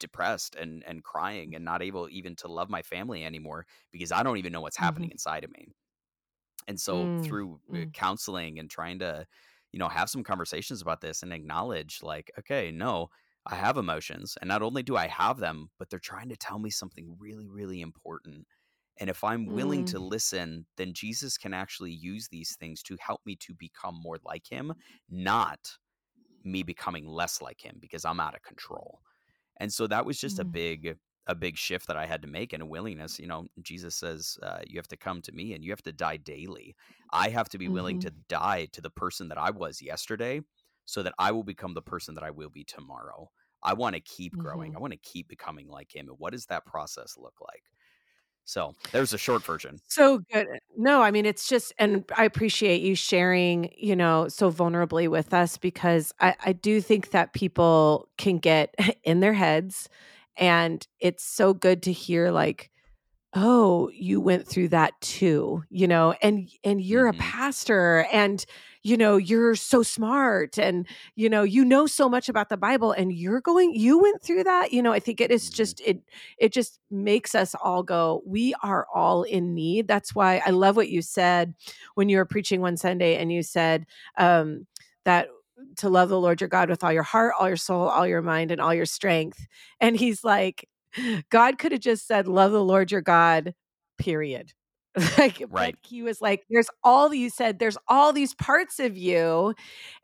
depressed 0.01 0.57
and 0.57 0.85
and 0.87 1.05
crying 1.05 1.55
and 1.55 1.65
not 1.65 1.83
able 1.83 2.09
even 2.11 2.37
to 2.37 2.49
love 2.49 2.71
my 2.71 2.83
family 2.83 3.25
anymore 3.25 3.67
because 3.93 4.13
i 4.13 4.23
don't 4.23 4.39
even 4.39 4.53
know 4.53 4.63
what's 4.63 4.79
happening 4.79 5.11
Mhm. 5.11 5.13
inside 5.13 5.45
of 5.45 5.51
me 5.53 5.69
and 6.67 6.81
so 6.81 7.11
Mm. 7.13 7.23
through 7.23 7.61
uh, 7.75 7.85
Mm. 7.85 7.93
counseling 7.93 8.59
and 8.59 8.71
trying 8.71 8.99
to 8.99 9.27
you 9.73 9.79
know 9.79 9.89
have 9.89 10.11
some 10.11 10.25
conversations 10.25 10.83
about 10.83 11.01
this 11.01 11.23
and 11.23 11.33
acknowledge 11.33 12.03
like 12.03 12.31
okay 12.39 12.71
no 12.71 13.09
i 13.47 13.55
have 13.55 13.77
emotions 13.77 14.37
and 14.41 14.49
not 14.49 14.63
only 14.63 14.83
do 14.83 14.97
i 14.97 15.07
have 15.07 15.39
them 15.39 15.71
but 15.79 15.91
they're 15.91 15.99
trying 15.99 16.29
to 16.29 16.37
tell 16.37 16.59
me 16.59 16.71
something 16.71 17.17
really 17.19 17.49
really 17.49 17.81
important 17.81 18.47
and 18.99 19.11
if 19.11 19.25
i'm 19.25 19.51
willing 19.53 19.85
Mm. 19.85 19.95
to 19.95 19.99
listen 19.99 20.67
then 20.77 20.93
jesus 20.93 21.39
can 21.39 21.55
actually 21.55 21.93
use 21.93 22.29
these 22.29 22.57
things 22.57 22.83
to 22.83 22.97
help 23.01 23.21
me 23.27 23.37
to 23.37 23.55
become 23.55 23.95
more 24.03 24.19
like 24.25 24.47
him 24.51 24.75
not 25.09 25.79
me 26.45 26.63
becoming 26.63 27.07
less 27.07 27.43
like 27.43 27.61
him 27.65 27.79
because 27.81 28.05
i'm 28.05 28.21
out 28.21 28.35
of 28.35 28.43
control 28.43 29.01
and 29.59 29.73
so 29.73 29.87
that 29.87 30.07
was 30.07 30.21
just 30.21 30.39
a 30.39 30.45
Mm. 30.45 30.55
big 30.55 30.99
a 31.27 31.35
big 31.35 31.57
shift 31.57 31.87
that 31.87 31.97
i 31.97 32.07
had 32.07 32.23
to 32.23 32.29
make 32.29 32.53
and 32.53 32.63
a 32.63 32.67
willingness 32.67 33.19
you 33.19 33.27
know 33.27 33.47
jesus 33.63 33.97
says 33.97 34.39
uh, 34.43 34.61
you 34.67 34.79
have 34.79 34.89
to 34.89 34.97
come 34.97 35.23
to 35.23 35.33
me 35.33 35.53
and 35.55 35.65
you 35.65 35.71
have 35.71 35.83
to 35.83 35.93
die 35.93 36.17
daily 36.17 36.75
i 37.13 37.29
have 37.29 37.49
to 37.49 37.59
be 37.59 37.69
willing 37.69 37.99
Mhm. 37.99 38.01
to 38.01 38.11
die 38.29 38.67
to 38.73 38.81
the 38.81 38.91
person 38.91 39.29
that 39.29 39.39
i 39.39 39.51
was 39.51 39.83
yesterday 39.83 40.41
so 40.85 41.03
that 41.03 41.15
i 41.19 41.31
will 41.33 41.45
become 41.45 41.75
the 41.75 41.83
person 41.83 42.15
that 42.15 42.25
i 42.25 42.31
will 42.31 42.51
be 42.51 42.65
tomorrow 42.65 43.31
i 43.63 43.73
want 43.75 43.95
to 43.95 44.01
keep 44.01 44.37
growing 44.39 44.73
Mhm. 44.73 44.77
i 44.77 44.81
want 44.81 44.93
to 44.93 44.99
keep 44.99 45.29
becoming 45.29 45.69
like 45.69 45.95
him 45.95 46.09
and 46.09 46.19
what 46.19 46.33
does 46.33 46.47
that 46.47 46.67
process 46.67 47.17
look 47.19 47.35
like 47.41 47.65
so 48.49 48.75
there's 48.93 49.13
a 49.13 49.19
short 49.19 49.45
version 49.45 49.81
So 49.91 50.19
good. 50.31 50.47
No, 50.77 51.01
I 51.03 51.11
mean, 51.11 51.25
it's 51.25 51.49
just, 51.49 51.73
and 51.79 52.05
I 52.15 52.25
appreciate 52.25 52.83
you 52.83 52.95
sharing, 52.95 53.73
you 53.77 53.97
know, 53.97 54.29
so 54.29 54.51
vulnerably 54.53 55.09
with 55.09 55.33
us 55.33 55.57
because 55.57 56.13
I, 56.21 56.37
I 56.45 56.53
do 56.53 56.81
think 56.83 57.11
that 57.11 57.33
people 57.33 58.09
can 58.19 58.39
get 58.39 58.75
in 59.03 59.21
their 59.21 59.33
heads. 59.33 59.89
And 60.37 60.87
it's 61.01 61.25
so 61.25 61.55
good 61.55 61.83
to 61.85 61.93
hear, 61.93 62.31
like, 62.31 62.71
oh 63.35 63.91
you 63.91 64.21
went 64.21 64.49
through 64.49 64.69
that 64.69 64.99
too 65.03 65.63
you 65.71 65.87
know 65.89 66.13
and 66.23 66.49
and 66.65 66.81
you're 66.81 67.09
a 67.09 67.13
Mhm. 67.13 67.15
pastor 67.15 68.07
and 68.13 68.47
you 68.83 68.97
know 68.97 69.17
you're 69.17 69.55
so 69.55 69.83
smart 69.83 70.59
and 70.59 70.87
you 71.17 71.29
know 71.29 71.43
you 71.43 71.65
know 71.65 71.87
so 71.87 72.09
much 72.09 72.29
about 72.29 72.49
the 72.49 72.57
bible 72.57 72.93
and 72.93 73.13
you're 73.13 73.41
going 73.41 73.75
you 73.75 73.99
went 73.99 74.23
through 74.23 74.45
that 74.45 74.73
you 74.73 74.83
know 74.83 74.93
i 74.93 75.01
think 75.01 75.21
it 75.21 75.31
is 75.31 75.51
Mhm. 75.51 75.55
just 75.55 75.81
it 75.81 76.01
it 76.39 76.53
just 76.53 76.79
makes 76.91 77.35
us 77.35 77.55
all 77.63 77.83
go 77.83 78.23
we 78.27 78.55
are 78.63 78.87
all 78.95 79.23
in 79.25 79.55
need 79.55 79.89
that's 79.89 80.15
why 80.15 80.43
i 80.47 80.51
love 80.51 80.77
what 80.77 80.89
you 80.89 81.03
said 81.03 81.55
when 81.95 82.09
you 82.09 82.17
were 82.19 82.25
preaching 82.25 82.61
one 82.61 82.77
sunday 82.77 83.17
and 83.17 83.33
you 83.33 83.43
said 83.43 83.87
um 84.17 84.67
that 85.05 85.29
to 85.77 85.89
love 85.89 86.09
the 86.09 86.21
lord 86.21 86.41
your 86.41 86.49
god 86.49 86.71
with 86.71 86.85
all 86.85 86.93
your 86.93 87.03
heart 87.03 87.35
all 87.39 87.49
your 87.49 87.57
soul 87.57 87.89
all 87.89 88.07
your 88.07 88.23
mind 88.23 88.51
and 88.51 88.61
all 88.61 88.75
your 88.75 88.87
strength 88.87 89.47
and 89.81 89.97
he's 89.97 90.25
like 90.25 90.69
God 91.31 91.59
could 91.59 91.73
have 91.73 91.81
just 91.83 92.07
said, 92.07 92.27
Love 92.27 92.53
the 92.53 92.65
Lord 92.65 92.91
your 92.91 93.03
God, 93.03 93.55
period. 93.99 94.53
like, 95.19 95.43
Right. 95.51 95.77
he 95.83 96.03
was 96.03 96.21
like, 96.21 96.45
There's 96.51 96.69
all 96.83 97.13
you 97.15 97.31
said, 97.31 97.59
there's 97.59 97.79
all 97.89 98.13
these 98.13 98.35
parts 98.35 98.81
of 98.81 98.97
you, 98.97 99.55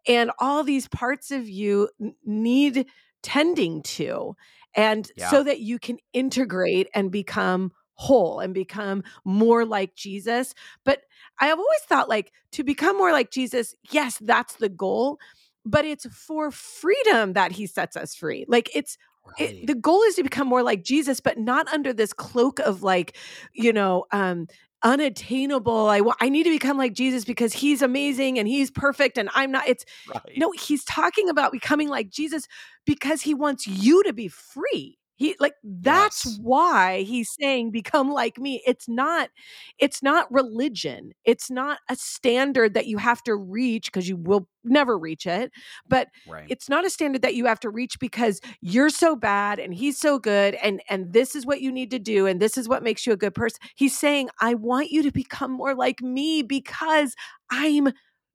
and 0.08 0.30
all 0.38 0.64
these 0.64 0.88
parts 0.88 1.30
of 1.30 1.48
you 1.48 1.88
need 2.24 2.86
tending 3.22 3.82
to. 3.82 4.36
And 4.76 5.10
Yeah. 5.16 5.30
so 5.30 5.44
that 5.44 5.60
you 5.60 5.78
can 5.78 5.98
integrate 6.12 6.88
and 6.94 7.10
become 7.10 7.72
whole 7.94 8.40
and 8.40 8.52
become 8.54 9.04
more 9.24 9.64
like 9.64 9.94
Jesus. 9.94 10.54
But 10.84 11.02
I 11.40 11.46
have 11.46 11.58
always 11.58 11.80
thought, 11.88 12.08
like, 12.08 12.32
to 12.52 12.64
become 12.64 12.96
more 12.98 13.12
like 13.12 13.30
Jesus, 13.30 13.74
yes, 13.90 14.18
that's 14.20 14.56
the 14.56 14.68
goal, 14.68 15.18
but 15.64 15.84
it's 15.84 16.06
for 16.06 16.50
freedom 16.50 17.34
that 17.34 17.52
he 17.52 17.66
sets 17.66 17.96
us 17.96 18.14
free. 18.14 18.44
Like, 18.48 18.70
it's 18.74 18.98
it, 19.36 19.66
the 19.66 19.74
goal 19.74 20.02
is 20.02 20.14
to 20.16 20.22
become 20.22 20.46
more 20.46 20.62
like 20.62 20.84
Jesus, 20.84 21.18
but 21.20 21.38
not 21.38 21.66
under 21.72 21.92
this 21.92 22.12
cloak 22.12 22.60
of 22.60 22.82
like, 22.84 23.16
you 23.52 23.72
know, 23.72 24.04
um, 24.12 24.46
unattainable. 24.84 25.88
I 25.88 26.02
I 26.20 26.28
need 26.28 26.44
to 26.44 26.50
become 26.50 26.78
like 26.78 26.92
Jesus 26.92 27.24
because 27.24 27.52
he's 27.52 27.82
amazing 27.82 28.38
and 28.38 28.46
he's 28.46 28.70
perfect 28.70 29.18
and 29.18 29.28
I'm 29.34 29.50
not. 29.50 29.66
It's 29.66 29.84
right. 30.08 30.32
no, 30.36 30.52
he's 30.52 30.84
talking 30.84 31.28
about 31.28 31.50
becoming 31.50 31.88
like 31.88 32.10
Jesus 32.10 32.46
because 32.86 33.22
he 33.22 33.34
wants 33.34 33.66
you 33.66 34.04
to 34.04 34.12
be 34.12 34.28
free. 34.28 34.98
He 35.16 35.36
like 35.40 35.54
that's 35.62 36.24
Yes. 36.24 36.40
why 36.40 37.02
he's 37.02 37.30
saying 37.40 37.70
become 37.70 38.10
like 38.10 38.38
me. 38.38 38.62
It's 38.66 38.88
not 38.88 39.30
it's 39.78 40.02
not 40.02 40.30
religion. 40.32 41.12
It's 41.24 41.50
not 41.50 41.78
a 41.88 41.96
standard 41.96 42.74
that 42.74 42.86
you 42.86 42.98
have 42.98 43.22
to 43.24 43.34
reach 43.36 43.86
because 43.86 44.08
you 44.08 44.16
will 44.16 44.48
never 44.64 44.98
reach 44.98 45.26
it. 45.26 45.52
But 45.88 46.08
Right. 46.24 46.48
it's 46.48 46.68
not 46.68 46.84
a 46.84 46.90
standard 46.90 47.22
that 47.22 47.34
you 47.34 47.46
have 47.46 47.60
to 47.60 47.70
reach 47.70 47.98
because 47.98 48.40
you're 48.60 48.90
so 48.90 49.16
bad 49.16 49.58
and 49.58 49.74
he's 49.74 49.98
so 49.98 50.18
good 50.18 50.54
and 50.56 50.82
and 50.90 51.12
this 51.12 51.34
is 51.34 51.46
what 51.46 51.60
you 51.60 51.72
need 51.72 51.90
to 51.90 51.98
do 51.98 52.26
and 52.26 52.40
this 52.40 52.58
is 52.58 52.68
what 52.68 52.82
makes 52.82 53.06
you 53.06 53.12
a 53.12 53.16
good 53.16 53.34
person. 53.34 53.58
He's 53.76 53.96
saying 53.98 54.28
I 54.40 54.54
want 54.54 54.90
you 54.90 55.02
to 55.02 55.10
become 55.12 55.52
more 55.52 55.74
like 55.74 56.02
me 56.02 56.42
because 56.42 57.14
I'm 57.50 57.88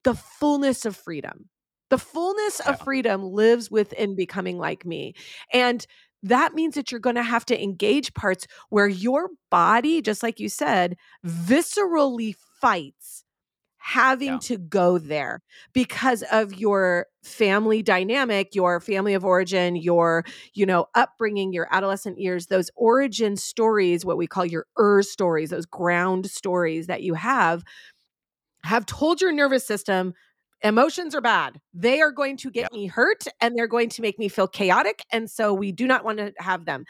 the 0.03 0.15
fullness 0.15 0.86
of 0.86 0.95
freedom. 0.95 1.49
The 1.89 1.97
fullness 1.97 2.59
Yeah. 2.65 2.75
of 2.75 2.80
freedom 2.80 3.23
lives 3.23 3.71
within 3.71 4.15
becoming 4.15 4.57
like 4.59 4.86
me. 4.86 5.13
And 5.51 5.86
that 6.24 6.53
means 6.53 6.76
that 6.76 6.91
you're 6.91 6.99
going 6.99 7.15
to 7.15 7.24
have 7.24 7.45
to 7.45 7.61
engage 7.63 8.13
parts 8.13 8.45
where 8.70 8.88
your 8.88 9.30
body, 9.49 10.01
just 10.01 10.24
like 10.24 10.39
you 10.39 10.49
said, 10.49 10.97
viscerally 11.26 12.36
fights 12.61 13.24
having 13.78 14.38
Yeah. 14.38 14.39
to 14.39 14.57
go 14.57 14.97
there 14.97 15.41
because 15.74 16.24
of 16.32 16.53
your 16.53 17.07
family 17.24 17.82
dynamic, 17.82 18.53
your 18.53 18.80
family 18.80 19.13
of 19.13 19.26
origin, 19.26 19.76
your, 19.76 20.26
you 20.53 20.65
know, 20.65 20.86
upbringing, 20.95 21.53
your 21.53 21.67
adolescent 21.72 22.20
years, 22.20 22.47
those 22.47 22.70
origin 22.76 23.38
stories, 23.38 24.05
what 24.05 24.17
we 24.17 24.28
call 24.28 24.45
your 24.45 24.65
er 24.80 25.01
stories, 25.01 25.49
those 25.49 25.65
ground 25.65 26.30
stories 26.30 26.88
that 26.88 27.03
you 27.03 27.13
have, 27.13 27.63
have 28.63 28.86
told 28.86 29.22
your 29.22 29.32
nervous 29.32 29.65
system 29.65 30.13
Emotions 30.62 31.16
are 31.16 31.22
bad. 31.22 31.60
They 31.74 32.01
are 32.01 32.12
going 32.12 32.38
to 32.38 32.51
get 32.51 32.72
me 32.72 32.88
hurt 32.88 33.26
and 33.41 33.55
they're 33.57 33.68
going 33.68 33.89
to 33.89 34.01
make 34.01 34.20
me 34.20 34.28
feel 34.28 34.47
chaotic. 34.47 35.03
And 35.12 35.30
so 35.30 35.53
we 35.53 35.72
do 35.72 35.88
not 35.88 36.03
want 36.03 36.18
to 36.20 36.34
have 36.39 36.66
them. 36.66 36.86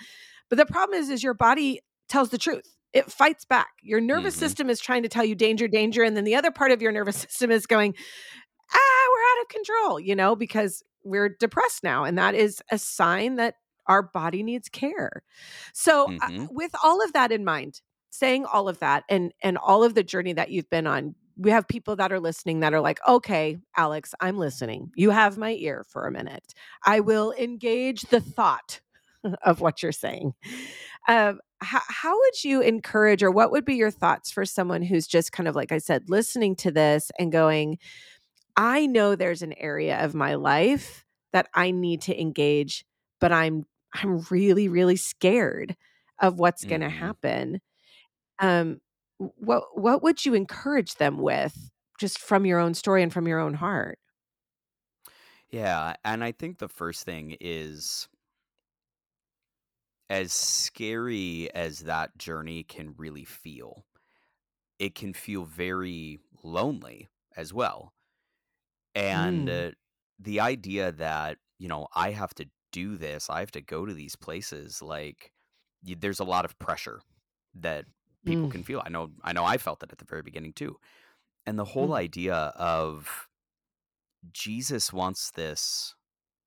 But 0.50 0.58
the 0.58 0.66
problem 0.66 1.00
is, 1.00 1.10
is 1.10 1.24
your 1.24 1.36
body 1.36 1.82
tells 2.08 2.30
the 2.30 2.38
truth. 2.40 2.76
It 2.94 3.12
fights 3.12 3.46
back. 3.46 3.70
Your 3.84 4.02
nervous 4.02 4.36
Mhm. 4.36 4.40
system 4.40 4.70
is 4.70 4.80
trying 4.80 5.04
to 5.04 5.10
tell 5.10 5.24
you 5.26 5.36
danger, 5.36 5.68
danger. 5.68 6.04
And 6.04 6.18
then 6.18 6.24
the 6.24 6.36
other 6.36 6.52
part 6.52 6.72
of 6.72 6.82
your 6.82 6.92
nervous 6.92 7.18
system 7.30 7.52
is 7.52 7.68
going, 7.68 7.96
ah, 8.74 9.08
we're 9.12 9.40
out 9.40 9.42
of 9.44 9.48
control, 9.50 10.00
you 10.00 10.16
know, 10.16 10.36
because 10.36 10.84
we're 11.04 11.30
depressed 11.30 11.84
now. 11.84 12.04
And 12.04 12.18
that 12.18 12.36
is 12.36 12.62
a 12.72 12.78
sign 12.78 13.36
that 13.36 13.56
our 13.88 14.04
body 14.04 14.44
needs 14.44 14.70
care. 14.70 15.24
So, 15.74 16.12
uh, 16.22 16.30
Mhm. 16.30 16.50
with 16.50 16.72
all 16.84 17.04
of 17.04 17.14
that 17.14 17.32
in 17.32 17.44
mind, 17.46 17.82
saying 18.12 18.46
all 18.46 18.68
of 18.70 18.80
that 18.80 19.04
and 19.10 19.34
and 19.44 19.58
all 19.58 19.84
of 19.84 19.94
the 19.96 20.04
journey 20.04 20.34
that 20.34 20.52
you've 20.52 20.70
been 20.70 20.88
on, 20.88 21.16
we 21.40 21.52
have 21.52 21.68
people 21.68 21.96
that 21.96 22.12
are 22.12 22.20
listening 22.20 22.60
that 22.60 22.74
are 22.74 22.82
like, 22.82 23.00
"Okay, 23.08 23.58
Alex, 23.78 24.14
I'm 24.20 24.38
listening. 24.38 24.92
You 24.96 25.12
have 25.12 25.38
my 25.38 25.52
ear 25.54 25.86
for 25.88 26.06
a 26.06 26.12
minute. 26.12 26.54
I 26.86 27.00
will 27.00 27.34
engage 27.34 28.02
the 28.04 28.20
thought 28.22 28.82
of 29.44 29.62
what 29.62 29.82
you're 29.82 29.92
saying." 29.92 30.34
Um, 31.08 31.40
how, 31.62 31.82
how 31.88 32.18
would 32.18 32.44
you 32.44 32.62
encourage, 32.62 33.24
or 33.24 33.32
what 33.32 33.52
would 33.52 33.66
be 33.66 33.76
your 33.76 33.92
thoughts 33.92 34.32
for 34.32 34.46
someone 34.46 34.82
who's 34.82 35.08
just 35.08 35.32
kind 35.32 35.48
of 35.48 35.56
like 35.56 35.72
I 35.72 35.78
said, 35.78 36.10
listening 36.10 36.56
to 36.58 36.72
this 36.72 37.12
and 37.20 37.32
going, 37.32 37.80
I 38.56 38.86
know 38.86 39.16
there's 39.16 39.42
an 39.42 39.54
area 39.54 40.04
of 40.04 40.14
my 40.14 40.36
life 40.36 41.06
that 41.34 41.48
I 41.54 41.72
need 41.72 42.02
to 42.04 42.20
engage, 42.20 42.86
but 43.20 43.32
I'm 43.32 43.66
I'm 43.94 44.20
really 44.30 44.68
really 44.68 44.98
scared 44.98 45.76
of 46.22 46.38
what's 46.40 46.66
going 46.66 46.82
to 46.82 46.90
happen. 46.90 47.62
Um 48.40 48.82
what 49.20 49.66
what 49.78 50.04
would 50.04 50.26
you 50.26 50.34
encourage 50.34 50.96
them 50.96 51.20
with 51.20 51.72
just 52.00 52.20
from 52.20 52.46
your 52.46 52.60
own 52.60 52.74
story 52.74 53.04
and 53.04 53.14
from 53.14 53.28
your 53.28 53.40
own 53.40 53.56
heart? 53.56 54.00
Yeah, 55.50 55.96
and 56.04 56.24
I 56.24 56.32
think 56.32 56.60
the 56.60 56.70
first 56.70 57.04
thing 57.06 57.36
is 57.40 58.08
as 60.10 60.34
scary 60.34 61.52
as 61.54 61.80
that 61.82 62.18
journey 62.18 62.64
can 62.64 62.94
really 62.98 63.26
feel, 63.26 63.86
it 64.80 64.96
can 64.96 65.14
feel 65.14 65.46
very 65.46 66.20
lonely 66.44 67.10
as 67.38 67.54
well. 67.54 67.94
And 68.96 69.50
Mm, 69.50 69.50
uh, 69.50 69.72
the 70.18 70.40
idea 70.40 70.92
that, 70.94 71.38
you 71.58 71.68
know, 71.68 71.88
I 71.96 72.12
have 72.12 72.34
to 72.36 72.50
do 72.72 72.98
this, 72.98 73.30
I 73.30 73.40
have 73.40 73.52
to 73.52 73.62
go 73.62 73.86
to 73.86 73.94
these 73.94 74.16
places, 74.16 74.82
like 74.82 75.34
there's 75.84 76.20
a 76.20 76.26
lot 76.26 76.46
of 76.46 76.58
pressure 76.60 77.02
that 77.56 77.86
people 78.26 78.48
mm, 78.48 78.50
can 78.50 78.64
feel. 78.64 78.82
I 78.86 78.90
know 78.90 79.12
I 79.24 79.34
know 79.34 79.46
I 79.46 79.58
felt 79.58 79.84
it 79.84 79.92
at 79.92 79.98
the 79.98 80.06
very 80.06 80.22
beginning 80.22 80.54
too. 80.54 80.78
And 81.46 81.58
the 81.60 81.66
whole 81.66 81.90
mm, 81.90 81.96
idea 81.96 82.36
of 82.36 83.28
Jesus 84.32 84.92
wants 84.94 85.32
this 85.32 85.96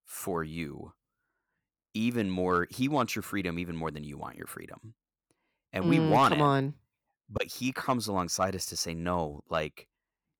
for 0.05 0.45
you 0.45 0.93
even 1.95 2.31
more 2.31 2.67
he 2.71 2.89
wants 2.89 3.15
your 3.15 3.23
freedom 3.23 3.59
even 3.59 3.77
more 3.77 3.91
than 3.91 4.05
you 4.05 4.17
want 4.19 4.37
your 4.37 4.47
freedom. 4.47 4.95
And 5.73 5.89
we 5.89 5.99
mm, 5.99 6.09
want 6.09 6.35
come 6.35 6.41
it, 6.41 6.47
on. 6.47 6.75
but 7.31 7.47
he 7.47 7.73
comes 7.73 8.09
alongside 8.09 8.57
us 8.57 8.67
to 8.67 8.77
say 8.77 8.95
no, 8.95 9.43
like 9.51 9.89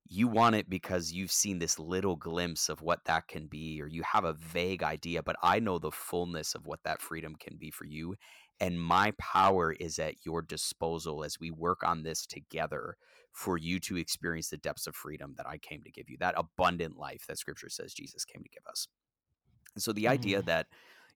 you 0.07 0.27
want 0.27 0.55
it 0.55 0.69
because 0.69 1.11
you've 1.13 1.31
seen 1.31 1.59
this 1.59 1.79
little 1.79 2.15
glimpse 2.17 2.69
of 2.69 2.81
what 2.81 3.05
that 3.05 3.27
can 3.27 3.47
be 3.47 3.81
or 3.81 3.87
you 3.87 4.03
have 4.03 4.25
a 4.25 4.33
vague 4.33 4.83
idea, 4.83 5.23
but 5.23 5.37
I 5.43 5.59
know 5.59 5.79
the 5.79 5.91
fullness 5.91 6.55
of 6.55 6.67
what 6.67 6.81
that 6.83 7.01
freedom 7.01 7.35
can 7.35 7.57
be 7.57 7.71
for 7.71 7.85
you 7.85 8.15
and 8.59 8.81
my 8.81 9.11
power 9.19 9.73
is 9.73 9.99
at 9.99 10.25
your 10.25 10.41
disposal 10.41 11.23
as 11.23 11.39
we 11.39 11.51
work 11.51 11.83
on 11.83 12.03
this 12.03 12.25
together 12.25 12.97
for 13.33 13.57
you 13.57 13.79
to 13.81 13.97
experience 13.97 14.49
the 14.49 14.57
depths 14.57 14.87
of 14.87 14.95
freedom 14.95 15.33
that 15.37 15.47
I 15.47 15.57
came 15.57 15.83
to 15.83 15.91
give 15.91 16.09
you, 16.09 16.17
that 16.19 16.35
abundant 16.37 16.97
life 16.97 17.25
that 17.27 17.39
scripture 17.39 17.69
says 17.69 17.93
Jesus 17.93 18.25
came 18.25 18.43
to 18.43 18.49
give 18.49 18.65
us. 18.69 18.87
And 19.75 19.83
so 19.83 19.93
the 19.93 20.07
idea 20.07 20.41
Mm, 20.41 20.45
that 20.45 20.67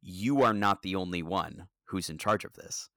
you 0.01 0.43
are 0.43 0.53
not 0.53 0.81
the 0.81 0.95
only 0.95 1.23
one 1.23 1.67
who's 1.85 2.09
in 2.09 2.17
charge 2.17 2.45
of 2.45 2.53
this, 2.53 2.89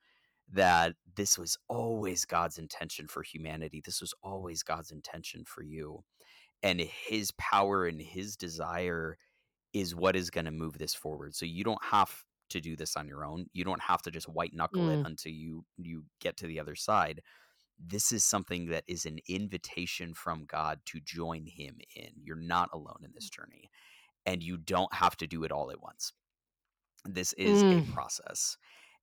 that 0.52 0.96
this 1.16 1.38
was 1.38 1.58
always 1.68 2.24
God's 2.24 2.58
intention 2.58 3.08
for 3.08 3.22
humanity, 3.22 3.82
this 3.84 4.00
was 4.00 4.14
always 4.22 4.62
God's 4.62 4.90
intention 4.90 5.44
for 5.46 5.62
you. 5.62 6.04
And 6.62 6.80
his 6.80 7.32
power 7.32 7.86
and 7.86 8.00
his 8.00 8.36
desire 8.36 9.18
is 9.72 9.94
what 9.94 10.16
is 10.16 10.30
going 10.30 10.46
to 10.46 10.50
move 10.50 10.78
this 10.78 10.94
forward. 10.94 11.34
So 11.34 11.46
you 11.46 11.64
don't 11.64 11.84
have 11.84 12.24
to 12.50 12.60
do 12.60 12.76
this 12.76 12.96
on 12.96 13.08
your 13.08 13.24
own. 13.24 13.46
You 13.52 13.64
don't 13.64 13.82
have 13.82 14.02
to 14.02 14.10
just 14.10 14.28
white 14.28 14.54
knuckle 14.54 14.88
it 14.90 15.00
mm, 15.00 15.06
until 15.06 15.32
you 15.32 15.64
you 15.78 16.04
get 16.20 16.36
to 16.38 16.46
the 16.46 16.60
other 16.60 16.76
side. 16.76 17.22
This 17.82 18.12
is 18.12 18.24
something 18.24 18.66
that 18.66 18.84
is 18.86 19.06
an 19.06 19.18
invitation 19.28 20.14
from 20.14 20.44
God 20.46 20.80
to 20.86 21.00
join 21.00 21.46
him 21.46 21.78
in. 21.96 22.10
You're 22.22 22.36
not 22.36 22.68
alone 22.74 23.00
in 23.04 23.12
this 23.14 23.30
journey 23.30 23.70
and 24.26 24.42
you 24.42 24.58
don't 24.58 24.92
have 24.94 25.16
to 25.18 25.26
do 25.26 25.44
it 25.44 25.52
all 25.52 25.70
at 25.70 25.80
once 25.82 26.12
this 27.04 27.32
is 27.34 27.64
a 27.70 27.80
mm, 27.80 27.92
process. 27.92 28.56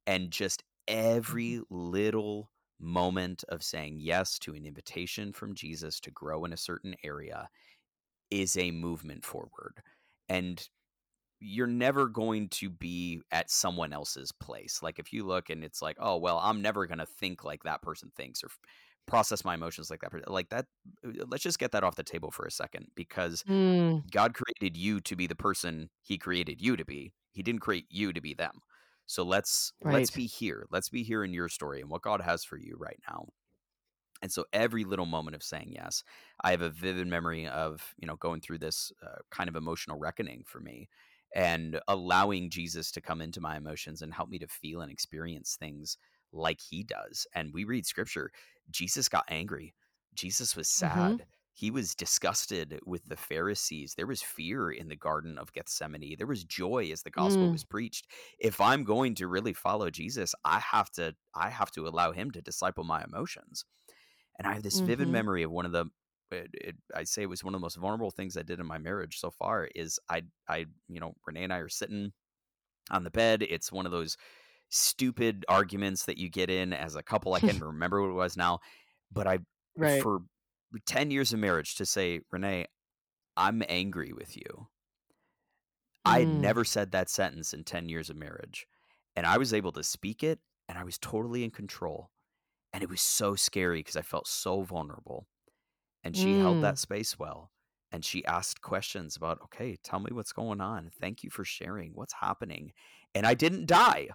And 0.05 0.31
just 0.31 0.63
every 0.87 1.61
little 1.69 2.51
moment 2.79 3.43
of 3.49 3.63
saying 3.63 3.97
yes 3.99 4.37
to 4.39 4.53
an 4.53 4.65
invitation 4.65 5.33
from 5.33 5.55
Jesus 5.55 5.99
to 6.01 6.11
grow 6.11 6.45
in 6.45 6.53
a 6.53 6.57
certain 6.57 6.95
area 7.03 7.49
is 8.29 8.55
a 8.57 8.71
movement 8.71 9.25
forward. 9.25 9.81
And 10.29 10.67
you're 11.39 11.67
never 11.67 12.07
going 12.07 12.49
to 12.49 12.69
be 12.69 13.21
at 13.31 13.49
someone 13.51 13.93
else's 13.93 14.31
place. 14.31 14.81
Like 14.81 14.99
if 14.99 15.13
you 15.13 15.23
look 15.25 15.49
and 15.49 15.63
it's 15.63 15.81
like, 15.81 15.97
oh, 15.99 16.17
well, 16.17 16.39
I'm 16.39 16.61
never 16.61 16.87
going 16.87 16.99
to 16.99 17.05
think 17.05 17.43
like 17.43 17.63
that 17.63 17.81
person 17.81 18.11
thinks 18.15 18.43
or 18.43 18.47
f- 18.47 18.59
process 19.05 19.45
my 19.45 19.53
emotions 19.53 19.89
like 19.89 20.01
that. 20.01 20.29
Like 20.29 20.49
that, 20.49 20.65
uh, 21.05 21.25
let's 21.27 21.43
just 21.43 21.59
get 21.59 21.71
that 21.71 21.83
off 21.83 21.95
the 21.95 22.03
table 22.03 22.31
for 22.31 22.45
a 22.45 22.51
second 22.51 22.87
because 22.95 23.43
mm, 23.47 24.03
God 24.11 24.33
created 24.33 24.77
you 24.77 24.99
to 25.01 25.15
be 25.15 25.27
the 25.27 25.35
person 25.35 25.89
he 26.01 26.17
created 26.17 26.61
you 26.61 26.75
to 26.77 26.85
be. 26.85 27.13
He 27.31 27.43
didn't 27.43 27.61
create 27.61 27.85
you 27.89 28.13
to 28.13 28.21
be 28.21 28.33
them. 28.33 28.61
So 29.05 29.23
let's 29.23 29.71
let's 29.83 30.11
be 30.11 30.25
here. 30.27 30.67
Let's 30.71 30.89
be 30.89 31.03
here 31.03 31.23
in 31.23 31.33
your 31.33 31.49
story 31.49 31.81
and 31.81 31.89
what 31.89 32.01
God 32.01 32.21
has 32.21 32.43
for 32.43 32.57
you 32.57 32.75
right 32.77 32.99
now. 33.09 33.27
And 34.21 34.31
so 34.31 34.45
every 34.51 34.83
little 34.83 35.05
moment 35.05 35.35
of 35.35 35.43
saying 35.43 35.73
yes, 35.75 36.03
I 36.41 36.51
have 36.51 36.61
a 36.61 36.69
vivid 36.69 37.07
memory 37.07 37.47
of, 37.47 37.93
you 37.97 38.07
know, 38.07 38.15
going 38.15 38.41
through 38.41 38.57
this 38.59 38.91
uh, 39.05 39.19
kind 39.29 39.47
of 39.47 39.55
emotional 39.55 39.99
reckoning 39.99 40.43
for 40.45 40.59
me 40.59 40.89
and 41.35 41.79
allowing 41.87 42.49
Jesus 42.49 42.91
to 42.91 43.01
come 43.01 43.21
into 43.21 43.41
my 43.41 43.57
emotions 43.57 44.01
and 44.01 44.13
help 44.13 44.29
me 44.29 44.39
to 44.39 44.47
feel 44.47 44.81
and 44.81 44.91
experience 44.91 45.55
things 45.55 45.97
like 46.31 46.59
he 46.61 46.83
does. 46.83 47.27
And 47.35 47.53
we 47.53 47.63
read 47.63 47.85
scripture, 47.85 48.31
Jesus 48.69 49.09
got 49.09 49.25
angry. 49.27 49.73
Jesus 50.13 50.55
was 50.55 50.69
Mhm. 50.77 51.17
sad. 51.17 51.25
He 51.53 51.71
was 51.71 51.95
disgusted 51.95 52.79
with 52.85 53.05
the 53.05 53.17
Pharisees. 53.17 53.95
There 53.95 54.05
was 54.07 54.21
fear 54.21 54.71
in 54.71 54.89
the 54.89 54.95
Garden 54.95 55.37
of 55.39 55.53
Gethsemane. 55.53 56.15
There 56.17 56.27
was 56.27 56.43
joy 56.43 56.89
as 56.91 57.01
the 57.01 57.09
gospel 57.09 57.49
Mm, 57.49 57.57
was 57.57 57.63
preached. 57.63 58.07
If 58.37 58.61
I'm 58.61 58.83
going 58.83 59.15
to 59.15 59.27
really 59.27 59.53
follow 59.53 59.89
Jesus, 59.89 60.35
I 60.45 60.59
have 60.59 60.91
to 60.91 61.15
I 61.33 61.49
have 61.49 61.71
to 61.71 61.87
allow 61.87 62.11
him 62.11 62.29
to 62.31 62.41
disciple 62.41 62.83
my 62.83 63.03
emotions 63.03 63.65
and 64.37 64.47
I 64.47 64.53
have 64.53 64.63
this 64.63 64.79
vivid 64.79 65.07
mhm. 65.07 65.09
memory 65.09 65.43
of 65.43 65.51
one 65.51 65.65
of 65.65 65.71
the 65.71 65.85
it, 66.31 66.49
it, 66.53 66.75
I 66.95 67.03
say 67.03 67.23
it 67.23 67.29
was 67.29 67.43
one 67.43 67.53
of 67.55 67.59
the 67.61 67.65
most 67.65 67.77
vulnerable 67.77 68.11
things 68.11 68.37
I 68.37 68.43
did 68.43 68.59
in 68.59 68.65
my 68.65 68.77
marriage 68.77 69.19
so 69.19 69.31
far 69.31 69.69
is 69.75 69.99
I 70.09 70.23
I 70.47 70.65
you 70.89 70.99
know 70.99 71.13
Renee 71.25 71.43
and 71.45 71.53
I 71.53 71.59
are 71.59 71.69
sitting 71.69 72.13
on 72.91 73.03
the 73.03 73.11
bed. 73.11 73.43
It's 73.43 73.71
one 73.71 73.85
of 73.85 73.91
those 73.91 74.17
stupid 74.69 75.45
arguments 75.49 76.05
that 76.05 76.17
you 76.17 76.29
get 76.29 76.49
in 76.49 76.73
as 76.73 76.95
a 76.95 77.03
couple. 77.03 77.33
I 77.33 77.41
can't 77.41 77.61
remember 77.61 78.01
what 78.01 78.09
it 78.11 78.13
was 78.13 78.37
now, 78.37 78.59
but 79.11 79.27
I 79.27 79.39
Right. 79.77 80.09
for 80.09 80.21
10 80.85 81.11
years 81.11 81.33
of 81.33 81.39
marriage 81.39 81.75
to 81.75 81.85
say, 81.85 82.21
Renee, 82.31 82.67
I'm 83.37 83.63
angry 83.69 84.13
with 84.13 84.37
you. 84.37 84.69
I 86.05 86.19
had 86.19 86.29
Mm, 86.29 86.33
never 86.33 86.63
said 86.65 86.91
that 86.91 87.09
sentence 87.09 87.53
in 87.53 87.63
10 87.63 87.87
years 87.89 88.09
of 88.09 88.15
marriage. 88.15 88.67
And 89.15 89.25
I 89.25 89.37
was 89.37 89.53
able 89.53 89.71
to 89.73 89.83
speak 89.83 90.23
it 90.23 90.39
and 90.67 90.77
I 90.77 90.83
was 90.83 90.97
totally 90.97 91.43
in 91.43 91.51
control. 91.51 92.11
And 92.73 92.83
it 92.83 92.89
was 92.89 93.01
so 93.01 93.35
scary 93.35 93.79
because 93.79 93.97
I 93.97 94.03
felt 94.03 94.27
so 94.27 94.63
vulnerable. 94.63 95.27
And 96.03 96.15
she 96.15 96.35
held 96.35 96.57
mm. 96.57 96.61
that 96.61 96.77
space 96.77 97.17
well 97.19 97.51
and 97.91 98.03
she 98.03 98.25
asked 98.25 98.61
questions 98.61 99.15
about 99.15 99.39
okay 99.43 99.77
tell 99.83 99.99
me 99.99 100.09
what's 100.11 100.33
going 100.33 100.61
on. 100.61 100.91
Thank 100.99 101.23
you 101.23 101.29
for 101.29 101.45
sharing. 101.45 101.91
What's 101.93 102.13
happening? 102.13 102.73
And 103.15 103.25
i 103.25 103.33
didn't 103.33 103.65
die 103.65 104.09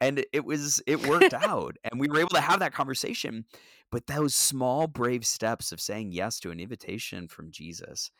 and 0.00 0.24
it 0.32 0.44
was 0.44 0.82
it 0.86 1.06
worked 1.06 1.34
out 1.48 1.76
and 1.84 2.00
we 2.00 2.08
were 2.08 2.20
able 2.20 2.30
to 2.30 2.40
have 2.40 2.60
that 2.60 2.74
conversation 2.74 3.44
but 3.90 4.06
those 4.06 4.34
small 4.34 4.86
brave 4.86 5.24
steps 5.24 5.72
of 5.72 5.80
saying 5.80 6.12
yes 6.12 6.38
to 6.40 6.50
an 6.50 6.60
invitation 6.60 7.28
from 7.28 7.50
jesus 7.50 8.10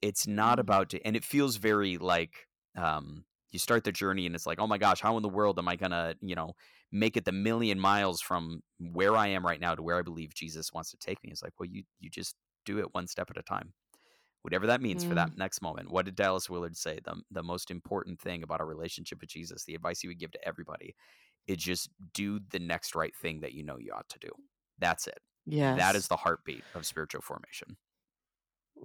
it's 0.00 0.28
not 0.28 0.58
Mm, 0.58 0.60
about 0.60 0.90
to, 0.90 1.04
and 1.04 1.16
it 1.16 1.24
feels 1.24 1.56
very 1.56 1.98
like 1.98 2.46
um 2.76 3.24
you 3.50 3.58
start 3.58 3.84
the 3.84 3.92
journey 3.92 4.26
and 4.26 4.34
it's 4.34 4.46
like 4.46 4.58
oh 4.58 4.66
my 4.66 4.78
gosh 4.78 5.00
how 5.00 5.16
in 5.16 5.22
the 5.22 5.28
world 5.28 5.58
am 5.58 5.68
i 5.68 5.76
gonna 5.76 6.14
you 6.20 6.34
know 6.34 6.52
make 6.92 7.16
it 7.16 7.24
the 7.24 7.32
million 7.32 7.78
miles 7.78 8.20
from 8.20 8.62
where 8.78 9.16
i 9.16 9.26
am 9.26 9.44
right 9.44 9.60
now 9.60 9.74
to 9.74 9.82
where 9.82 9.98
i 9.98 10.02
believe 10.02 10.34
jesus 10.34 10.72
wants 10.72 10.90
to 10.90 10.96
take 10.96 11.22
me? 11.22 11.30
It's 11.30 11.42
like 11.42 11.52
well 11.58 11.68
you 11.68 11.82
you 12.00 12.10
just 12.10 12.36
do 12.64 12.78
it 12.78 12.92
one 12.92 13.06
step 13.06 13.30
at 13.30 13.38
a 13.38 13.42
time. 13.42 13.72
Whatever 14.42 14.66
that 14.66 14.82
means 14.82 15.02
for 15.02 15.12
mm, 15.12 15.16
that 15.16 15.36
next 15.36 15.62
moment 15.62 15.90
what 15.90 16.04
did 16.04 16.14
dallas 16.14 16.48
willard 16.48 16.76
say? 16.76 17.00
The, 17.04 17.20
the 17.30 17.42
most 17.42 17.70
important 17.70 18.20
thing 18.20 18.42
about 18.42 18.60
our 18.60 18.66
relationship 18.66 19.20
with 19.20 19.30
jesus 19.30 19.64
the 19.64 19.74
advice 19.74 20.00
he 20.00 20.08
would 20.08 20.18
give 20.18 20.32
to 20.32 20.48
everybody 20.48 20.94
is 21.48 21.56
just 21.56 21.90
do 22.12 22.38
the 22.50 22.58
next 22.58 22.94
right 22.94 23.16
thing 23.16 23.40
that 23.40 23.54
you 23.54 23.64
know 23.64 23.78
you 23.78 23.92
ought 23.92 24.08
to 24.10 24.18
do. 24.20 24.28
That's 24.78 25.06
it. 25.08 25.18
Yeah. 25.46 25.74
that 25.76 25.96
is 25.96 26.08
the 26.08 26.16
heartbeat 26.16 26.62
of 26.74 26.84
spiritual 26.84 27.22
formation. 27.22 27.76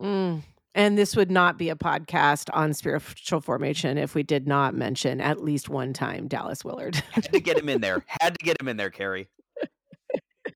Mm. 0.02 0.42
And 0.76 0.98
this 0.98 1.16
would 1.16 1.30
not 1.30 1.58
be 1.58 1.70
a 1.70 1.76
podcast 1.76 2.50
on 2.54 2.74
spiritual 2.74 3.42
formation 3.42 3.98
if 3.98 4.16
we 4.16 4.24
did 4.24 4.48
not 4.48 4.74
mention 4.74 5.22
at 5.22 5.44
least 5.44 5.70
one 5.70 5.94
time 5.94 6.28
Dallas 6.28 6.66
Willard. 6.66 6.96
Had 7.12 7.32
to 7.32 7.40
get 7.40 7.60
him 7.60 7.70
in 7.70 7.82
there. 7.82 8.04
Had 8.08 8.38
to 8.40 8.46
get 8.46 8.60
him 8.60 8.68
in 8.68 8.78
there, 8.78 8.90
Karrie. 8.90 9.28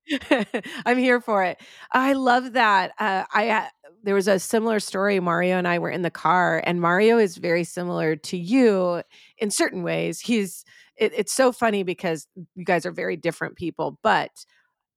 I'm 0.86 0.97
here 0.97 1.22
for 1.22 1.43
it. 1.43 1.59
I 1.91 2.13
love 2.13 2.53
that. 2.53 2.91
Uh, 2.99 3.26
I 3.32 3.49
uh, 3.49 3.65
there 4.03 4.15
was 4.15 4.28
a 4.28 4.39
similar 4.39 4.80
story. 4.80 5.20
Mario 5.20 5.57
and 5.57 5.68
I 5.68 5.80
were 5.80 5.89
in 5.89 6.01
the 6.01 6.11
car, 6.11 6.61
and 6.65 6.82
Mario 6.82 7.18
is 7.18 7.38
very 7.38 7.63
similar 7.63 8.15
to 8.15 8.38
you 8.38 9.03
in 9.38 9.51
certain 9.51 9.84
ways. 9.84 10.20
He's 10.20 10.63
it, 10.97 11.13
it's 11.15 11.34
so 11.34 11.51
funny 11.51 11.84
because 11.84 12.28
you 12.55 12.65
guys 12.65 12.86
are 12.86 12.91
very 12.91 13.15
different 13.18 13.55
people, 13.55 13.99
but 14.01 14.32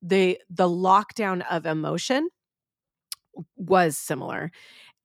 the 0.02 0.38
the 0.48 0.68
lockdown 0.68 1.44
of 1.50 1.66
emotion 1.66 2.28
was 3.56 3.96
similar. 3.96 4.50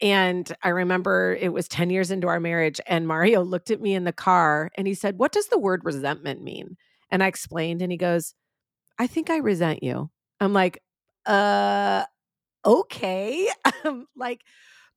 And 0.02 0.52
I 0.62 0.70
remember 0.70 1.38
it 1.40 1.54
was 1.54 1.68
10 1.68 1.90
years 1.90 2.12
into 2.12 2.28
our 2.28 2.40
marriage, 2.40 2.82
and 2.88 3.08
Mario 3.08 3.42
looked 3.44 3.72
at 3.72 3.82
me 3.82 3.94
in 3.94 4.04
the 4.04 4.14
car 4.14 4.72
and 4.76 4.88
he 4.88 4.94
said, 4.94 5.18
What 5.18 5.32
does 5.32 5.48
the 5.48 5.60
word 5.60 5.82
resentment 5.84 6.44
mean? 6.44 6.78
And 7.12 7.24
I 7.24 7.28
explained, 7.28 7.82
and 7.82 7.92
he 7.92 7.98
goes, 7.98 8.34
I 8.98 9.08
think 9.08 9.30
I 9.30 9.38
resent 9.38 9.84
you. 9.84 10.10
I'm 10.40 10.54
like, 10.54 10.82
uh, 11.26 12.06
okay. 12.66 13.48
Like, 14.16 14.42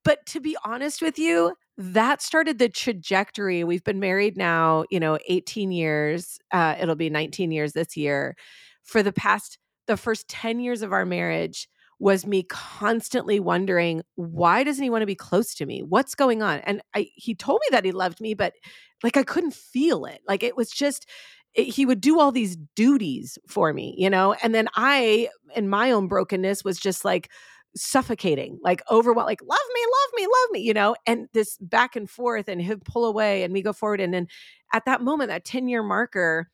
but 0.04 0.24
to 0.26 0.40
be 0.40 0.56
honest 0.64 1.02
with 1.02 1.18
you, 1.18 1.54
that 1.76 2.22
started 2.22 2.58
the 2.58 2.68
trajectory. 2.68 3.64
We've 3.64 3.84
been 3.84 4.00
married 4.00 4.36
now, 4.36 4.84
you 4.90 4.98
know, 4.98 5.18
18 5.28 5.70
years. 5.70 6.38
Uh, 6.50 6.76
it'll 6.80 6.94
be 6.94 7.10
19 7.10 7.50
years 7.50 7.72
this 7.72 7.96
year. 7.96 8.36
For 8.84 9.02
the 9.02 9.12
past, 9.12 9.58
the 9.86 9.96
first 9.96 10.28
10 10.28 10.60
years 10.60 10.82
of 10.82 10.92
our 10.92 11.04
marriage 11.04 11.68
was 11.98 12.26
me 12.26 12.44
constantly 12.44 13.40
wondering, 13.40 14.02
why 14.14 14.62
doesn't 14.62 14.82
he 14.82 14.90
want 14.90 15.02
to 15.02 15.06
be 15.06 15.14
close 15.14 15.54
to 15.56 15.66
me? 15.66 15.82
What's 15.82 16.14
going 16.14 16.42
on? 16.42 16.60
And 16.60 16.80
I, 16.94 17.08
he 17.14 17.34
told 17.34 17.60
me 17.60 17.68
that 17.72 17.84
he 17.84 17.92
loved 17.92 18.20
me, 18.20 18.34
but 18.34 18.54
like 19.02 19.16
I 19.16 19.22
couldn't 19.22 19.54
feel 19.54 20.04
it. 20.04 20.20
Like 20.26 20.42
it 20.42 20.56
was 20.56 20.70
just, 20.70 21.08
it, 21.54 21.64
he 21.64 21.84
would 21.86 22.00
do 22.00 22.20
all 22.20 22.30
these 22.30 22.56
duties 22.76 23.38
for 23.48 23.72
me, 23.72 23.94
you 23.98 24.08
know? 24.10 24.34
And 24.42 24.54
then 24.54 24.68
I, 24.74 25.28
in 25.56 25.68
my 25.68 25.90
own 25.90 26.06
brokenness, 26.06 26.64
was 26.64 26.78
just 26.78 27.04
like 27.04 27.30
suffocating, 27.74 28.58
like 28.62 28.82
overwhelmed, 28.90 29.26
like, 29.26 29.42
love 29.42 29.58
me, 29.74 29.80
love 29.80 30.10
me, 30.16 30.26
love 30.26 30.50
me, 30.52 30.60
you 30.60 30.74
know? 30.74 30.94
And 31.06 31.28
this 31.32 31.58
back 31.60 31.96
and 31.96 32.08
forth, 32.08 32.48
and 32.48 32.60
he'd 32.60 32.84
pull 32.84 33.06
away 33.06 33.42
and 33.42 33.52
we 33.52 33.62
go 33.62 33.72
forward. 33.72 34.00
And 34.00 34.14
then 34.14 34.28
at 34.72 34.84
that 34.84 35.02
moment, 35.02 35.28
that 35.28 35.44
10 35.44 35.68
year 35.68 35.82
marker, 35.82 36.48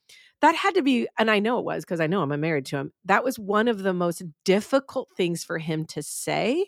that 0.44 0.54
had 0.54 0.74
to 0.74 0.82
be, 0.82 1.08
and 1.18 1.30
I 1.30 1.38
know 1.38 1.58
it 1.58 1.64
was 1.64 1.84
because 1.84 2.00
I 2.00 2.06
know 2.06 2.22
I'm 2.22 2.40
married 2.40 2.66
to 2.66 2.76
him. 2.76 2.92
That 3.06 3.24
was 3.24 3.38
one 3.38 3.68
of 3.68 3.82
the 3.82 3.94
most 3.94 4.22
difficult 4.44 5.08
things 5.16 5.44
for 5.44 5.58
him 5.58 5.86
to 5.86 6.02
say 6.02 6.66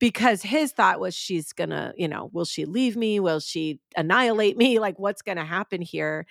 because 0.00 0.42
his 0.42 0.72
thought 0.72 1.00
was 1.00 1.14
she's 1.14 1.52
gonna, 1.52 1.92
you 1.96 2.08
know, 2.08 2.30
will 2.32 2.44
she 2.44 2.64
leave 2.64 2.96
me? 2.96 3.20
Will 3.20 3.40
she 3.40 3.80
annihilate 3.96 4.56
me? 4.56 4.78
Like, 4.80 4.98
what's 4.98 5.22
gonna 5.22 5.44
happen 5.44 5.80
here? 5.80 6.26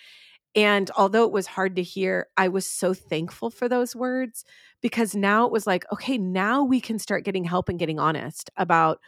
And 0.56 0.92
although 0.98 1.26
it 1.26 1.32
was 1.34 1.48
hard 1.48 1.76
to 1.78 1.84
hear, 1.84 2.28
I 2.38 2.50
was 2.50 2.68
so 2.68 2.94
thankful 2.94 3.52
for 3.52 3.70
those 3.70 3.96
words 3.96 4.46
because 4.82 5.16
now 5.16 5.46
it 5.46 5.52
was 5.52 5.68
like, 5.68 5.86
okay, 5.94 6.18
now 6.18 6.64
we 6.64 6.82
can 6.82 7.00
start 7.00 7.26
getting 7.26 7.46
help 7.46 7.70
and 7.70 7.80
getting 7.80 8.00
honest 8.00 8.50
about 8.58 9.00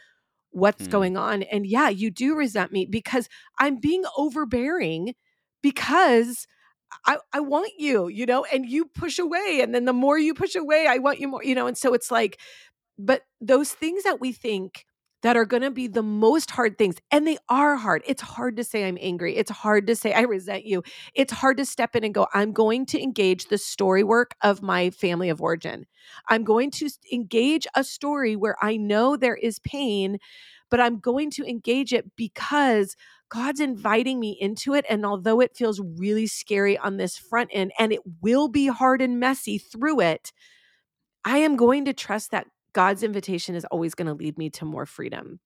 what's 0.50 0.86
Hmm. 0.86 0.86
going 0.86 1.16
on. 1.16 1.42
And 1.44 1.66
yeah, 1.66 1.88
you 1.88 2.10
do 2.10 2.36
resent 2.36 2.72
me 2.72 2.86
because 2.86 3.28
I'm 3.58 3.80
being 3.80 4.04
overbearing 4.16 5.14
because 5.62 6.46
I, 7.06 7.18
I 7.32 7.40
want 7.40 7.72
you, 7.78 8.08
you 8.08 8.26
know, 8.26 8.44
and 8.52 8.66
you 8.66 8.86
push 8.86 9.18
away. 9.18 9.60
And 9.62 9.74
then 9.74 9.84
the 9.84 9.92
more 9.92 10.18
you 10.18 10.34
push 10.34 10.54
away, 10.54 10.86
I 10.88 10.98
want 10.98 11.20
you 11.20 11.28
more, 11.28 11.44
you 11.44 11.54
know. 11.54 11.66
And 11.66 11.76
so 11.76 11.94
it's 11.94 12.10
like, 12.10 12.40
but 12.98 13.22
those 13.40 13.72
things 13.72 14.04
that 14.04 14.20
we 14.20 14.32
think 14.32 14.86
that 15.22 15.38
are 15.38 15.46
going 15.46 15.62
to 15.62 15.70
be 15.70 15.86
the 15.86 16.02
most 16.02 16.50
hard 16.50 16.76
things, 16.76 16.96
and 17.10 17.26
they 17.26 17.38
are 17.48 17.76
hard. 17.76 18.02
It's 18.06 18.20
hard 18.20 18.56
to 18.58 18.64
say 18.64 18.86
I'm 18.86 18.98
angry. 19.00 19.34
It's 19.36 19.50
hard 19.50 19.86
to 19.86 19.96
say 19.96 20.12
I 20.12 20.20
resent 20.20 20.66
you. 20.66 20.82
It's 21.14 21.32
hard 21.32 21.56
to 21.56 21.64
step 21.64 21.96
in 21.96 22.04
and 22.04 22.12
go, 22.12 22.26
I'm 22.34 22.52
going 22.52 22.84
to 22.86 23.02
engage 23.02 23.46
the 23.46 23.56
story 23.56 24.04
work 24.04 24.34
of 24.42 24.60
my 24.60 24.90
family 24.90 25.30
of 25.30 25.40
origin. 25.40 25.86
I'm 26.28 26.44
going 26.44 26.70
to 26.72 26.90
engage 27.10 27.66
a 27.74 27.84
story 27.84 28.36
where 28.36 28.56
I 28.60 28.76
know 28.76 29.16
there 29.16 29.36
is 29.36 29.58
pain, 29.60 30.18
but 30.70 30.78
I'm 30.78 30.98
going 30.98 31.30
to 31.32 31.44
engage 31.44 31.94
it 31.94 32.14
because 32.16 32.94
God's 33.34 33.58
inviting 33.58 34.20
me 34.20 34.38
into 34.40 34.74
it. 34.74 34.86
And 34.88 35.04
although 35.04 35.40
it 35.40 35.56
feels 35.56 35.80
really 35.98 36.28
scary 36.28 36.78
on 36.78 36.98
this 36.98 37.18
front 37.18 37.50
end, 37.52 37.72
and 37.80 37.92
it 37.92 37.98
will 38.20 38.46
be 38.46 38.68
hard 38.68 39.02
and 39.02 39.18
messy 39.18 39.58
through 39.58 40.00
it, 40.00 40.32
I 41.24 41.38
am 41.38 41.56
going 41.56 41.84
to 41.86 41.92
trust 41.92 42.30
that 42.30 42.46
God's 42.74 43.02
invitation 43.02 43.56
is 43.56 43.64
always 43.64 43.96
going 43.96 44.06
to 44.06 44.14
lead 44.14 44.38
me 44.38 44.50
to 44.50 44.64
more 44.64 44.86
freedom. 44.86 45.40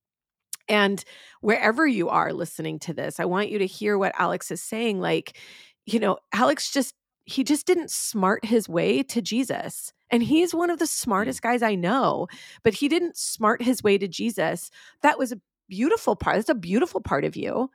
And 0.69 1.03
wherever 1.41 1.87
you 1.87 2.11
are 2.11 2.35
listening 2.35 2.79
to 2.81 2.93
this, 2.93 3.19
I 3.19 3.25
want 3.25 3.49
you 3.49 3.59
to 3.61 3.67
hear 3.67 3.97
what 3.97 4.13
Alex 4.19 4.51
is 4.51 4.63
saying. 4.63 5.01
Like, 5.01 5.39
you 5.87 5.99
know, 5.99 6.19
Alex 6.35 6.71
just, 6.71 6.95
he 7.25 7.43
just 7.43 7.67
didn't 7.67 7.91
smart 7.91 8.45
his 8.45 8.69
way 8.69 9.03
to 9.05 9.23
Jesus. 9.23 9.95
And 10.11 10.23
he's 10.23 10.55
one 10.55 10.69
of 10.69 10.79
the 10.79 10.85
mm. 10.85 10.89
smartest 10.89 11.41
guys 11.41 11.63
I 11.63 11.75
know, 11.75 12.27
but 12.63 12.75
he 12.75 12.89
didn't 12.89 13.17
smart 13.17 13.63
his 13.63 13.83
way 13.83 13.97
to 13.97 14.09
Jesus. 14.09 14.71
That 15.01 15.19
was 15.19 15.33
a 15.33 15.41
beautiful 15.69 16.17
part. 16.17 16.37
That's 16.37 16.49
a 16.49 16.55
beautiful 16.55 17.01
part 17.01 17.25
of 17.25 17.37
you. 17.37 17.71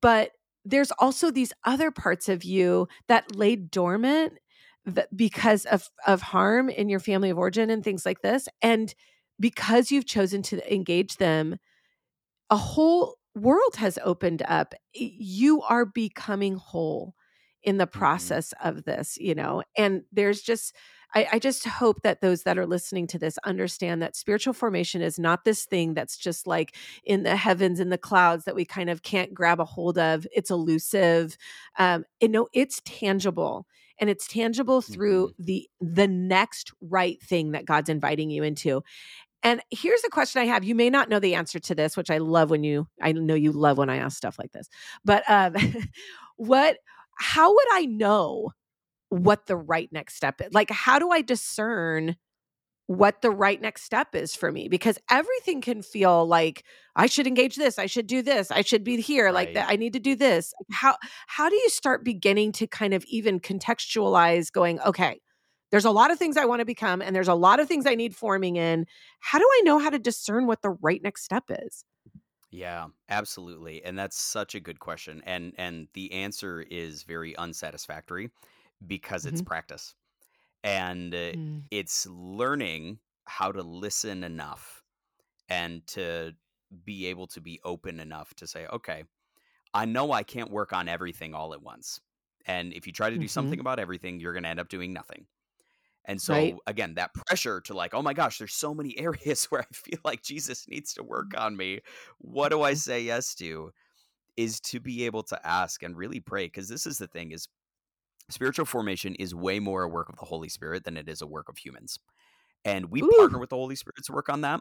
But 0.00 0.32
there's 0.64 0.92
also 0.92 1.30
these 1.30 1.52
other 1.64 1.90
parts 1.90 2.28
of 2.28 2.44
you 2.44 2.88
that 3.08 3.34
lay 3.36 3.56
dormant 3.56 4.34
that 4.86 5.14
because 5.16 5.66
of 5.66 5.88
of 6.06 6.22
harm 6.22 6.68
in 6.68 6.88
your 6.88 7.00
family 7.00 7.30
of 7.30 7.38
origin 7.38 7.70
and 7.70 7.84
things 7.84 8.06
like 8.06 8.22
this 8.22 8.48
and 8.62 8.94
because 9.38 9.90
you've 9.90 10.06
chosen 10.06 10.42
to 10.42 10.74
engage 10.74 11.16
them 11.16 11.56
a 12.50 12.56
whole 12.56 13.16
world 13.34 13.76
has 13.76 13.98
opened 14.04 14.42
up 14.48 14.74
you 14.92 15.62
are 15.62 15.86
becoming 15.86 16.56
whole 16.56 17.14
in 17.62 17.76
the 17.78 17.86
Mhm. 18.14 18.40
process 18.40 18.52
of 18.64 18.84
this 18.84 19.16
you 19.18 19.34
know 19.34 19.62
and 19.76 20.02
there's 20.12 20.42
just 20.42 20.74
I, 21.14 21.26
I 21.32 21.38
just 21.38 21.66
hope 21.66 22.02
that 22.02 22.20
those 22.20 22.42
that 22.44 22.58
are 22.58 22.66
listening 22.66 23.06
to 23.08 23.18
this 23.18 23.38
understand 23.44 24.02
that 24.02 24.16
spiritual 24.16 24.52
formation 24.52 25.02
is 25.02 25.18
not 25.18 25.44
this 25.44 25.64
thing 25.64 25.94
that's 25.94 26.16
just 26.16 26.46
like 26.46 26.76
in 27.04 27.22
the 27.22 27.36
heavens 27.36 27.80
in 27.80 27.90
the 27.90 27.98
clouds 27.98 28.44
that 28.44 28.54
we 28.54 28.64
kind 28.64 28.90
of 28.90 29.02
can't 29.02 29.34
grab 29.34 29.60
a 29.60 29.64
hold 29.64 29.98
of 29.98 30.26
it's 30.32 30.50
elusive 30.50 31.36
um 31.78 32.04
and 32.20 32.32
no 32.32 32.48
it's 32.52 32.80
tangible 32.84 33.66
and 34.00 34.08
it's 34.08 34.26
tangible 34.26 34.80
through 34.80 35.30
the 35.38 35.68
the 35.80 36.08
next 36.08 36.72
right 36.80 37.20
thing 37.22 37.52
that 37.52 37.64
god's 37.64 37.88
inviting 37.88 38.30
you 38.30 38.42
into 38.42 38.82
and 39.42 39.62
here's 39.70 40.04
a 40.04 40.10
question 40.10 40.42
I 40.42 40.46
have. 40.46 40.64
You 40.64 40.74
may 40.74 40.90
not 40.90 41.08
know 41.08 41.18
the 41.18 41.34
answer 41.34 41.58
to 41.58 41.74
this, 41.74 41.96
which 41.96 42.10
I 42.10 42.18
love 42.18 42.50
when 42.50 42.62
you, 42.62 42.86
I 43.00 43.12
know 43.12 43.34
you 43.34 43.52
love 43.52 43.78
when 43.78 43.88
I 43.88 43.96
ask 43.96 44.16
stuff 44.16 44.38
like 44.38 44.52
this. 44.52 44.68
But 45.04 45.22
um, 45.28 45.54
what, 46.36 46.76
how 47.16 47.50
would 47.50 47.66
I 47.72 47.86
know 47.86 48.50
what 49.10 49.46
the 49.46 49.56
right 49.56 49.88
next 49.92 50.14
step 50.14 50.40
is? 50.40 50.52
Like, 50.52 50.70
how 50.70 50.98
do 50.98 51.10
I 51.10 51.20
discern 51.20 52.16
what 52.86 53.22
the 53.22 53.30
right 53.30 53.60
next 53.60 53.82
step 53.82 54.14
is 54.14 54.34
for 54.34 54.50
me? 54.50 54.68
Because 54.68 54.98
everything 55.10 55.60
can 55.60 55.82
feel 55.82 56.26
like 56.26 56.64
I 56.96 57.06
should 57.06 57.26
engage 57.26 57.56
this, 57.56 57.78
I 57.78 57.86
should 57.86 58.06
do 58.06 58.22
this, 58.22 58.50
I 58.50 58.62
should 58.62 58.82
be 58.82 59.00
here, 59.00 59.30
like 59.30 59.54
that. 59.54 59.68
I 59.68 59.76
need 59.76 59.92
to 59.92 60.00
do 60.00 60.16
this. 60.16 60.54
How 60.72 60.96
how 61.26 61.48
do 61.48 61.56
you 61.56 61.68
start 61.68 62.04
beginning 62.04 62.52
to 62.52 62.66
kind 62.66 62.94
of 62.94 63.04
even 63.06 63.38
contextualize? 63.40 64.50
Going, 64.50 64.80
okay, 64.80 65.20
there's 65.70 65.84
a 65.84 65.90
lot 65.90 66.10
of 66.10 66.18
things 66.18 66.36
I 66.36 66.46
want 66.46 66.60
to 66.60 66.64
become, 66.66 67.02
and 67.02 67.14
there's 67.14 67.28
a 67.28 67.34
lot 67.34 67.60
of 67.60 67.68
things 67.68 67.86
I 67.86 67.94
need 67.94 68.16
forming 68.16 68.56
in. 68.56 68.86
How 69.20 69.38
do 69.38 69.44
I 69.44 69.62
know 69.64 69.78
how 69.78 69.90
to 69.90 69.98
discern 69.98 70.46
what 70.46 70.62
the 70.62 70.70
right 70.70 71.02
next 71.02 71.24
step 71.24 71.44
is? 71.48 71.84
Yeah, 72.50 72.86
absolutely. 73.08 73.84
And 73.84 73.96
that's 73.96 74.20
such 74.20 74.56
a 74.56 74.60
good 74.60 74.80
question. 74.80 75.22
And 75.26 75.52
and 75.58 75.86
the 75.94 76.12
answer 76.12 76.62
is 76.62 77.04
very 77.04 77.36
unsatisfactory 77.36 78.30
because 78.86 79.26
it's 79.26 79.40
Mhm. 79.40 79.42
practice. 79.42 79.94
And 80.64 81.14
uh, 81.14 81.32
Mm. 81.34 81.70
it's 81.70 82.06
learning 82.06 83.00
how 83.26 83.52
to 83.52 83.62
listen 83.62 84.24
enough 84.24 84.84
and 85.48 85.86
to 85.88 86.34
be 86.84 87.06
able 87.06 87.26
to 87.28 87.40
be 87.40 87.60
open 87.64 88.00
enough 88.00 88.34
to 88.36 88.46
say, 88.46 88.66
okay, 88.68 89.04
I 89.74 89.84
know 89.86 90.12
I 90.12 90.22
can't 90.24 90.50
work 90.50 90.72
on 90.72 90.88
everything 90.88 91.34
all 91.34 91.54
at 91.54 91.62
once. 91.62 92.00
And 92.46 92.72
if 92.74 92.86
you 92.86 92.92
try 92.94 93.10
to 93.10 93.18
do 93.18 93.28
Mhm. 93.28 93.28
something 93.28 93.60
about 93.60 93.78
everything, 93.80 94.20
you're 94.20 94.32
going 94.34 94.44
to 94.44 94.48
end 94.48 94.60
up 94.60 94.68
doing 94.68 94.92
nothing. 94.92 95.26
And 96.04 96.20
so 96.20 96.58
Right. 96.58 96.60
again, 96.66 96.94
that 96.94 97.14
pressure 97.14 97.60
to 97.62 97.74
like, 97.74 97.94
oh 97.94 98.02
my 98.02 98.14
gosh, 98.14 98.38
there's 98.38 98.54
so 98.54 98.74
many 98.74 98.98
areas 98.98 99.44
where 99.46 99.62
I 99.62 99.74
feel 99.74 99.98
like 100.04 100.22
Jesus 100.22 100.66
needs 100.68 100.94
to 100.94 101.02
work 101.02 101.36
on 101.36 101.56
me. 101.56 101.80
What 102.18 102.50
do 102.50 102.62
I 102.62 102.74
Mhm. 102.74 102.74
say 102.74 103.02
yes 103.02 103.34
to? 103.36 103.72
Is 104.36 104.60
to 104.62 104.80
be 104.80 105.04
able 105.06 105.24
to 105.24 105.46
ask 105.46 105.82
and 105.82 105.96
really 105.96 106.20
pray 106.20 106.46
because 106.46 106.68
this 106.68 106.86
is 106.86 106.98
the 106.98 107.08
thing 107.08 107.32
is 107.32 107.48
spiritual 108.32 108.66
formation 108.66 109.14
is 109.14 109.34
way 109.34 109.58
more 109.60 109.82
a 109.82 109.88
work 109.88 110.08
of 110.08 110.16
the 110.16 110.24
Holy 110.24 110.48
Spirit 110.48 110.84
than 110.84 110.96
it 110.96 111.08
is 111.08 111.22
a 111.22 111.26
work 111.26 111.48
of 111.48 111.58
humans. 111.58 111.98
And 112.64 112.90
we 112.90 113.02
Ooh. 113.02 113.10
partner 113.16 113.38
with 113.38 113.50
the 113.50 113.56
Holy 113.56 113.76
Spirit 113.76 114.04
to 114.04 114.12
work 114.12 114.28
on 114.28 114.42
that. 114.42 114.60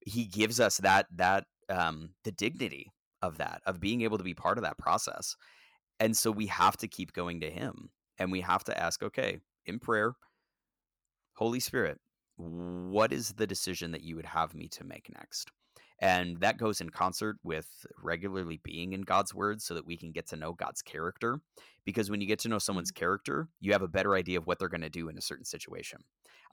He 0.00 0.26
gives 0.26 0.60
us 0.60 0.78
that 0.78 1.06
that 1.16 1.44
um 1.68 2.10
the 2.24 2.32
dignity 2.32 2.92
of 3.22 3.38
that, 3.38 3.62
of 3.66 3.80
being 3.80 4.02
able 4.02 4.18
to 4.18 4.24
be 4.24 4.34
part 4.34 4.58
of 4.58 4.64
that 4.64 4.78
process. 4.78 5.36
And 5.98 6.16
so 6.16 6.30
we 6.30 6.46
have 6.46 6.76
to 6.78 6.88
keep 6.88 7.12
going 7.12 7.40
to 7.40 7.50
him 7.50 7.90
and 8.18 8.30
we 8.30 8.42
have 8.42 8.64
to 8.64 8.78
ask, 8.78 9.02
okay, 9.02 9.38
in 9.64 9.78
prayer, 9.78 10.14
Holy 11.34 11.60
Spirit, 11.60 11.98
what 12.36 13.12
is 13.12 13.32
the 13.32 13.46
decision 13.46 13.92
that 13.92 14.02
you 14.02 14.16
would 14.16 14.26
have 14.26 14.54
me 14.54 14.68
to 14.68 14.84
make 14.84 15.08
next? 15.14 15.50
And 16.00 16.38
that 16.40 16.58
goes 16.58 16.80
in 16.80 16.90
concert 16.90 17.36
with 17.42 17.86
regularly 18.02 18.60
being 18.62 18.92
in 18.92 19.02
God's 19.02 19.32
word 19.34 19.62
so 19.62 19.74
that 19.74 19.86
we 19.86 19.96
can 19.96 20.10
get 20.12 20.26
to 20.28 20.36
know 20.36 20.52
God's 20.52 20.82
character. 20.82 21.40
Because 21.84 22.10
when 22.10 22.20
you 22.20 22.26
get 22.26 22.40
to 22.40 22.48
know 22.48 22.58
someone's 22.58 22.90
character, 22.90 23.48
you 23.60 23.72
have 23.72 23.82
a 23.82 23.88
better 23.88 24.14
idea 24.14 24.38
of 24.38 24.46
what 24.46 24.58
they're 24.58 24.68
going 24.68 24.80
to 24.80 24.90
do 24.90 25.08
in 25.08 25.16
a 25.16 25.22
certain 25.22 25.44
situation. 25.44 26.00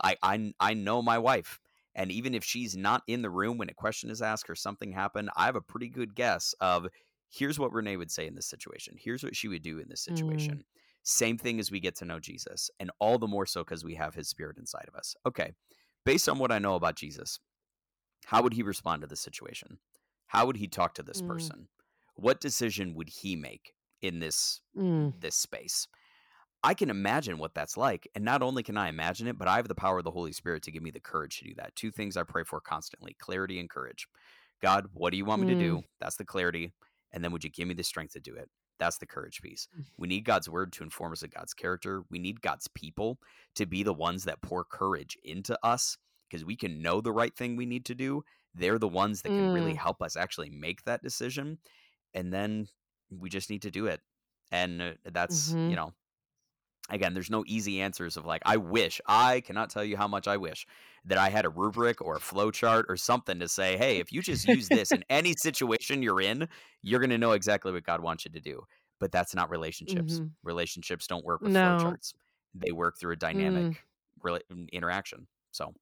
I, 0.04 0.16
I 0.22 0.54
I 0.60 0.74
know 0.74 1.02
my 1.02 1.18
wife, 1.18 1.60
and 1.96 2.12
even 2.12 2.34
if 2.36 2.44
she's 2.44 2.78
not 2.78 3.04
in 3.08 3.22
the 3.22 3.30
room 3.30 3.58
when 3.58 3.70
a 3.70 3.74
question 3.74 4.10
is 4.10 4.22
asked 4.22 4.50
or 4.50 4.56
something 4.56 4.92
happened, 4.92 5.30
I 5.36 5.46
have 5.46 5.56
a 5.56 5.62
pretty 5.62 5.90
good 5.90 6.16
guess 6.16 6.54
of 6.60 6.88
here's 7.30 7.60
what 7.60 7.74
Renee 7.74 7.98
would 7.98 8.12
say 8.12 8.28
in 8.28 8.36
this 8.36 8.48
situation. 8.48 8.96
Here's 9.00 9.24
what 9.24 9.36
she 9.36 9.48
would 9.48 9.64
do 9.64 9.80
in 9.80 9.90
this 9.90 10.02
Mm. 10.02 10.18
situation. 10.18 10.64
Same 11.04 11.38
thing 11.38 11.60
as 11.60 11.72
we 11.72 11.80
get 11.80 11.96
to 11.96 12.06
know 12.06 12.20
Jesus, 12.20 12.70
and 12.80 12.92
all 13.00 13.18
the 13.18 13.28
more 13.28 13.46
so 13.46 13.64
because 13.64 13.84
we 13.84 13.96
have 13.96 14.14
his 14.14 14.30
spirit 14.30 14.58
inside 14.58 14.86
of 14.88 14.96
us. 14.96 15.16
Okay, 15.26 15.54
based 16.06 16.30
on 16.30 16.38
what 16.38 16.52
I 16.52 16.60
know 16.60 16.76
about 16.76 16.96
Jesus, 16.96 17.40
how 18.26 18.42
would 18.44 18.54
he 18.54 18.64
respond 18.64 19.02
to 19.02 19.08
this 19.08 19.22
situation? 19.22 19.80
How 20.28 20.46
would 20.46 20.58
he 20.58 20.68
talk 20.68 20.94
to 20.96 21.04
this 21.04 21.22
Mm. 21.22 21.28
person? 21.28 21.68
What 22.16 22.42
decision 22.42 22.94
would 22.96 23.10
he 23.10 23.36
make 23.36 23.74
in 24.02 24.20
this 24.20 24.62
Mm. 24.76 25.14
this 25.20 25.36
space? 25.36 25.88
I 26.64 26.74
can 26.76 26.90
imagine 26.92 27.40
what 27.40 27.56
that's 27.56 27.76
like. 27.76 28.08
And 28.14 28.24
not 28.24 28.44
only 28.44 28.62
can 28.64 28.78
I 28.78 28.90
imagine 28.90 29.28
it, 29.28 29.38
but 29.38 29.48
I 29.48 29.56
have 29.56 29.68
the 29.68 29.76
power 29.76 29.98
of 29.98 30.04
the 30.04 30.12
Holy 30.12 30.32
Spirit 30.32 30.62
to 30.64 30.72
give 30.72 30.84
me 30.84 30.92
the 30.92 31.00
courage 31.00 31.40
to 31.40 31.46
do 31.46 31.56
that. 31.56 31.76
Two 31.76 31.92
things 31.92 32.16
I 32.18 32.24
pray 32.24 32.44
for 32.44 32.62
constantly 32.62 33.16
clarity 33.20 33.60
and 33.60 33.70
courage. 33.70 34.08
God, 34.62 34.88
what 34.94 35.10
do 35.12 35.18
you 35.18 35.26
want 35.26 35.42
me 35.42 35.48
to 35.48 35.56
Mm. 35.56 35.60
do? 35.60 35.82
That's 36.00 36.18
the 36.18 36.26
clarity. 36.26 36.72
And 37.12 37.24
then 37.24 37.32
would 37.32 37.44
you 37.44 37.50
give 37.50 37.68
me 37.68 37.74
the 37.74 37.84
strength 37.84 38.14
to 38.14 38.20
do 38.20 38.36
it? 38.36 38.50
That's 38.78 39.00
the 39.00 39.08
courage 39.08 39.42
piece. 39.42 39.68
We 39.98 40.08
need 40.08 40.24
God's 40.26 40.50
word 40.50 40.72
to 40.74 40.84
inform 40.84 41.14
us 41.14 41.24
of 41.24 41.32
God's 41.32 41.54
character. 41.54 42.04
We 42.10 42.20
need 42.20 42.42
God's 42.42 42.68
people 42.68 43.20
to 43.56 43.66
be 43.66 43.84
the 43.84 43.94
ones 43.94 44.24
that 44.26 44.42
pour 44.42 44.64
courage 44.64 45.18
into 45.24 45.58
us 45.66 45.98
because 46.32 46.46
we 46.46 46.58
can 46.58 46.82
know 46.82 47.02
the 47.02 47.14
right 47.14 47.36
thing 47.36 47.58
we 47.58 47.68
need 47.68 47.86
to 47.88 47.96
do. 47.96 48.24
They're 48.56 48.80
the 48.80 48.88
ones 48.90 49.24
that 49.24 49.36
can 49.36 49.50
really 49.50 49.74
Mm. 49.74 49.76
help 49.76 50.02
us 50.02 50.16
actually 50.18 50.50
make 50.52 50.84
that 50.86 51.04
decision. 51.04 51.60
And 52.14 52.34
then 52.34 52.70
we 53.12 53.30
just 53.30 53.50
need 53.52 53.64
to 53.64 53.72
do 53.72 53.88
it. 53.88 54.02
And 54.52 54.82
uh, 54.82 54.94
that's, 55.12 55.58
you 55.66 55.76
Mhm. 55.76 55.78
know, 55.78 55.94
again, 56.90 57.14
there's 57.14 57.30
no 57.30 57.44
easy 57.48 57.82
answers 57.82 58.18
of 58.18 58.26
like, 58.26 58.42
I 58.46 58.58
wish, 58.58 59.00
I 59.08 59.42
cannot 59.42 59.70
tell 59.70 59.84
you 59.84 59.98
how 59.98 60.08
much 60.08 60.28
I 60.28 60.38
wish 60.38 60.66
that 61.06 61.18
I 61.18 61.30
had 61.30 61.46
a 61.46 61.50
rubric 61.50 62.02
or 62.02 62.16
a 62.18 62.22
flow 62.22 62.52
chart 62.52 62.86
or 62.90 62.98
something 62.98 63.40
to 63.40 63.48
say, 63.48 63.78
hey, 63.78 64.00
if 64.00 64.12
you 64.12 64.22
just 64.22 64.46
use 64.46 64.70
this 64.70 64.94
in 64.94 65.04
any 65.10 65.34
situation 65.38 66.04
you're 66.04 66.22
in, 66.22 66.50
you're 66.82 67.00
going 67.00 67.12
to 67.12 67.18
know 67.18 67.34
exactly 67.34 67.72
what 67.72 67.84
God 67.86 68.02
wants 68.02 68.26
you 68.26 68.32
to 68.32 68.42
do. 68.42 68.64
But 69.00 69.12
that's 69.12 69.34
not 69.36 69.50
relationships. 69.50 70.22
Mhm. 70.22 70.36
Relationships 70.44 71.08
don't 71.08 71.26
work 71.26 71.44
with 71.44 71.54
No. 71.54 71.60
flow 71.62 71.76
charts, 71.76 72.14
they 72.54 72.72
work 72.72 73.00
through 73.00 73.14
a 73.14 73.18
dynamic 73.18 73.86
rela- 74.24 74.42
interaction. 74.72 75.28
So, 75.52 75.74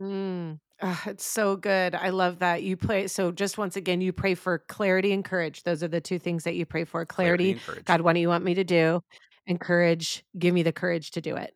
Mm. 0.00 0.60
Ah, 0.80 1.02
it's 1.06 1.26
so 1.26 1.56
good. 1.56 1.94
I 1.94 2.10
love 2.10 2.38
that. 2.38 2.62
You 2.62 2.76
pray. 2.76 3.08
So, 3.08 3.32
just 3.32 3.58
once 3.58 3.76
again, 3.76 4.00
you 4.00 4.12
pray 4.12 4.34
for 4.34 4.58
clarity 4.58 5.12
and 5.12 5.24
courage. 5.24 5.64
Those 5.64 5.82
are 5.82 5.88
the 5.88 6.00
two 6.00 6.18
things 6.18 6.44
that 6.44 6.54
you 6.54 6.66
pray 6.66 6.84
for 6.84 7.04
clarity. 7.04 7.52
and 7.52 7.60
courage. 7.60 7.84
God, 7.84 8.00
what 8.02 8.12
do 8.12 8.20
you 8.20 8.28
want 8.28 8.44
me 8.44 8.54
to 8.54 8.64
do? 8.64 9.02
And 9.46 9.58
courage. 9.58 10.24
Give 10.38 10.54
me 10.54 10.62
the 10.62 10.72
courage 10.72 11.12
to 11.12 11.20
do 11.20 11.36
it. 11.36 11.52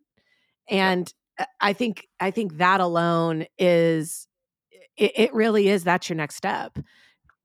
And 0.68 1.12
uh, 1.38 1.44
I 1.60 1.72
think, 1.72 2.08
I 2.18 2.32
think 2.32 2.58
that 2.58 2.80
alone 2.80 3.46
is, 3.58 4.26
it, 4.96 5.12
it 5.14 5.34
really 5.34 5.68
is. 5.68 5.84
That's 5.84 6.08
your 6.08 6.16
next 6.16 6.36
step. 6.36 6.78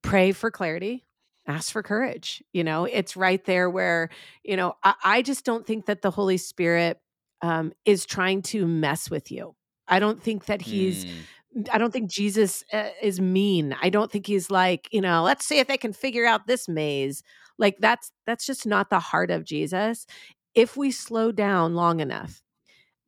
Pray 0.01 0.31
for 0.31 0.49
clarity. 0.49 1.03
Ask 1.47 1.71
for 1.71 1.83
courage. 1.83 2.43
You 2.53 2.63
know, 2.63 2.85
it's 2.85 3.15
right 3.15 3.43
there 3.45 3.69
where, 3.69 4.09
you 4.43 4.57
know, 4.57 4.75
I, 4.83 4.95
I 5.03 5.21
just 5.21 5.45
don't 5.45 5.65
think 5.65 5.85
that 5.85 6.01
the 6.01 6.11
Holy 6.11 6.37
Spirit 6.37 6.99
um, 7.41 7.71
is 7.85 8.05
trying 8.05 8.41
to 8.43 8.65
mess 8.65 9.09
with 9.11 9.31
you. 9.31 9.55
I 9.87 9.99
don't 9.99 10.21
think 10.21 10.45
that 10.45 10.61
he's 10.61 11.05
Mm, 11.05 11.69
I 11.71 11.77
don't 11.77 11.91
think 11.91 12.09
Jesus 12.11 12.63
uh, 12.73 12.89
is 13.01 13.19
mean. 13.19 13.75
I 13.81 13.89
don't 13.89 14.11
think 14.11 14.27
he's 14.27 14.51
like, 14.51 14.89
you 14.91 15.01
know, 15.01 15.23
let's 15.23 15.45
see 15.45 15.59
if 15.59 15.67
they 15.67 15.77
can 15.77 15.93
figure 15.93 16.25
out 16.25 16.45
this 16.45 16.67
maze. 16.67 17.23
Like 17.57 17.77
that's 17.79 18.11
that's 18.25 18.45
just 18.45 18.65
not 18.67 18.89
the 18.89 18.99
heart 18.99 19.31
of 19.31 19.43
Jesus. 19.43 20.05
If 20.53 20.75
we 20.77 20.91
slow 20.91 21.31
down 21.31 21.73
long 21.73 21.99
enough, 21.99 22.41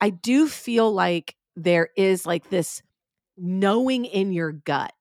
I 0.01 0.09
do 0.09 0.47
feel 0.47 0.91
like 0.91 1.35
there 1.55 1.89
is 1.97 2.25
like 2.25 2.49
this 2.49 2.81
knowing 3.37 4.05
in 4.05 4.31
your 4.31 4.51
gut. 4.53 4.93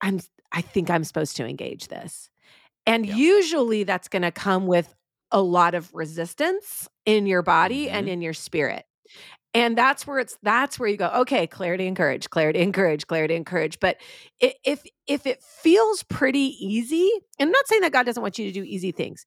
I'm 0.00 0.20
I 0.50 0.60
think 0.62 0.90
I'm 0.90 1.04
supposed 1.04 1.36
to 1.36 1.46
engage 1.46 1.88
this. 1.88 2.30
And 2.86 3.06
usually 3.06 3.84
that's 3.84 4.08
going 4.08 4.22
to 4.22 4.32
come 4.32 4.66
with 4.66 4.92
a 5.30 5.40
lot 5.40 5.74
of 5.74 5.94
resistance 5.94 6.88
in 7.06 7.26
your 7.26 7.42
body 7.42 7.88
and 7.88 8.06
Mhm. 8.06 8.10
in 8.12 8.22
your 8.22 8.34
spirit. 8.34 8.84
And 9.54 9.76
that's 9.76 10.06
where 10.06 10.18
it's 10.18 10.38
that's 10.42 10.78
where 10.78 10.88
you 10.88 10.96
go, 10.96 11.08
okay, 11.08 11.46
clarity 11.46 11.86
and 11.86 11.96
courage, 11.96 12.30
clarity 12.30 12.62
and 12.62 12.72
courage, 12.72 13.06
clarity 13.06 13.34
and 13.36 13.44
courage. 13.44 13.78
But 13.80 13.98
if 14.40 14.82
if 15.06 15.26
it 15.26 15.42
feels 15.42 16.02
pretty 16.04 16.56
easy, 16.58 17.10
and 17.38 17.48
I'm 17.48 17.52
not 17.52 17.66
saying 17.68 17.82
that 17.82 17.92
God 17.92 18.06
doesn't 18.06 18.22
want 18.22 18.38
you 18.38 18.46
to 18.46 18.52
do 18.52 18.62
easy 18.62 18.92
things, 18.92 19.26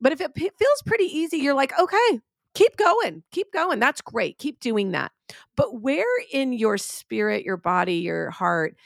but 0.00 0.12
if 0.12 0.20
it 0.20 0.34
p- 0.34 0.50
feels 0.58 0.82
pretty 0.86 1.04
easy, 1.04 1.38
you're 1.38 1.54
like, 1.54 1.72
okay, 1.78 2.20
keep 2.54 2.76
going, 2.76 3.22
keep 3.32 3.52
going. 3.52 3.80
That's 3.80 4.00
great. 4.00 4.38
Keep 4.38 4.60
doing 4.60 4.92
that. 4.92 5.12
But 5.56 5.80
where 5.82 6.06
in 6.32 6.52
your 6.52 6.78
spirit, 6.78 7.44
your 7.44 7.56
body, 7.58 7.96
your 7.96 8.30
heart 8.30 8.76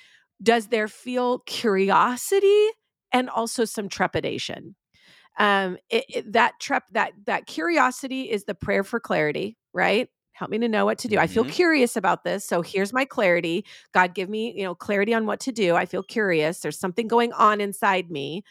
does 0.43 0.67
there 0.69 0.89
feel 0.89 1.41
curiosity 1.41 2.69
and 3.13 3.31
also 3.31 3.65
some 3.65 3.89
trepidation? 3.89 4.77
um 5.39 5.77
it, 5.91 6.05
it- 6.09 6.33
that 6.33 6.55
trep 6.61 6.85
that 6.93 7.13
that 7.27 7.47
curiosity 7.47 8.31
is 8.31 8.45
the 8.45 8.55
prayer 8.55 8.85
for 8.85 9.01
clarity 9.01 9.57
right 9.73 10.09
help 10.35 10.51
me 10.51 10.59
to 10.59 10.69
know 10.69 10.85
what 10.85 10.99
to 10.99 11.09
do. 11.09 11.19
I 11.19 11.27
feel 11.29 11.45
Mhm. 11.45 11.51
curious 11.51 11.97
about 11.97 12.25
this 12.25 12.45
so 12.47 12.63
here's 12.63 12.93
my 12.93 13.05
clarity. 13.07 13.65
God 13.93 14.15
give 14.15 14.29
me 14.29 14.53
you 14.57 14.65
know 14.65 14.75
clarity 14.75 15.15
on 15.15 15.27
what 15.27 15.41
to 15.41 15.53
do. 15.53 15.77
I 15.77 15.87
feel 15.87 16.03
curious. 16.05 16.61
There's 16.61 16.79
something 16.79 17.09
going 17.09 17.33
on 17.35 17.61
inside 17.61 18.11
me. 18.11 18.45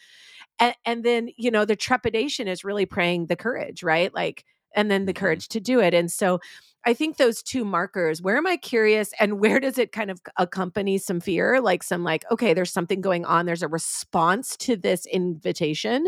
And, 0.60 0.76
and 0.86 1.04
then 1.06 1.30
you 1.38 1.52
know 1.52 1.66
the 1.66 1.76
trepidation 1.76 2.48
is 2.48 2.64
really 2.64 2.86
praying 2.86 3.28
the 3.28 3.36
courage 3.36 3.84
right? 3.84 4.14
Like 4.14 4.46
and 4.76 4.90
then 4.92 5.06
the 5.06 5.14
Mhm. 5.14 5.18
courage 5.20 5.50
to 5.50 5.60
do 5.60 5.80
it. 5.80 5.94
And 5.94 6.12
so 6.12 6.40
i 6.86 6.94
think 6.94 7.18
those 7.18 7.42
two 7.44 7.64
markers 7.66 8.22
where 8.22 8.38
am 8.38 8.46
i 8.48 8.58
curious 8.58 9.12
and 9.20 9.40
where 9.40 9.60
does 9.60 9.78
it 9.78 9.92
kind 9.94 10.12
of 10.12 10.22
accompany 10.38 10.98
some 10.98 11.20
fear? 11.22 11.62
Like 11.62 11.84
some 11.84 12.04
like 12.04 12.26
okay 12.32 12.54
there's 12.54 12.72
something 12.74 13.02
going 13.02 13.26
on. 13.26 13.46
There's 13.46 13.64
a 13.64 13.68
response 13.70 14.58
to 14.58 14.76
this 14.78 15.06
invitation. 15.08 16.08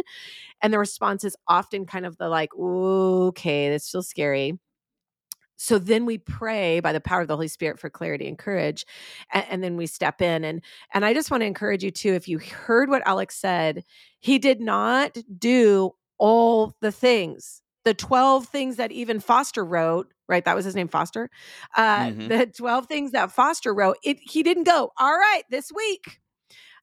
And 0.62 0.74
the 0.74 0.80
response 0.80 1.24
is 1.26 1.36
often 1.48 1.86
kind 1.86 2.06
of 2.06 2.18
the 2.18 2.30
like 2.30 2.52
okay 2.58 3.70
this 3.70 3.90
feels 3.92 4.10
scary 4.10 4.60
so 5.58 5.78
then 5.80 6.06
we 6.06 6.18
pray 6.18 6.80
by 6.80 6.92
the 6.94 7.00
power 7.02 7.22
of 7.22 7.28
the 7.28 7.36
holy 7.36 7.48
spirit 7.48 7.80
for 7.80 7.90
clarity 7.90 8.28
and 8.28 8.38
courage 8.38 8.86
and, 9.34 9.46
and 9.50 9.64
then 9.64 9.78
we 9.78 9.86
step 9.88 10.22
in 10.22 10.44
and 10.44 10.62
and 10.94 11.06
i 11.06 11.14
just 11.14 11.32
want 11.32 11.42
to 11.42 11.46
encourage 11.48 11.84
you 11.84 11.92
too 11.92 12.14
if 12.14 12.28
you 12.28 12.40
heard 12.40 12.90
what 12.90 13.06
alex 13.06 13.36
said 13.38 13.84
he 14.20 14.38
did 14.40 14.60
not 14.60 15.18
do 15.38 15.92
all 16.18 16.76
the 16.82 16.92
things 16.92 17.62
the 17.84 17.94
12 17.94 18.46
things 18.48 18.78
that 18.78 18.92
even 18.92 19.20
foster 19.20 19.64
wrote 19.64 20.12
right 20.28 20.46
that 20.46 20.56
was 20.56 20.66
his 20.66 20.76
name 20.76 20.88
foster 20.88 21.30
uh 21.78 22.12
Mhm. 22.12 22.28
the 22.30 22.46
12 22.48 22.88
things 22.88 23.12
that 23.12 23.32
foster 23.32 23.74
wrote 23.74 23.98
it 24.04 24.18
he 24.22 24.44
didn't 24.44 24.64
go 24.64 24.92
all 25.00 25.18
right 25.18 25.44
this 25.50 25.72
week 25.76 26.20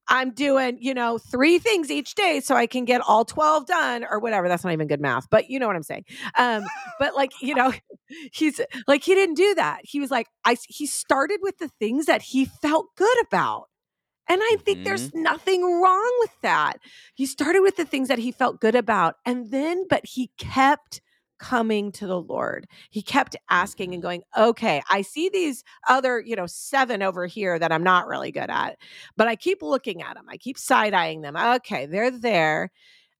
I'm 0.08 0.32
doing, 0.32 0.78
you 0.80 0.94
know, 0.94 1.18
three 1.18 1.58
things 1.58 1.90
each 1.90 2.14
day 2.14 2.40
so 2.40 2.54
I 2.54 2.66
can 2.66 2.84
get 2.84 3.00
all 3.00 3.24
12 3.24 3.66
done 3.66 4.04
or 4.08 4.18
whatever. 4.18 4.48
That's 4.48 4.64
not 4.64 4.72
even 4.72 4.88
good 4.88 5.00
math, 5.00 5.28
but 5.30 5.48
you 5.48 5.58
know 5.58 5.66
what 5.66 5.76
I'm 5.76 5.82
saying. 5.82 6.04
Um, 6.38 6.64
but 6.98 7.14
like, 7.14 7.30
you 7.40 7.54
know, 7.54 7.72
he's 8.32 8.60
like, 8.86 9.04
he 9.04 9.14
didn't 9.14 9.36
do 9.36 9.54
that. 9.54 9.80
He 9.82 10.00
was 10.00 10.10
like, 10.10 10.26
I, 10.44 10.56
he 10.68 10.86
started 10.86 11.38
with 11.42 11.58
the 11.58 11.68
things 11.68 12.06
that 12.06 12.22
he 12.22 12.44
felt 12.44 12.86
good 12.96 13.22
about. 13.26 13.68
And 14.28 14.40
I 14.42 14.56
think 14.64 14.84
there's 14.84 15.12
nothing 15.14 15.62
wrong 15.62 16.16
with 16.20 16.30
that. 16.42 16.78
He 17.14 17.26
started 17.26 17.60
with 17.60 17.76
the 17.76 17.84
things 17.84 18.08
that 18.08 18.18
he 18.18 18.30
felt 18.30 18.60
good 18.60 18.76
about. 18.76 19.16
And 19.26 19.50
then, 19.50 19.84
but 19.90 20.06
he 20.06 20.30
kept 20.38 21.00
coming 21.42 21.90
to 21.90 22.06
the 22.06 22.20
Lord. 22.20 22.68
He 22.90 23.02
kept 23.02 23.34
asking 23.50 23.92
and 23.92 24.02
mm-hmm. 24.02 24.08
going, 24.08 24.22
okay, 24.38 24.80
I 24.88 25.02
see 25.02 25.28
these 25.28 25.64
other, 25.88 26.20
you 26.20 26.36
know, 26.36 26.46
seven 26.46 27.02
over 27.02 27.26
here 27.26 27.58
that 27.58 27.72
I'm 27.72 27.82
not 27.82 28.06
really 28.06 28.30
good 28.30 28.48
at, 28.48 28.78
but 29.16 29.26
I 29.26 29.34
keep 29.34 29.60
looking 29.60 30.02
at 30.02 30.14
them. 30.14 30.26
I 30.28 30.36
keep 30.36 30.56
side 30.56 30.94
eyeing 30.94 31.22
them. 31.22 31.36
Okay, 31.36 31.86
they're 31.86 32.12
there. 32.12 32.70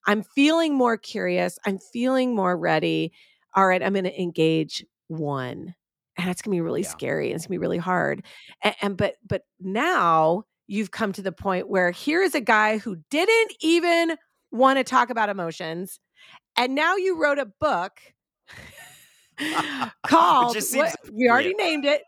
I'm 0.07 0.23
feeling 0.23 0.73
more 0.73 0.97
curious. 0.97 1.59
I'm 1.65 1.79
feeling 1.79 2.33
more 2.33 2.57
ready. 2.57 3.11
All 3.55 3.67
right, 3.67 3.83
I'm 3.83 3.93
going 3.93 4.05
to 4.05 4.21
engage 4.21 4.85
one. 5.07 5.75
And 6.17 6.29
it's 6.29 6.41
going 6.41 6.55
to 6.55 6.55
be 6.55 6.61
really 6.61 6.83
Yeah. 6.83 6.89
scary. 6.89 7.27
And 7.27 7.35
it's 7.35 7.45
going 7.45 7.55
to 7.55 7.59
be 7.59 7.61
really 7.61 7.77
hard. 7.77 8.23
And, 8.61 8.75
and 8.81 8.97
but 8.97 9.15
but 9.27 9.43
now 9.59 10.43
you've 10.67 10.91
come 10.91 11.11
to 11.13 11.21
the 11.21 11.31
point 11.33 11.67
where 11.67 11.91
here 11.91 12.21
is 12.21 12.35
a 12.35 12.41
guy 12.41 12.77
who 12.77 12.97
didn't 13.09 13.53
even 13.59 14.15
want 14.51 14.77
to 14.77 14.83
talk 14.83 15.09
about 15.09 15.29
emotions. 15.29 15.99
And 16.57 16.75
now 16.75 16.95
you 16.95 17.21
wrote 17.21 17.39
a 17.39 17.45
book 17.45 17.99
called 20.05 20.55
what- 20.73 20.95
we 21.11 21.29
already 21.29 21.53
named 21.55 21.85
it. 21.85 22.03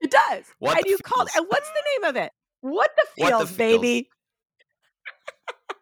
It 0.00 0.10
does. 0.10 0.44
What 0.58 0.76
and 0.78 0.86
you 0.86 0.98
called 0.98 1.30
feels. 1.30 1.36
and 1.44 1.46
what's 1.50 1.68
the 1.70 1.82
name 1.94 2.10
of 2.10 2.16
it? 2.16 2.32
What 2.60 2.90
the 2.96 3.22
What 3.22 3.30
the 3.30 3.46
feels, 3.46 3.50
feels. 3.50 3.80
baby. 3.80 4.08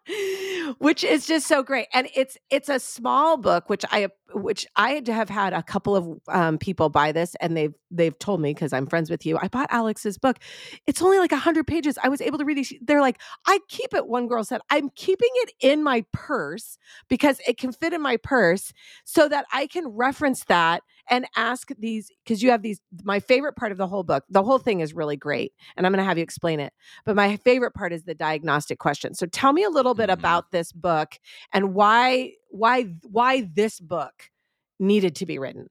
which 0.77 1.03
is 1.03 1.25
just 1.25 1.47
so 1.47 1.63
great 1.63 1.87
and 1.91 2.07
it's 2.15 2.37
it's 2.51 2.69
a 2.69 2.79
small 2.79 3.37
book 3.37 3.69
which 3.69 3.83
i 3.91 4.07
which 4.35 4.67
I 4.75 4.91
had 4.91 5.05
to 5.05 5.13
have 5.13 5.29
had 5.29 5.53
a 5.53 5.63
couple 5.63 5.95
of 5.95 6.19
um, 6.27 6.57
people 6.57 6.89
buy 6.89 7.11
this, 7.11 7.35
and 7.41 7.55
they've 7.55 7.73
they've 7.89 8.17
told 8.19 8.41
me 8.41 8.53
because 8.53 8.73
I'm 8.73 8.85
friends 8.85 9.09
with 9.09 9.25
you. 9.25 9.37
I 9.41 9.47
bought 9.47 9.67
Alex's 9.71 10.17
book. 10.17 10.37
It's 10.85 11.01
only 11.01 11.17
like 11.17 11.31
hundred 11.31 11.65
pages. 11.67 11.97
I 12.03 12.09
was 12.09 12.21
able 12.21 12.37
to 12.37 12.45
read 12.45 12.57
it. 12.57 12.67
They're 12.85 13.01
like, 13.01 13.19
I 13.47 13.59
keep 13.69 13.93
it. 13.93 14.07
One 14.07 14.27
girl 14.27 14.43
said, 14.43 14.61
I'm 14.69 14.89
keeping 14.95 15.29
it 15.35 15.53
in 15.61 15.83
my 15.83 16.05
purse 16.11 16.77
because 17.07 17.39
it 17.47 17.57
can 17.57 17.71
fit 17.71 17.93
in 17.93 18.01
my 18.01 18.17
purse, 18.17 18.73
so 19.05 19.27
that 19.29 19.45
I 19.53 19.67
can 19.67 19.87
reference 19.87 20.43
that 20.45 20.83
and 21.09 21.25
ask 21.35 21.69
these 21.79 22.11
because 22.23 22.43
you 22.43 22.51
have 22.51 22.61
these. 22.61 22.81
My 23.03 23.19
favorite 23.19 23.55
part 23.55 23.71
of 23.71 23.77
the 23.77 23.87
whole 23.87 24.03
book, 24.03 24.23
the 24.29 24.43
whole 24.43 24.59
thing 24.59 24.81
is 24.81 24.93
really 24.93 25.17
great, 25.17 25.53
and 25.77 25.85
I'm 25.85 25.91
going 25.93 26.03
to 26.03 26.07
have 26.07 26.17
you 26.17 26.23
explain 26.23 26.59
it. 26.59 26.73
But 27.05 27.15
my 27.15 27.37
favorite 27.37 27.73
part 27.73 27.93
is 27.93 28.03
the 28.03 28.15
diagnostic 28.15 28.79
question. 28.79 29.13
So 29.13 29.25
tell 29.27 29.53
me 29.53 29.63
a 29.63 29.69
little 29.69 29.93
bit 29.93 30.09
Mhm. 30.09 30.13
about 30.13 30.51
this 30.51 30.71
book 30.71 31.19
and 31.53 31.73
why 31.73 32.33
why 32.55 32.83
why 33.09 33.41
this 33.41 33.79
book 33.79 34.31
needed 34.79 35.15
to 35.17 35.25
be 35.25 35.39
written. 35.39 35.67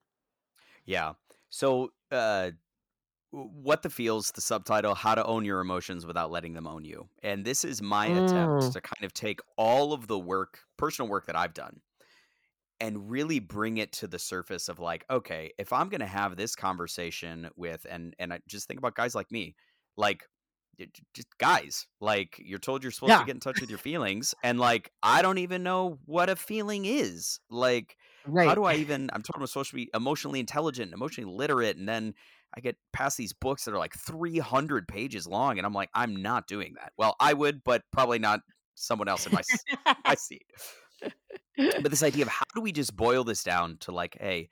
Yeah. 0.86 1.14
So, 1.50 1.90
uh, 2.10 2.52
what 3.32 3.82
the 3.82 3.90
feels, 3.90 4.32
the 4.32 4.40
subtitle, 4.40 4.94
how 4.94 5.14
to 5.14 5.24
own 5.26 5.44
your 5.44 5.60
emotions 5.60 6.06
without 6.06 6.30
letting 6.30 6.54
them 6.54 6.66
own 6.66 6.84
you. 6.84 7.08
And 7.22 7.44
this 7.44 7.64
is 7.64 7.82
my 7.82 8.06
attempt 8.08 8.60
Mm. 8.60 8.74
to 8.74 8.80
kind 8.80 9.04
of 9.04 9.12
take 9.12 9.40
all 9.58 9.92
of 9.92 10.06
the 10.08 10.18
work, 10.18 10.60
personal 10.78 11.10
work 11.10 11.26
that 11.26 11.36
I've 11.36 11.54
done, 11.54 11.82
and 12.80 13.10
really 13.10 13.38
bring 13.38 13.78
it 13.78 13.92
to 13.92 14.06
the 14.06 14.18
surface 14.18 14.68
of 14.68 14.78
like, 14.78 15.04
okay, 15.10 15.52
if 15.58 15.72
I'm 15.72 15.88
going 15.88 16.00
to 16.00 16.06
have 16.06 16.36
this 16.36 16.56
conversation 16.56 17.50
with, 17.56 17.86
and 17.88 18.14
and 18.18 18.32
I 18.32 18.40
just 18.48 18.68
think 18.68 18.78
about 18.78 18.94
guys 18.96 19.14
like 19.14 19.30
me, 19.32 19.56
like 19.96 20.28
just 21.14 21.28
guys, 21.38 21.86
like 22.00 22.40
you're 22.42 22.58
told 22.58 22.82
you're 22.82 22.92
supposed 22.92 23.16
Yeah. 23.16 23.18
to 23.18 23.24
get 23.24 23.34
in 23.34 23.40
touch 23.40 23.60
with 23.60 23.70
your 23.70 23.78
feelings, 23.78 24.34
and 24.42 24.58
like 24.60 24.90
I 25.02 25.22
don't 25.22 25.38
even 25.38 25.62
know 25.62 25.98
what 26.04 26.30
a 26.30 26.36
feeling 26.36 26.84
is, 26.84 27.40
like 27.50 27.96
how 28.36 28.54
do 28.54 28.64
I 28.64 28.74
even? 28.76 29.10
I'm 29.12 29.22
told 29.22 29.40
I'm 29.40 29.46
supposed 29.46 29.70
to 29.70 29.76
be 29.76 29.90
emotionally 29.94 30.40
intelligent, 30.40 30.92
emotionally 30.92 31.32
literate, 31.32 31.76
and 31.76 31.88
then 31.88 32.14
I 32.56 32.60
get 32.60 32.76
past 32.92 33.16
these 33.16 33.32
books 33.32 33.64
that 33.64 33.74
are 33.74 33.78
like 33.78 33.94
300 33.94 34.86
pages 34.88 35.26
long, 35.26 35.58
and 35.58 35.66
I'm 35.66 35.74
like, 35.74 35.90
I'm 35.94 36.16
not 36.16 36.46
doing 36.46 36.74
that. 36.80 36.92
Well, 36.98 37.16
I 37.20 37.34
would, 37.34 37.62
but 37.64 37.82
probably 37.92 38.18
not 38.18 38.40
someone 38.74 39.08
else 39.08 39.26
in 39.26 39.32
my 39.32 39.42
my 40.06 40.14
seat. 40.16 40.44
But 41.78 41.90
this 41.90 42.02
idea 42.02 42.22
of 42.22 42.28
how 42.28 42.44
do 42.54 42.60
we 42.60 42.72
just 42.72 42.96
boil 42.96 43.24
this 43.24 43.42
down 43.42 43.78
to 43.78 43.92
like, 43.92 44.16
hey, 44.20 44.48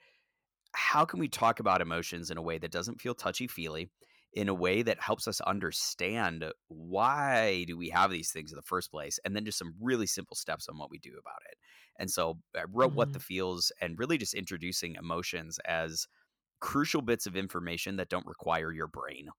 how 0.73 1.05
can 1.05 1.19
we 1.19 1.27
talk 1.29 1.59
about 1.59 1.81
emotions 1.81 2.31
in 2.31 2.37
a 2.37 2.41
way 2.41 2.57
that 2.59 2.71
doesn't 2.71 3.01
feel 3.01 3.15
touchy 3.15 3.47
feely, 3.47 3.89
in 4.33 4.49
a 4.49 4.53
way 4.53 4.81
that 4.81 4.99
helps 5.01 5.27
us 5.27 5.41
understand 5.41 6.51
why 6.67 7.63
do 7.65 7.77
we 7.77 7.89
have 7.89 8.11
these 8.11 8.31
things 8.31 8.51
in 8.51 8.55
the 8.55 8.61
first 8.63 8.91
place, 8.91 9.19
and 9.23 9.35
then 9.35 9.45
just 9.45 9.59
some 9.59 9.75
really 9.79 10.07
simple 10.07 10.35
steps 10.35 10.67
on 10.67 10.77
what 10.77 10.89
we 10.89 10.97
do 10.99 11.17
about 11.19 11.41
it. 11.49 11.57
And 11.99 12.09
so 12.11 12.41
I 12.55 12.63
wrote 12.67 12.95
what 12.95 13.13
the 13.13 13.19
feels 13.19 13.71
and 13.81 13.99
really 13.99 14.17
just 14.17 14.33
introducing 14.33 14.95
emotions 14.95 15.59
as 15.65 16.07
crucial 16.61 17.01
bits 17.01 17.27
of 17.27 17.35
information 17.37 17.97
that 17.97 18.09
don't 18.09 18.27
require 18.27 18.71
your 18.73 18.87
brain. 18.87 19.29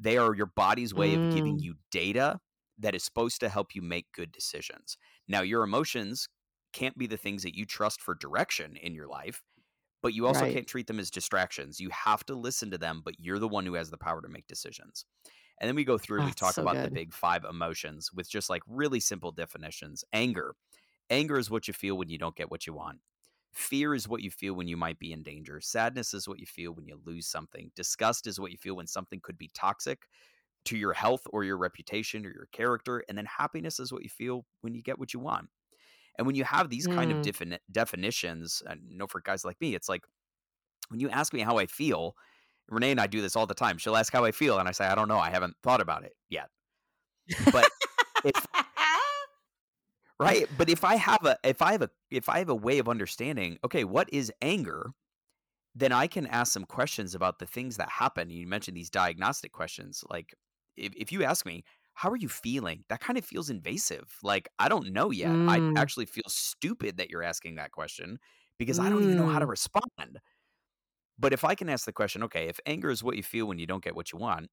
They 0.00 0.18
are 0.18 0.34
your 0.34 0.46
body's 0.46 0.94
way 0.94 1.14
of 1.14 1.28
giving 1.28 1.58
Mm. 1.58 1.60
you 1.60 1.76
data 1.90 2.40
that 2.78 2.94
is 2.94 3.04
supposed 3.04 3.40
to 3.40 3.48
help 3.48 3.74
you 3.74 3.80
make 3.82 4.12
good 4.12 4.32
decisions. 4.32 4.98
Now, 5.26 5.40
your 5.40 5.62
emotions 5.62 6.28
can't 6.72 6.98
be 6.98 7.06
the 7.06 7.16
things 7.16 7.42
that 7.42 7.56
you 7.56 7.64
trust 7.64 8.02
for 8.02 8.14
direction 8.14 8.76
in 8.76 8.94
your 8.94 9.08
life, 9.08 9.42
but 10.02 10.14
you 10.14 10.26
also 10.26 10.46
Right. 10.46 10.46
can't 10.46 10.66
treat 10.66 10.86
them 10.86 10.98
as 11.00 11.10
distractions. 11.10 11.80
You 11.80 11.90
have 11.90 12.24
to 12.26 12.34
listen 12.34 12.70
to 12.70 12.78
them, 12.78 13.02
but 13.04 13.18
you're 13.20 13.38
the 13.38 13.48
one 13.48 13.66
who 13.66 13.74
has 13.74 13.90
the 13.90 13.98
power 13.98 14.22
to 14.22 14.28
make 14.28 14.46
decisions. 14.46 15.06
And 15.60 15.68
then 15.68 15.76
we 15.76 15.84
go 15.84 15.98
through 15.98 16.18
and 16.18 16.24
ah, 16.24 16.26
we 16.26 16.34
talk 16.34 16.58
so 16.58 16.62
about 16.62 16.80
the 16.80 16.88
big 16.88 17.14
five 17.14 17.44
emotions 17.44 18.12
with 18.12 18.28
just 18.28 18.50
like 18.50 18.62
really 18.66 19.00
simple 19.00 19.32
definitions. 19.32 20.04
Anger. 20.12 20.54
Anger 21.10 21.38
is 21.38 21.50
what 21.50 21.68
you 21.68 21.74
feel 21.74 21.96
when 21.98 22.08
you 22.08 22.18
don't 22.18 22.36
get 22.36 22.50
what 22.50 22.66
you 22.66 22.74
want. 22.74 23.00
Fear 23.52 23.94
is 23.94 24.08
what 24.08 24.22
you 24.22 24.30
feel 24.30 24.54
when 24.54 24.68
you 24.68 24.76
might 24.76 24.98
be 24.98 25.12
in 25.12 25.22
danger. 25.22 25.60
Sadness 25.60 26.12
is 26.14 26.28
what 26.28 26.38
you 26.40 26.46
feel 26.46 26.72
when 26.74 26.86
you 26.86 27.00
lose 27.04 27.26
something. 27.26 27.72
Disgust 27.74 28.26
is 28.26 28.38
what 28.38 28.52
you 28.52 28.58
feel 28.58 28.76
when 28.76 28.86
something 28.86 29.20
could 29.20 29.38
be 29.38 29.48
toxic 29.54 30.08
to 30.66 30.76
your 30.76 30.92
health 30.92 31.22
or 31.30 31.44
your 31.44 31.58
reputation 31.58 32.26
or 32.26 32.30
your 32.32 32.48
character. 32.52 33.04
And 33.08 33.16
then 33.16 33.26
happiness 33.26 33.80
is 33.80 33.92
what 33.92 34.02
you 34.02 34.10
feel 34.10 34.46
when 34.62 34.74
you 34.74 34.82
get 34.82 34.98
what 34.98 35.14
you 35.14 35.20
want. 35.20 35.50
And 36.18 36.26
when 36.26 36.36
you 36.36 36.44
have 36.44 36.70
these 36.70 36.86
kind 36.86 37.10
of 37.10 37.18
Mm. 37.18 37.22
defini- 37.22 37.58
definitions, 37.70 38.62
and 38.66 38.80
you 38.88 38.96
know, 38.98 39.06
for 39.06 39.20
guys 39.20 39.44
like 39.44 39.60
me, 39.60 39.74
it's 39.74 39.88
like 39.88 40.04
when 40.88 41.00
you 41.00 41.08
ask 41.10 41.32
me 41.32 41.40
how 41.40 41.58
I 41.58 41.66
feel, 41.66 42.16
Renee 42.68 42.92
and 42.92 43.00
I 43.00 43.06
do 43.06 43.20
this 43.20 43.36
all 43.36 43.46
the 43.46 43.54
time. 43.54 43.78
She'll 43.78 43.96
ask 43.96 44.12
how 44.12 44.24
I 44.24 44.32
feel, 44.32 44.58
and 44.58 44.68
I 44.68 44.72
say, 44.72 44.86
I 44.86 44.94
don't 44.94 45.08
know. 45.08 45.18
I 45.18 45.30
haven't 45.30 45.56
thought 45.62 45.80
about 45.80 46.04
it 46.04 46.12
yet. 46.28 46.48
But 47.52 47.68
if 48.24 48.46
right, 50.20 50.46
but 50.56 50.68
if 50.68 50.84
I 50.84 50.96
have 50.96 51.24
a 51.24 51.38
if 51.44 51.62
I 51.62 51.72
have 51.72 51.82
a 51.82 51.90
if 52.10 52.28
I 52.28 52.38
have 52.38 52.48
a 52.48 52.54
way 52.54 52.78
of 52.78 52.88
understanding, 52.88 53.58
okay, 53.64 53.84
what 53.84 54.08
is 54.12 54.32
anger? 54.42 54.92
Then 55.74 55.92
I 55.92 56.06
can 56.06 56.26
ask 56.26 56.52
some 56.52 56.64
questions 56.64 57.14
about 57.14 57.38
the 57.38 57.46
things 57.46 57.76
that 57.76 57.90
happen. 57.90 58.30
You 58.30 58.46
mentioned 58.46 58.76
these 58.76 58.88
diagnostic 58.88 59.52
questions. 59.52 60.02
Like 60.08 60.34
if, 60.76 60.94
if 60.96 61.12
you 61.12 61.22
ask 61.22 61.44
me, 61.44 61.64
how 61.96 62.10
are 62.10 62.16
you 62.16 62.28
feeling? 62.30 62.84
That 62.90 63.00
kind 63.00 63.18
of 63.18 63.26
feels 63.26 63.50
invasive. 63.50 64.18
Like 64.24 64.48
I 64.60 64.68
don't 64.70 64.92
know 64.92 65.10
yet. 65.12 65.40
I 65.48 65.62
Mm. 65.62 65.76
actually 65.76 66.06
feel 66.06 66.24
stupid 66.28 66.98
that 66.98 67.10
you're 67.10 67.24
asking 67.24 67.56
that 67.56 67.72
question 67.72 68.18
because 68.58 68.78
I 68.80 68.90
don't 68.90 69.04
even 69.04 69.18
know 69.18 69.26
how 69.26 69.40
to 69.40 69.46
Mm. 69.46 69.48
respond. 69.48 70.20
But 71.18 71.32
if 71.32 71.44
I 71.44 71.54
can 71.54 71.68
ask 71.68 71.84
the 71.86 71.92
question, 71.92 72.22
okay, 72.24 72.48
if 72.48 72.60
anger 72.66 72.90
is 72.90 73.02
what 73.02 73.16
you 73.16 73.22
feel 73.22 73.46
when 73.46 73.58
you 73.58 73.66
don't 73.66 73.84
get 73.84 73.96
what 73.96 74.12
you 74.12 74.18
want, 74.18 74.50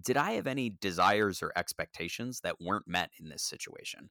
did 0.00 0.16
I 0.16 0.32
have 0.32 0.46
any 0.46 0.70
desires 0.70 1.42
or 1.42 1.52
expectations 1.56 2.40
that 2.40 2.60
weren't 2.60 2.86
met 2.88 3.10
in 3.18 3.28
this 3.28 3.42
situation? 3.42 4.10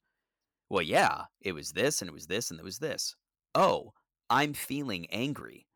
Well, 0.70 0.82
yeah, 0.82 1.26
it 1.42 1.54
was 1.54 1.74
this 1.74 2.02
and 2.02 2.10
it 2.10 2.14
was 2.14 2.28
this 2.28 2.50
and 2.52 2.60
it 2.60 2.64
was 2.64 2.80
this. 2.80 3.16
Oh, 3.56 3.94
I'm 4.30 4.54
feeling 4.54 5.08
angry. 5.10 5.68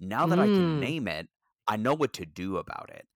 Now 0.00 0.26
that 0.28 0.40
I 0.40 0.48
can 0.50 0.78
Mm. 0.78 0.80
name 0.80 1.08
it, 1.08 1.28
I 1.68 1.76
know 1.76 1.94
what 1.94 2.14
to 2.14 2.26
do 2.26 2.58
about 2.58 2.90
it. 2.90 3.08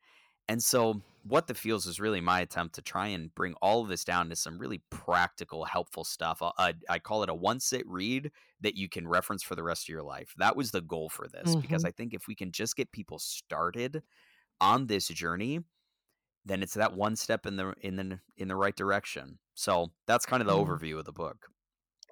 And 0.49 0.63
so, 0.63 1.03
what 1.25 1.49
the 1.49 1.55
feels 1.55 1.87
is 1.87 1.99
really 1.99 2.21
my 2.21 2.41
attempt 2.41 2.77
to 2.77 2.83
try 2.83 3.09
and 3.09 3.35
bring 3.35 3.55
all 3.55 3.83
of 3.83 3.89
this 3.89 4.05
down 4.05 4.29
to 4.31 4.37
some 4.37 4.59
really 4.59 4.79
practical, 4.91 5.65
helpful 5.65 6.05
stuff. 6.05 6.41
Uh, 6.41 6.53
I, 6.57 6.75
I 6.89 6.99
call 7.01 7.25
it 7.25 7.29
a 7.29 7.35
one 7.35 7.59
sit 7.59 7.85
read 7.89 8.31
that 8.61 8.77
you 8.77 8.89
can 8.89 9.09
reference 9.09 9.43
for 9.43 9.57
the 9.57 9.65
rest 9.65 9.85
of 9.85 9.89
your 9.89 10.05
life. 10.05 10.35
That 10.39 10.55
was 10.55 10.71
the 10.71 10.81
goal 10.81 11.09
for 11.09 11.27
this 11.27 11.57
because 11.57 11.83
Mhm. 11.83 11.87
I 11.87 11.91
think 11.91 12.15
if 12.15 12.29
we 12.29 12.37
can 12.37 12.53
just 12.53 12.77
get 12.77 12.93
people 12.93 13.19
started 13.19 14.05
on 14.61 14.87
this 14.89 15.09
journey, 15.09 15.61
then 16.45 16.63
it's 16.63 16.75
that 16.75 16.95
one 16.95 17.17
step 17.17 17.47
in 17.47 17.57
the 17.57 17.75
in 17.83 17.97
the 17.97 18.21
in 18.37 18.49
the 18.49 18.57
right 18.57 18.77
direction. 18.77 19.39
So 19.55 19.93
that's 20.07 20.27
kind 20.27 20.43
of 20.43 20.47
the 20.49 20.53
Mm. 20.53 20.77
overview 20.77 20.99
of 20.99 21.05
the 21.07 21.13
book. 21.13 21.51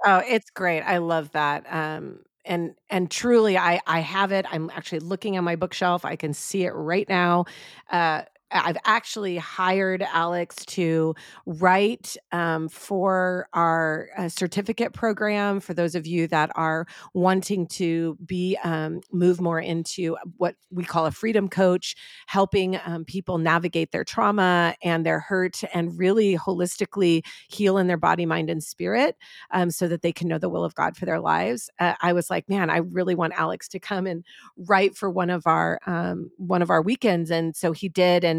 Oh, 0.04 0.22
it's 0.26 0.50
great. 0.50 0.82
I 0.82 0.98
love 0.98 1.30
that. 1.32 1.64
Um, 1.72 2.24
and 2.44 2.74
and 2.90 3.10
truly, 3.10 3.56
I 3.58 3.80
I 3.86 4.00
have 4.00 4.32
it. 4.32 4.46
I'm 4.50 4.70
actually 4.70 5.00
looking 5.00 5.36
on 5.38 5.44
my 5.44 5.56
bookshelf. 5.56 6.04
I 6.04 6.16
can 6.16 6.34
see 6.34 6.64
it 6.64 6.72
right 6.72 7.08
now. 7.08 7.46
Uh, 7.90 8.22
I've 8.50 8.76
actually 8.84 9.36
hired 9.36 10.02
Alex 10.12 10.64
to 10.66 11.14
write 11.46 12.16
um, 12.30 12.68
for 12.68 13.48
our 13.52 14.08
uh, 14.16 14.28
certificate 14.28 14.92
program. 14.92 15.60
For 15.60 15.74
those 15.74 15.94
of 15.94 16.06
you 16.06 16.28
that 16.28 16.50
are 16.54 16.86
wanting 17.14 17.66
to 17.68 18.16
be 18.24 18.56
um, 18.62 19.00
move 19.12 19.40
more 19.40 19.60
into 19.60 20.16
what 20.36 20.54
we 20.70 20.84
call 20.84 21.06
a 21.06 21.10
freedom 21.10 21.48
coach, 21.48 21.96
helping 22.26 22.78
um, 22.84 23.04
people 23.04 23.38
navigate 23.38 23.92
their 23.92 24.04
trauma 24.04 24.74
and 24.82 25.04
their 25.04 25.20
hurt, 25.20 25.62
and 25.72 25.98
really 25.98 26.36
holistically 26.36 27.24
heal 27.48 27.78
in 27.78 27.86
their 27.86 27.96
body, 27.96 28.26
mind, 28.26 28.50
and 28.50 28.62
spirit 28.62 29.16
um, 29.50 29.70
so 29.70 29.88
that 29.88 30.02
they 30.02 30.12
can 30.12 30.28
know 30.28 30.38
the 30.38 30.48
will 30.48 30.64
of 30.64 30.74
God 30.74 30.96
for 30.96 31.06
their 31.06 31.20
lives. 31.20 31.70
Uh, 31.80 31.94
I 32.02 32.12
was 32.12 32.30
like, 32.30 32.48
man, 32.48 32.70
I 32.70 32.78
really 32.78 33.14
want 33.14 33.32
Alex 33.36 33.68
to 33.68 33.80
come 33.80 34.06
and 34.06 34.24
write 34.56 34.96
for 34.96 35.10
one 35.10 35.30
of 35.30 35.46
our 35.46 35.80
um, 35.86 36.30
one 36.36 36.62
of 36.62 36.70
our 36.70 36.82
weekends, 36.82 37.30
and 37.30 37.56
so 37.56 37.72
he 37.72 37.88
did. 37.88 38.22
And 38.22 38.33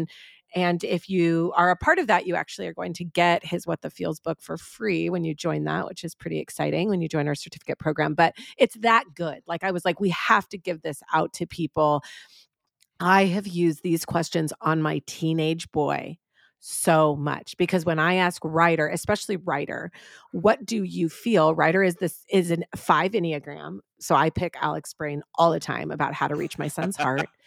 and 0.54 0.82
if 0.84 1.08
you 1.08 1.52
are 1.56 1.70
a 1.70 1.76
part 1.76 1.98
of 1.98 2.06
that, 2.06 2.26
you 2.26 2.34
actually 2.34 2.66
are 2.66 2.72
going 2.72 2.94
to 2.94 3.04
get 3.04 3.44
his 3.44 3.66
What 3.66 3.82
the 3.82 3.90
Feels 3.90 4.20
book 4.20 4.40
for 4.40 4.56
free 4.56 5.10
when 5.10 5.24
you 5.24 5.34
join 5.34 5.64
that, 5.64 5.86
which 5.86 6.04
is 6.04 6.14
pretty 6.14 6.38
exciting 6.38 6.88
when 6.88 7.00
you 7.00 7.08
join 7.08 7.28
our 7.28 7.34
certificate 7.34 7.78
program. 7.78 8.14
But 8.14 8.34
it's 8.56 8.76
that 8.76 9.04
good. 9.14 9.40
Like 9.46 9.64
I 9.64 9.70
was 9.70 9.84
like, 9.84 10.00
we 10.00 10.10
have 10.10 10.48
to 10.50 10.58
give 10.58 10.82
this 10.82 11.02
out 11.12 11.32
to 11.34 11.46
people 11.46 12.02
I 13.00 13.26
have 13.26 13.46
used 13.46 13.82
these 13.82 14.04
questions 14.04 14.52
on 14.60 14.80
my 14.80 15.02
teenage 15.06 15.70
boy 15.70 16.16
so 16.68 17.14
much 17.14 17.56
because 17.58 17.84
when 17.84 17.98
I 18.00 18.14
ask 18.16 18.42
writer, 18.44 18.88
especially 18.88 19.36
writer, 19.36 19.92
what 20.32 20.64
do 20.66 20.82
you 20.82 21.08
feel? 21.08 21.54
Writer 21.54 21.82
is 21.82 21.94
this 21.96 22.24
is 22.28 22.50
a 22.50 22.58
five 22.76 23.12
Enneagram. 23.12 23.78
So 24.00 24.14
I 24.16 24.30
pick 24.30 24.56
Alex 24.60 24.92
brain 24.92 25.22
all 25.36 25.52
the 25.52 25.60
time 25.60 25.90
about 25.92 26.12
how 26.12 26.26
to 26.26 26.34
reach 26.34 26.58
my 26.58 26.68
son's 26.68 26.96
heart. 26.96 27.28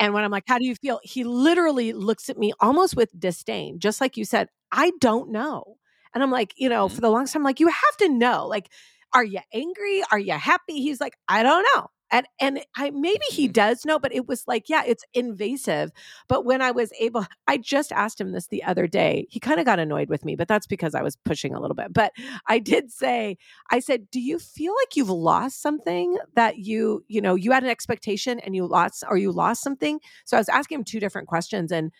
And 0.00 0.14
when 0.14 0.22
I'm 0.24 0.30
like, 0.30 0.44
how 0.46 0.58
do 0.58 0.64
you 0.64 0.76
feel? 0.76 1.00
He 1.02 1.24
literally 1.24 1.92
looks 1.92 2.28
at 2.30 2.38
me 2.38 2.52
almost 2.60 2.94
with 2.96 3.10
disdain, 3.18 3.80
just 3.80 4.00
like 4.00 4.16
you 4.16 4.24
said, 4.24 4.48
I 4.70 4.92
don't 5.00 5.32
know. 5.32 5.76
And 6.14 6.22
I'm 6.22 6.30
like, 6.30 6.54
you 6.56 6.68
know, 6.68 6.88
Mhm. 6.88 6.92
for 6.92 7.00
the 7.00 7.10
longest 7.10 7.32
time, 7.32 7.40
I'm 7.40 7.44
like, 7.44 7.60
you 7.60 7.68
have 7.68 7.96
to 8.00 8.08
know. 8.08 8.46
Like, 8.46 8.70
are 9.12 9.24
you 9.24 9.40
angry? 9.52 10.02
Are 10.12 10.18
you 10.18 10.34
happy? 10.34 10.80
He's 10.82 11.00
like, 11.00 11.16
I 11.28 11.42
don't 11.42 11.66
know. 11.74 11.88
And 12.10 12.26
and 12.40 12.60
I 12.76 12.90
maybe 12.90 13.24
he 13.30 13.48
Mhm. 13.48 13.52
does 13.52 13.84
know, 13.84 13.98
but 13.98 14.14
it 14.14 14.26
was 14.28 14.44
like, 14.46 14.68
yeah, 14.68 14.82
it's 14.86 15.04
invasive. 15.14 15.90
But 16.28 16.44
when 16.44 16.62
I 16.62 16.70
was 16.70 16.92
able, 17.00 17.26
I 17.46 17.56
just 17.58 17.92
asked 17.92 18.20
him 18.20 18.32
this 18.32 18.48
the 18.48 18.62
other 18.64 18.86
day. 18.86 19.26
He 19.30 19.40
kind 19.40 19.60
of 19.60 19.66
got 19.66 19.78
annoyed 19.78 20.08
with 20.08 20.24
me, 20.24 20.36
but 20.36 20.48
that's 20.48 20.66
because 20.66 20.94
I 20.94 21.02
was 21.02 21.16
pushing 21.16 21.54
a 21.54 21.60
little 21.60 21.74
bit. 21.74 21.92
But 21.92 22.12
I 22.46 22.58
did 22.58 22.90
say, 22.90 23.36
I 23.70 23.80
said, 23.80 24.10
"Do 24.10 24.20
you 24.20 24.38
feel 24.38 24.74
like 24.82 24.96
you've 24.96 25.10
lost 25.10 25.60
something 25.62 26.16
that 26.34 26.58
you, 26.58 27.04
you 27.08 27.20
know, 27.20 27.34
you 27.34 27.52
had 27.52 27.64
an 27.64 27.70
expectation 27.70 28.38
and 28.40 28.54
you 28.54 28.66
lost, 28.66 29.04
or 29.08 29.16
you 29.16 29.32
lost 29.32 29.62
something?" 29.62 30.00
So 30.24 30.36
I 30.36 30.40
was 30.40 30.48
asking 30.48 30.78
him 30.78 30.84
two 30.84 31.00
different 31.00 31.28
questions, 31.28 31.72
and 31.72 31.92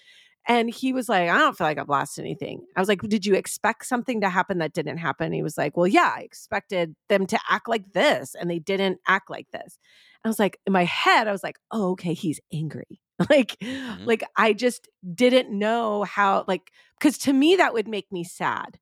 and 0.47 0.71
he 0.71 0.93
was 0.93 1.09
like, 1.09 1.29
I 1.29 1.39
don't 1.39 1.57
feel 1.57 1.67
like 1.67 1.79
I've 1.79 1.89
lost 1.89 2.19
anything. 2.19 2.63
I 2.77 2.81
was 2.81 2.89
like, 2.89 3.03
Did 3.03 3.27
you 3.27 3.35
expect 3.35 3.87
something 3.87 4.21
to 4.23 4.29
happen 4.29 4.59
that 4.59 4.73
didn't 4.73 4.99
happen? 4.99 5.33
He 5.33 5.43
was 5.43 5.59
like, 5.59 5.77
Well, 5.77 5.87
yeah, 5.87 6.13
I 6.17 6.21
expected 6.21 6.95
them 7.09 7.27
to 7.27 7.39
act 7.49 7.69
like 7.69 7.93
this 7.93 8.35
and 8.35 8.51
they 8.51 8.59
didn't 8.59 8.99
act 9.07 9.31
like 9.31 9.51
this. 9.53 9.79
I 10.25 10.29
was 10.29 10.39
like, 10.39 10.59
in 10.67 10.73
my 10.73 10.85
head, 10.85 11.29
I 11.29 11.33
was 11.33 11.43
like, 11.43 11.59
Oh, 11.71 11.93
okay, 11.93 12.15
he's 12.15 12.41
angry. 12.53 13.01
like, 13.31 13.57
mm-hmm. 13.61 14.05
like 14.05 14.23
I 14.37 14.53
just 14.53 14.89
didn't 15.15 15.51
know 15.51 16.05
how, 16.05 16.45
like, 16.47 16.71
because 16.99 17.19
to 17.19 17.33
me, 17.33 17.57
that 17.57 17.75
would 17.75 17.89
make 17.89 18.11
me 18.11 18.25
sad. 18.25 18.79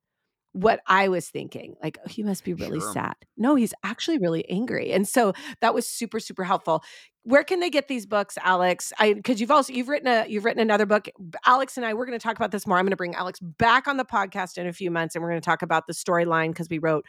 What 0.57 0.81
I 0.87 1.09
was 1.09 1.29
thinking, 1.29 1.77
like, 1.83 1.99
oh, 2.03 2.09
he 2.09 2.23
must 2.23 2.43
be 2.43 2.55
really 2.55 2.81
Sure. 2.81 2.93
sad. 2.93 3.15
No, 3.37 3.57
he's 3.57 3.75
actually 3.85 4.17
really 4.17 4.49
angry. 4.49 4.91
And 4.91 5.07
so 5.07 5.35
that 5.61 5.75
was 5.75 5.87
super, 5.87 6.19
super 6.19 6.45
helpful 6.45 6.83
where 7.25 7.43
can 7.43 7.59
they 7.59 7.71
get 7.71 7.89
these 7.89 8.07
books 8.07 8.39
alex 8.45 8.93
i 9.01 9.13
because 9.13 9.41
you've 9.41 9.51
also 9.51 9.73
you've 9.73 9.89
written 9.89 10.07
a 10.07 10.25
you've 10.29 10.45
written 10.45 10.63
another 10.63 10.87
book 10.87 11.09
alex 11.45 11.77
and 11.77 11.85
i 11.85 11.93
we're 11.93 12.07
going 12.07 12.17
to 12.17 12.23
talk 12.23 12.37
about 12.37 12.53
this 12.53 12.69
more 12.69 12.79
i'm 12.79 12.85
going 12.85 12.91
to 12.91 12.97
bring 12.97 13.17
alex 13.17 13.41
back 13.41 13.89
on 13.89 13.97
the 13.97 14.05
podcast 14.05 14.57
in 14.57 14.67
a 14.69 14.73
few 14.73 14.93
months 14.93 15.15
and 15.17 15.23
we're 15.25 15.31
going 15.31 15.41
to 15.41 15.45
talk 15.45 15.61
about 15.61 15.89
the 15.89 15.93
storyline 15.93 16.51
because 16.51 16.69
we 16.71 16.79
wrote 16.79 17.05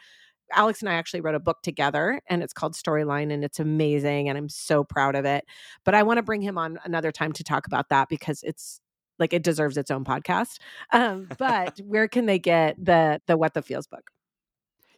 alex 0.52 0.80
and 0.80 0.88
i 0.88 0.94
actually 0.94 1.20
wrote 1.20 1.36
a 1.36 1.40
book 1.40 1.58
together 1.62 2.20
and 2.28 2.42
it's 2.42 2.52
called 2.52 2.74
storyline 2.74 3.32
and 3.32 3.44
it's 3.44 3.60
amazing 3.60 4.28
and 4.28 4.36
i'm 4.36 4.48
so 4.48 4.82
proud 4.82 5.14
of 5.14 5.24
it 5.24 5.44
but 5.84 5.94
i 5.94 6.02
want 6.02 6.18
to 6.18 6.22
bring 6.22 6.42
him 6.42 6.58
on 6.58 6.78
another 6.84 7.12
time 7.12 7.32
to 7.32 7.44
talk 7.44 7.68
about 7.68 7.88
that 7.88 8.08
because 8.08 8.42
it's 8.42 8.80
like 9.18 9.32
it 9.32 9.42
deserves 9.42 9.76
its 9.76 9.90
own 9.90 10.04
podcast 10.04 10.58
um, 10.92 11.28
but 11.38 11.78
where 11.84 12.08
can 12.08 12.26
they 12.26 12.38
get 12.38 12.76
the 12.82 13.20
the 13.26 13.36
what 13.36 13.54
the 13.54 13.62
feels 13.62 13.86
book? 13.86 14.10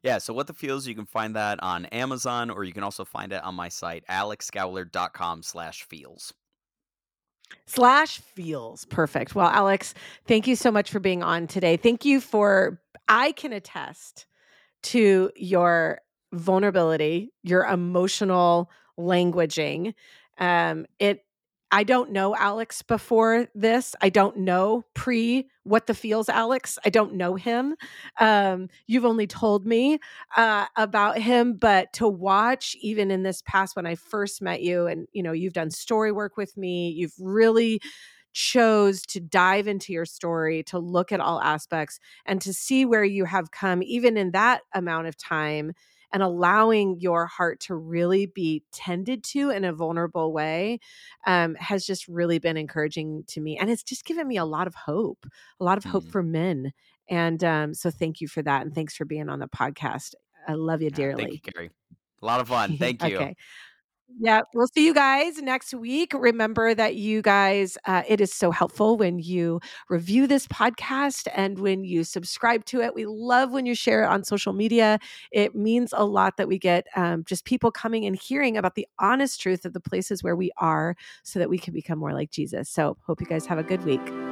Yeah, 0.02 0.16
so 0.18 0.32
what 0.32 0.46
the 0.46 0.54
feels, 0.54 0.86
you 0.86 0.94
can 0.94 1.04
find 1.04 1.36
that 1.36 1.62
on 1.62 1.84
Amazon 1.86 2.48
or 2.48 2.64
you 2.64 2.72
can 2.72 2.82
also 2.82 3.04
find 3.04 3.32
it 3.34 3.44
on 3.44 3.54
my 3.54 3.68
site, 3.68 4.02
alexgowler.com 4.08 5.42
slash 5.42 5.82
feels. 5.82 6.32
slash 7.66 8.18
feels 8.18 8.84
perfect. 8.86 9.34
Well 9.34 9.48
alex 9.48 9.94
thank 10.26 10.46
you 10.46 10.56
so 10.56 10.70
much 10.70 10.90
for 10.90 11.00
being 11.00 11.22
on 11.22 11.46
today. 11.46 11.76
Thank 11.76 12.04
you 12.04 12.20
for 12.20 12.80
i 13.08 13.32
can 13.32 13.52
attest 13.52 14.26
to 14.82 15.30
your 15.34 16.00
vulnerability 16.32 17.32
your 17.42 17.64
emotional 17.64 18.70
languaging 18.98 19.94
um 20.38 20.86
it 21.00 21.24
i 21.72 21.82
don't 21.84 22.10
know 22.10 22.34
alex 22.36 22.82
before 22.82 23.46
this. 23.54 23.94
I 24.00 24.08
don't 24.08 24.38
know 24.38 24.84
pre 24.94 25.48
what 25.64 25.86
the 25.86 25.94
feels 25.94 26.28
alex. 26.28 26.78
I 26.84 26.90
don't 26.90 27.14
know 27.14 27.34
him. 27.34 27.76
Um 28.18 28.68
you've 28.86 29.04
only 29.04 29.26
told 29.26 29.66
me 29.66 29.98
uh 30.36 30.66
about 30.76 31.18
him 31.18 31.54
but 31.54 31.92
to 31.94 32.08
watch 32.08 32.76
even 32.80 33.10
in 33.10 33.22
this 33.22 33.42
past 33.42 33.76
when 33.76 33.86
i 33.86 33.94
first 33.94 34.42
met 34.42 34.62
you 34.62 34.86
and 34.86 35.06
you 35.12 35.22
know 35.22 35.32
you've 35.32 35.52
done 35.52 35.70
story 35.70 36.12
work 36.12 36.36
with 36.36 36.56
me 36.56 36.90
you've 36.90 37.14
really 37.18 37.80
chose 38.32 39.02
to 39.02 39.20
dive 39.20 39.66
into 39.66 39.92
your 39.92 40.06
story 40.06 40.62
to 40.62 40.78
look 40.78 41.10
at 41.12 41.20
all 41.20 41.40
aspects 41.40 41.98
and 42.26 42.40
to 42.40 42.52
see 42.52 42.84
where 42.84 43.04
you 43.04 43.24
have 43.24 43.50
come 43.50 43.82
even 43.82 44.16
in 44.16 44.30
that 44.30 44.62
amount 44.72 45.08
of 45.08 45.16
time 45.16 45.72
and 46.12 46.22
allowing 46.22 46.98
your 47.00 47.26
heart 47.26 47.60
to 47.60 47.74
really 47.74 48.26
be 48.26 48.62
tended 48.72 49.22
to 49.24 49.50
in 49.50 49.64
a 49.64 49.72
vulnerable 49.72 50.32
way 50.32 50.78
um, 51.26 51.54
has 51.56 51.84
just 51.86 52.08
really 52.08 52.38
been 52.38 52.56
encouraging 52.56 53.24
to 53.28 53.40
me 53.40 53.56
and 53.58 53.70
it's 53.70 53.82
just 53.82 54.04
given 54.04 54.26
me 54.26 54.36
a 54.36 54.44
lot 54.44 54.66
of 54.66 54.74
hope 54.74 55.26
a 55.60 55.64
lot 55.64 55.78
of 55.78 55.84
hope 55.84 56.04
Mm. 56.04 56.10
for 56.12 56.22
men 56.22 56.72
and 57.08 57.42
um, 57.44 57.74
so 57.74 57.90
thank 57.90 58.20
you 58.20 58.28
for 58.28 58.42
that 58.42 58.62
and 58.62 58.74
thanks 58.74 58.94
for 58.96 59.04
being 59.04 59.28
on 59.28 59.38
the 59.40 59.48
podcast 59.48 60.14
i 60.48 60.54
love 60.54 60.80
you 60.82 60.90
Yeah, 60.90 60.96
dearly 60.96 61.24
thank 61.24 61.46
you, 61.46 61.52
Karrie. 61.52 61.70
A 62.22 62.26
lot 62.26 62.40
of 62.40 62.48
fun. 62.48 62.76
Thank 62.78 63.02
you. 63.02 63.16
okay. 63.16 63.34
Yeah, 64.18 64.42
we'll 64.54 64.66
see 64.66 64.84
you 64.84 64.92
guys 64.92 65.40
next 65.40 65.72
week. 65.72 66.12
Remember 66.14 66.74
that 66.74 66.96
you 66.96 67.22
guys, 67.22 67.78
uh, 67.86 68.02
it 68.08 68.20
is 68.20 68.32
so 68.32 68.50
helpful 68.50 68.96
when 68.96 69.18
you 69.18 69.60
review 69.88 70.26
this 70.26 70.46
podcast 70.46 71.28
and 71.34 71.58
when 71.58 71.84
you 71.84 72.04
subscribe 72.04 72.64
to 72.66 72.82
it. 72.82 72.94
We 72.94 73.06
love 73.06 73.52
when 73.52 73.66
you 73.66 73.74
share 73.74 74.02
it 74.02 74.08
on 74.08 74.24
social 74.24 74.52
media. 74.52 74.98
It 75.32 75.54
means 75.54 75.94
a 75.96 76.04
lot 76.04 76.36
that 76.36 76.48
we 76.48 76.58
get 76.58 76.86
um, 76.96 77.24
just 77.24 77.44
people 77.44 77.70
coming 77.70 78.04
and 78.04 78.16
hearing 78.16 78.56
about 78.56 78.74
the 78.74 78.86
honest 78.98 79.40
truth 79.40 79.64
of 79.64 79.72
the 79.72 79.80
places 79.80 80.22
where 80.22 80.36
we 80.36 80.50
are 80.58 80.96
so 81.22 81.38
that 81.38 81.48
we 81.48 81.58
can 81.58 81.72
become 81.72 81.98
more 81.98 82.12
like 82.12 82.30
Jesus. 82.30 82.68
So, 82.68 82.96
hope 83.06 83.20
you 83.20 83.26
guys 83.26 83.46
have 83.46 83.58
a 83.58 83.62
good 83.62 83.84
week. 83.84 84.29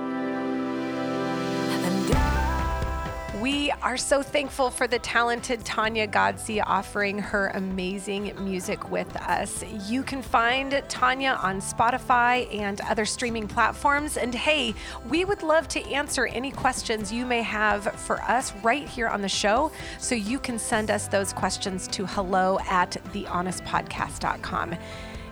Are 3.83 3.97
so 3.97 4.23
thankful 4.23 4.71
for 4.71 4.87
the 4.87 4.99
talented 4.99 5.65
Tanya 5.65 6.07
Godsey 6.07 6.63
offering 6.65 7.19
her 7.19 7.49
amazing 7.55 8.33
music 8.39 8.91
with 8.91 9.15
us. 9.17 9.65
You 9.87 10.03
can 10.03 10.23
find 10.23 10.83
Tanya 10.89 11.39
on 11.43 11.61
Spotify 11.61 12.53
and 12.55 12.81
other 12.83 13.05
streaming 13.05 13.47
platforms. 13.47 14.17
And 14.17 14.35
hey, 14.35 14.75
we 15.09 15.25
would 15.25 15.43
love 15.43 15.69
to 15.69 15.81
answer 15.91 16.27
any 16.27 16.51
questions 16.51 17.13
you 17.13 17.25
may 17.25 17.43
have 17.43 17.85
for 18.01 18.21
us 18.23 18.53
right 18.63 18.89
here 18.89 19.09
on 19.09 19.23
the 19.23 19.29
show. 19.29 19.71
So 19.99 20.15
you 20.15 20.39
can 20.39 20.59
send 20.59 20.91
us 20.91 21.09
those 21.09 21.33
questions 21.33 21.87
to 21.89 22.07
hello 22.07 22.59
at 22.69 22.93
thehonestpodcast.com. 23.13 24.77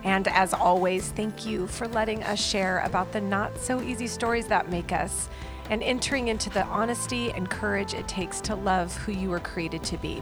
And 0.03 0.27
as 0.29 0.53
always, 0.53 1.09
thank 1.11 1.45
you 1.45 1.67
for 1.67 1.87
letting 1.87 2.23
us 2.23 2.39
share 2.39 2.79
about 2.79 3.11
the 3.11 3.19
not 3.19 3.57
so 3.57 3.81
easy 3.81 4.07
stories 4.07 4.47
that 4.47 4.69
make 4.69 4.91
us 4.91 5.27
and 5.69 5.83
entering 5.83 6.27
into 6.27 6.49
the 6.49 6.63
honesty 6.65 7.31
and 7.31 7.49
courage 7.49 7.93
it 7.93 8.07
takes 8.07 8.41
to 8.41 8.55
love 8.55 8.95
who 8.97 9.11
you 9.11 9.29
were 9.29 9.39
created 9.39 9.83
to 9.83 9.97
be. 9.97 10.21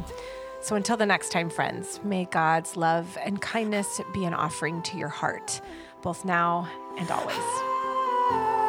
So 0.62 0.76
until 0.76 0.98
the 0.98 1.06
next 1.06 1.32
time, 1.32 1.50
friends, 1.50 2.00
may 2.04 2.26
God's 2.26 2.76
love 2.76 3.18
and 3.24 3.42
kindness 3.42 4.02
be 4.14 4.26
an 4.26 4.34
offering 4.34 4.82
to 4.84 4.98
your 4.98 5.10
heart, 5.10 5.62
both 6.02 6.26
now 6.26 6.68
and 6.98 7.12
always. 7.12 8.65